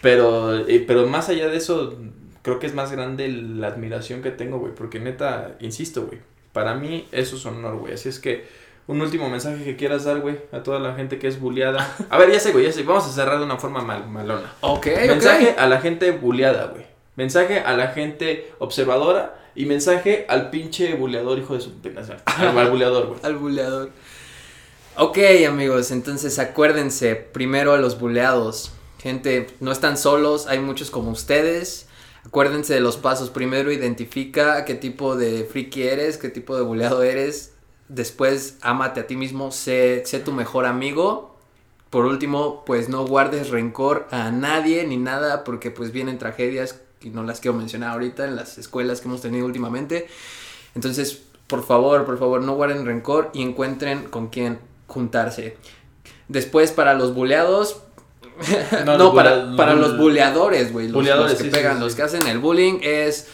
Pero, 0.03 0.67
eh, 0.67 0.85
pero 0.87 1.07
más 1.07 1.29
allá 1.29 1.49
de 1.49 1.57
eso, 1.57 1.99
creo 2.43 2.59
que 2.59 2.67
es 2.67 2.75
más 2.75 2.93
grande 2.93 3.29
la 3.29 3.69
admiración 3.69 4.23
que 4.23 4.31
tengo, 4.31 4.59
güey. 4.59 4.75
Porque 4.75 5.01
neta, 5.01 5.57
insisto, 5.61 6.07
güey. 6.07 6.21
Para 6.53 6.75
mí 6.75 7.07
eso 7.13 7.37
es 7.37 7.47
honor, 7.47 7.77
güey. 7.77 7.95
Así 7.95 8.09
es 8.09 8.19
que 8.19 8.47
un 8.87 9.01
último 9.01 9.29
mensaje 9.29 9.63
que 9.63 9.77
quieras 9.77 10.05
dar, 10.05 10.21
güey, 10.21 10.37
a 10.53 10.63
toda 10.63 10.81
la 10.81 10.95
gente 10.95 11.19
que 11.19 11.29
es 11.29 11.39
bulleada. 11.39 11.97
A 12.09 12.19
ver, 12.19 12.33
ya 12.33 12.41
sé, 12.41 12.53
güey, 12.53 12.65
ya 12.65 12.73
sé. 12.73 12.83
Vamos 12.83 13.07
a 13.07 13.13
cerrar 13.13 13.39
de 13.39 13.45
una 13.45 13.57
forma 13.57 13.83
mal, 13.83 14.09
malona. 14.09 14.53
Ok, 14.61 14.87
mensaje 15.07 15.55
a 15.57 15.67
la 15.67 15.81
gente 15.81 16.11
bulleada, 16.11 16.67
güey. 16.67 16.85
Mensaje 17.17 17.61
a 17.61 17.77
la 17.77 17.89
gente 17.89 18.53
observadora. 18.59 19.37
Y 19.55 19.67
mensaje 19.67 20.27
al 20.29 20.49
pinche 20.51 20.95
buleador, 20.95 21.39
hijo 21.39 21.55
de 21.55 21.61
su 21.61 21.73
al 22.25 22.71
buleador, 22.71 23.09
güey. 23.09 23.21
Al 23.23 23.37
buleador. 23.37 23.91
Ok, 24.97 25.19
amigos, 25.47 25.93
entonces 25.93 26.39
acuérdense, 26.39 27.15
primero 27.15 27.73
a 27.73 27.79
los 27.79 27.99
buleados. 27.99 28.73
Gente, 28.99 29.47
no 29.61 29.73
están 29.73 29.97
solos, 29.97 30.47
hay 30.47 30.59
muchos 30.59 30.91
como 30.91 31.11
ustedes. 31.11 31.87
Acuérdense 32.27 32.75
de 32.75 32.81
los 32.81 32.97
pasos. 32.97 33.31
Primero 33.31 33.73
identifica 33.73 34.65
qué 34.65 34.75
tipo 34.75 35.17
de 35.17 35.45
friki 35.45 35.85
eres, 35.85 36.19
qué 36.19 36.29
tipo 36.29 36.57
de 36.57 36.63
buleado 36.63 37.03
eres. 37.03 37.55
Después, 37.89 38.59
ámate 38.61 39.01
a 39.01 39.07
ti 39.07 39.17
mismo, 39.17 39.53
sé, 39.53 40.03
sé 40.05 40.19
tu 40.21 40.33
mejor 40.33 40.67
amigo. 40.67 41.37
Por 41.89 42.05
último, 42.05 42.65
pues 42.67 42.89
no 42.89 43.07
guardes 43.07 43.49
rencor 43.51 44.07
a 44.11 44.31
nadie 44.31 44.87
ni 44.87 44.97
nada, 44.97 45.45
porque 45.45 45.71
pues 45.71 45.93
vienen 45.93 46.19
tragedias 46.19 46.81
y 47.01 47.11
no 47.11 47.23
las 47.23 47.41
quiero 47.41 47.57
mencionar 47.57 47.93
ahorita 47.93 48.25
en 48.27 48.37
las 48.37 48.59
escuelas 48.59 49.01
que 49.01 49.09
hemos 49.09 49.23
tenido 49.23 49.47
últimamente. 49.47 50.09
Entonces, 50.75 51.23
por 51.47 51.65
favor, 51.65 52.05
por 52.05 52.19
favor, 52.19 52.43
no 52.43 52.55
guarden 52.55 52.85
rencor 52.85 53.31
y 53.33 53.43
encuentren 53.43 54.05
con 54.05 54.29
quién 54.29 54.70
juntarse. 54.91 55.57
Después, 56.29 56.73
para 56.73 56.95
los 56.95 57.15
buleados. 57.15 57.81
No, 58.87 58.97
los 58.97 59.15
para, 59.15 59.45
bulea- 59.45 59.57
para 59.57 59.75
los 59.75 59.97
buleadores, 59.99 60.73
güey. 60.73 60.89
Los, 60.89 61.05
los 61.07 61.31
que 61.33 61.37
sí, 61.37 61.45
sí, 61.45 61.51
pegan, 61.51 61.75
sí, 61.77 61.81
los 61.81 61.93
sí. 61.93 61.97
que 61.97 62.03
hacen 62.03 62.27
el 62.27 62.39
bullying 62.39 62.79
es. 62.83 63.27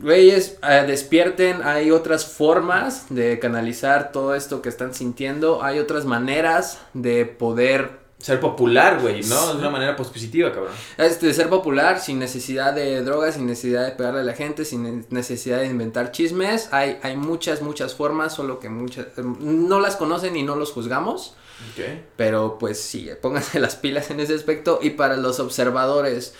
Güeyes, 0.00 0.58
eh, 0.68 0.84
despierten, 0.88 1.62
hay 1.62 1.92
otras 1.92 2.26
formas 2.26 3.06
de 3.10 3.38
canalizar 3.38 4.10
todo 4.10 4.34
esto 4.34 4.60
que 4.60 4.68
están 4.68 4.92
sintiendo, 4.92 5.62
hay 5.62 5.78
otras 5.78 6.04
maneras 6.04 6.80
de 6.94 7.26
poder 7.26 8.03
Ser 8.24 8.40
popular, 8.40 9.00
güey, 9.02 9.22
¿no? 9.24 9.52
De 9.52 9.58
una 9.58 9.68
manera 9.68 9.94
positiva, 9.96 10.50
cabrón. 10.50 10.72
este, 10.96 11.34
ser 11.34 11.50
popular 11.50 12.00
sin 12.00 12.18
necesidad 12.18 12.72
de 12.72 13.02
drogas, 13.02 13.34
sin 13.34 13.46
necesidad 13.46 13.84
de 13.84 13.92
pegarle 13.92 14.20
a 14.20 14.24
la 14.24 14.32
gente, 14.32 14.64
sin 14.64 14.82
ne- 14.82 15.04
necesidad 15.10 15.58
de 15.58 15.66
inventar 15.66 16.10
chismes. 16.10 16.70
Hay, 16.72 16.98
hay 17.02 17.18
muchas, 17.18 17.60
muchas 17.60 17.94
formas, 17.94 18.32
solo 18.32 18.60
que 18.60 18.70
muchas 18.70 19.08
em, 19.18 19.36
no 19.68 19.78
las 19.78 19.96
conocen 19.96 20.36
y 20.36 20.42
no 20.42 20.56
los 20.56 20.72
juzgamos. 20.72 21.36
Ok. 21.72 21.84
Pero 22.16 22.56
pues 22.58 22.80
sí, 22.80 23.10
pónganse 23.20 23.60
las 23.66 23.76
pilas 23.76 24.10
en 24.10 24.20
ese 24.20 24.34
aspecto. 24.34 24.78
Y 24.80 24.90
para 24.90 25.18
los 25.18 25.38
observadores, 25.38 26.34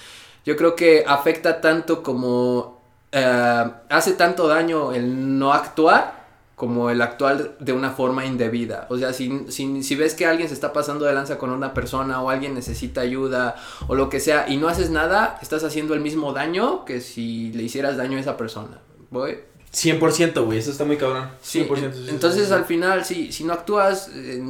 yo 0.46 0.56
creo 0.56 0.74
que 0.76 1.04
afecta 1.06 1.60
tanto 1.60 2.02
como... 2.02 2.80
eh, 3.12 3.64
hace 3.90 4.12
tanto 4.14 4.48
daño 4.48 4.92
el 4.94 5.38
no 5.38 5.52
actuar 5.52 6.23
como 6.54 6.90
el 6.90 7.02
actuar 7.02 7.58
de 7.58 7.72
una 7.72 7.90
forma 7.90 8.24
indebida. 8.26 8.86
O 8.90 8.98
sea, 8.98 9.12
si, 9.12 9.46
si, 9.48 9.82
si 9.82 9.94
ves 9.96 10.14
que 10.14 10.26
alguien 10.26 10.48
se 10.48 10.54
está 10.54 10.72
pasando 10.72 11.04
de 11.04 11.12
lanza 11.12 11.36
con 11.38 11.50
una 11.50 11.74
persona 11.74 12.22
o 12.22 12.30
alguien 12.30 12.54
necesita 12.54 13.00
ayuda 13.00 13.56
o 13.88 13.94
lo 13.94 14.08
que 14.08 14.20
sea 14.20 14.46
y 14.48 14.56
no 14.56 14.68
haces 14.68 14.90
nada, 14.90 15.38
estás 15.42 15.64
haciendo 15.64 15.94
el 15.94 16.00
mismo 16.00 16.32
daño 16.32 16.84
que 16.84 17.00
si 17.00 17.52
le 17.52 17.64
hicieras 17.64 17.96
daño 17.96 18.18
a 18.18 18.20
esa 18.20 18.36
persona. 18.36 18.78
¿Voy? 19.10 19.38
100%, 19.72 20.44
güey, 20.44 20.58
eso 20.58 20.70
está 20.70 20.84
muy 20.84 20.96
cabrón. 20.96 21.28
100%. 21.44 21.92
Sí, 21.92 22.06
entonces 22.08 22.52
al 22.52 22.64
final, 22.64 23.04
si, 23.04 23.32
si 23.32 23.42
no 23.42 23.52
actúas, 23.52 24.08
eh, 24.14 24.40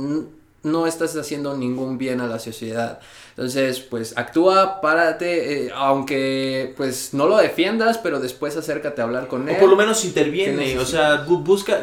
no 0.65 0.87
estás 0.87 1.17
haciendo 1.17 1.57
ningún 1.57 1.97
bien 1.99 2.21
a 2.21 2.27
la 2.27 2.39
sociedad. 2.39 2.99
Entonces, 3.31 3.81
pues 3.81 4.17
actúa, 4.17 4.81
párate, 4.81 5.67
eh, 5.67 5.71
aunque 5.75 6.75
pues 6.77 7.15
no 7.15 7.27
lo 7.29 7.37
defiendas, 7.37 7.99
pero 7.99 8.19
después 8.21 8.57
acércate 8.57 9.01
a 9.01 9.05
hablar 9.05 9.29
con 9.29 9.49
él. 9.49 9.57
O 9.57 9.61
por 9.61 9.69
lo 9.69 9.77
menos 9.77 10.01
¿Qué 10.01 10.09
interviene, 10.09 10.79
o 10.79 10.85
sea, 10.85 11.27
bu- 11.27 11.43
busca, 11.43 11.81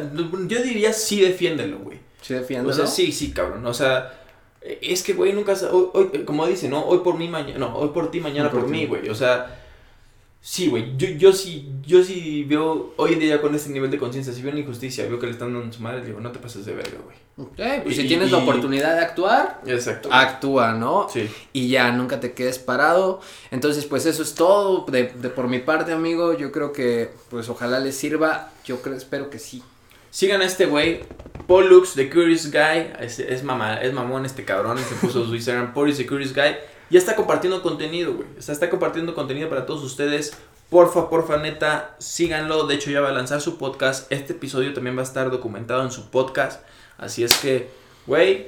yo 0.47 0.61
diría 0.61 0.93
sí 0.93 1.21
defiéndelo, 1.21 1.79
güey. 1.79 1.99
Sí, 2.21 2.33
O 2.33 2.37
defiéndelo. 2.39 2.73
sea, 2.73 2.87
sí, 2.87 3.11
sí, 3.11 3.31
cabrón, 3.31 3.65
o 3.65 3.73
sea, 3.73 4.13
es 4.61 5.01
que, 5.03 5.13
güey, 5.13 5.33
nunca, 5.33 5.53
hoy, 5.71 5.87
hoy, 5.93 6.23
como 6.25 6.45
dice, 6.47 6.69
¿no? 6.69 6.85
Hoy 6.85 6.99
por 6.99 7.17
mí, 7.17 7.27
mañana, 7.27 7.57
no, 7.59 7.75
hoy 7.75 7.89
por 7.89 8.11
ti, 8.11 8.19
mañana 8.19 8.49
Hoy 8.53 8.59
por 8.61 8.69
mí, 8.69 8.85
güey, 8.85 9.09
o 9.09 9.15
sea, 9.15 9.60
sí, 10.41 10.67
güey, 10.67 10.97
yo, 10.97 11.07
yo 11.09 11.33
sí, 11.33 11.69
yo 11.85 12.03
sí 12.03 12.43
veo, 12.47 12.93
hoy 12.97 13.13
en 13.13 13.19
día 13.19 13.39
con 13.41 13.53
este 13.55 13.69
nivel 13.69 13.91
de 13.91 13.97
conciencia, 13.99 14.33
si 14.33 14.41
veo 14.41 14.51
una 14.51 14.61
injusticia, 14.61 15.05
veo 15.05 15.19
que 15.19 15.27
le 15.27 15.33
están 15.33 15.53
dando 15.53 15.69
a 15.69 15.71
su 15.71 15.81
madre, 15.81 16.03
digo, 16.03 16.19
no 16.19 16.31
te 16.31 16.39
pases 16.39 16.65
de 16.65 16.73
verga, 16.73 16.97
güey. 17.03 17.17
Ok, 17.37 17.83
pues 17.83 17.95
si 17.95 18.01
y- 18.03 18.07
tienes 18.07 18.31
la 18.31 18.39
y- 18.39 18.41
oportunidad 18.41 18.95
de 18.95 19.01
actuar, 19.01 19.61
Exacto. 19.65 20.09
actúa, 20.11 20.73
¿no? 20.73 21.07
Sí. 21.11 21.29
y 21.53 21.69
ya 21.69 21.91
nunca 21.91 22.19
te 22.19 22.33
quedes 22.33 22.59
parado. 22.59 23.21
Entonces, 23.51 23.85
pues 23.85 24.05
eso 24.05 24.21
es 24.23 24.33
todo 24.35 24.85
de, 24.91 25.03
de 25.15 25.29
por 25.29 25.47
mi 25.47 25.59
parte, 25.59 25.91
amigo. 25.93 26.37
Yo 26.37 26.51
creo 26.51 26.73
que, 26.73 27.09
pues 27.29 27.47
ojalá 27.49 27.79
les 27.79 27.95
sirva. 27.95 28.51
Yo 28.65 28.81
creo, 28.81 28.95
espero 28.95 29.29
que 29.29 29.39
sí. 29.39 29.63
Sigan 30.11 30.41
a 30.41 30.45
este 30.45 30.65
güey, 30.65 31.01
Pollux, 31.47 31.93
The 31.93 32.09
Curious 32.09 32.51
Guy. 32.51 32.91
Es, 32.99 33.19
es, 33.19 33.43
mama, 33.43 33.75
es 33.81 33.93
mamón 33.93 34.25
este 34.25 34.43
cabrón. 34.43 34.77
Se 34.77 34.95
puso 34.95 35.25
su 35.25 35.33
Instagram, 35.33 35.73
Pollux, 35.73 35.97
The 35.97 36.05
Curious 36.05 36.33
Guy. 36.35 36.55
Ya 36.91 36.99
está 36.99 37.15
compartiendo 37.15 37.61
contenido, 37.63 38.13
güey. 38.13 38.27
O 38.37 38.41
sea, 38.41 38.53
está 38.53 38.69
compartiendo 38.69 39.15
contenido 39.15 39.49
para 39.49 39.65
todos 39.65 39.83
ustedes. 39.83 40.33
Porfa, 40.69 41.09
porfa, 41.09 41.37
neta, 41.37 41.95
síganlo. 41.99 42.67
De 42.67 42.75
hecho, 42.75 42.91
ya 42.91 43.01
va 43.01 43.09
a 43.09 43.13
lanzar 43.13 43.41
su 43.41 43.57
podcast. 43.57 44.11
Este 44.11 44.33
episodio 44.33 44.73
también 44.73 44.97
va 44.97 45.01
a 45.01 45.05
estar 45.05 45.31
documentado 45.31 45.83
en 45.83 45.91
su 45.91 46.09
podcast. 46.09 46.61
Así 46.97 47.23
es 47.23 47.33
que, 47.37 47.69
güey, 48.05 48.47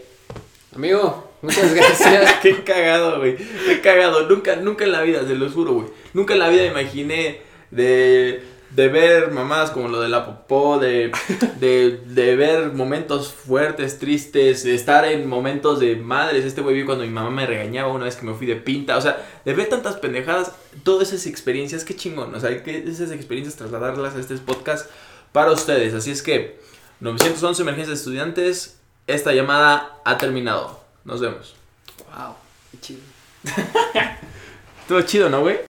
Amigo, 0.75 1.31
muchas 1.41 1.73
gracias. 1.73 2.33
qué 2.41 2.63
cagado, 2.63 3.19
güey. 3.19 3.37
Qué 3.37 3.79
cagado. 3.81 4.27
Nunca, 4.27 4.55
nunca 4.55 4.85
en 4.85 4.91
la 4.91 5.01
vida, 5.01 5.25
se 5.25 5.35
lo 5.35 5.49
juro, 5.49 5.73
güey. 5.73 5.87
Nunca 6.13 6.33
en 6.33 6.39
la 6.39 6.49
vida 6.49 6.65
imaginé 6.65 7.41
de, 7.71 8.43
de 8.75 8.87
ver 8.87 9.31
mamadas 9.31 9.71
como 9.71 9.87
lo 9.87 10.01
de 10.01 10.09
la 10.09 10.25
popó, 10.25 10.79
de, 10.79 11.11
de, 11.59 12.01
de 12.05 12.35
ver 12.35 12.73
momentos 12.73 13.31
fuertes, 13.31 13.99
tristes, 13.99 14.63
de 14.63 14.73
estar 14.73 15.05
en 15.05 15.27
momentos 15.27 15.79
de 15.79 15.95
madres. 15.95 16.43
Este 16.43 16.61
güey 16.61 16.75
vi 16.75 16.85
cuando 16.85 17.03
mi 17.03 17.11
mamá 17.11 17.29
me 17.29 17.45
regañaba 17.45 17.91
una 17.91 18.05
vez 18.05 18.15
que 18.15 18.25
me 18.25 18.33
fui 18.33 18.47
de 18.47 18.55
pinta. 18.55 18.97
O 18.97 19.01
sea, 19.01 19.23
de 19.45 19.53
ver 19.53 19.69
tantas 19.69 19.97
pendejadas, 19.97 20.53
todas 20.83 21.09
esas 21.09 21.27
experiencias, 21.27 21.83
qué 21.83 21.95
chingón. 21.95 22.33
O 22.33 22.39
sea, 22.39 22.63
que 22.63 22.83
esas 22.87 23.11
experiencias 23.11 23.55
trasladarlas 23.55 24.15
a 24.15 24.19
este 24.19 24.35
podcast 24.37 24.89
para 25.31 25.51
ustedes. 25.51 25.93
Así 25.93 26.09
es 26.09 26.23
que 26.23 26.59
911 26.99 27.61
emergencias 27.61 27.89
de 27.89 27.95
estudiantes. 27.95 28.79
Esta 29.05 29.33
llamada 29.33 29.99
ha 30.05 30.17
terminado. 30.17 30.79
Nos 31.03 31.19
vemos. 31.19 31.55
wow, 32.15 32.35
qué 32.71 32.79
chido. 32.79 33.01
Estuvo 34.81 35.01
chido, 35.01 35.29
¿no, 35.29 35.41
güey? 35.41 35.72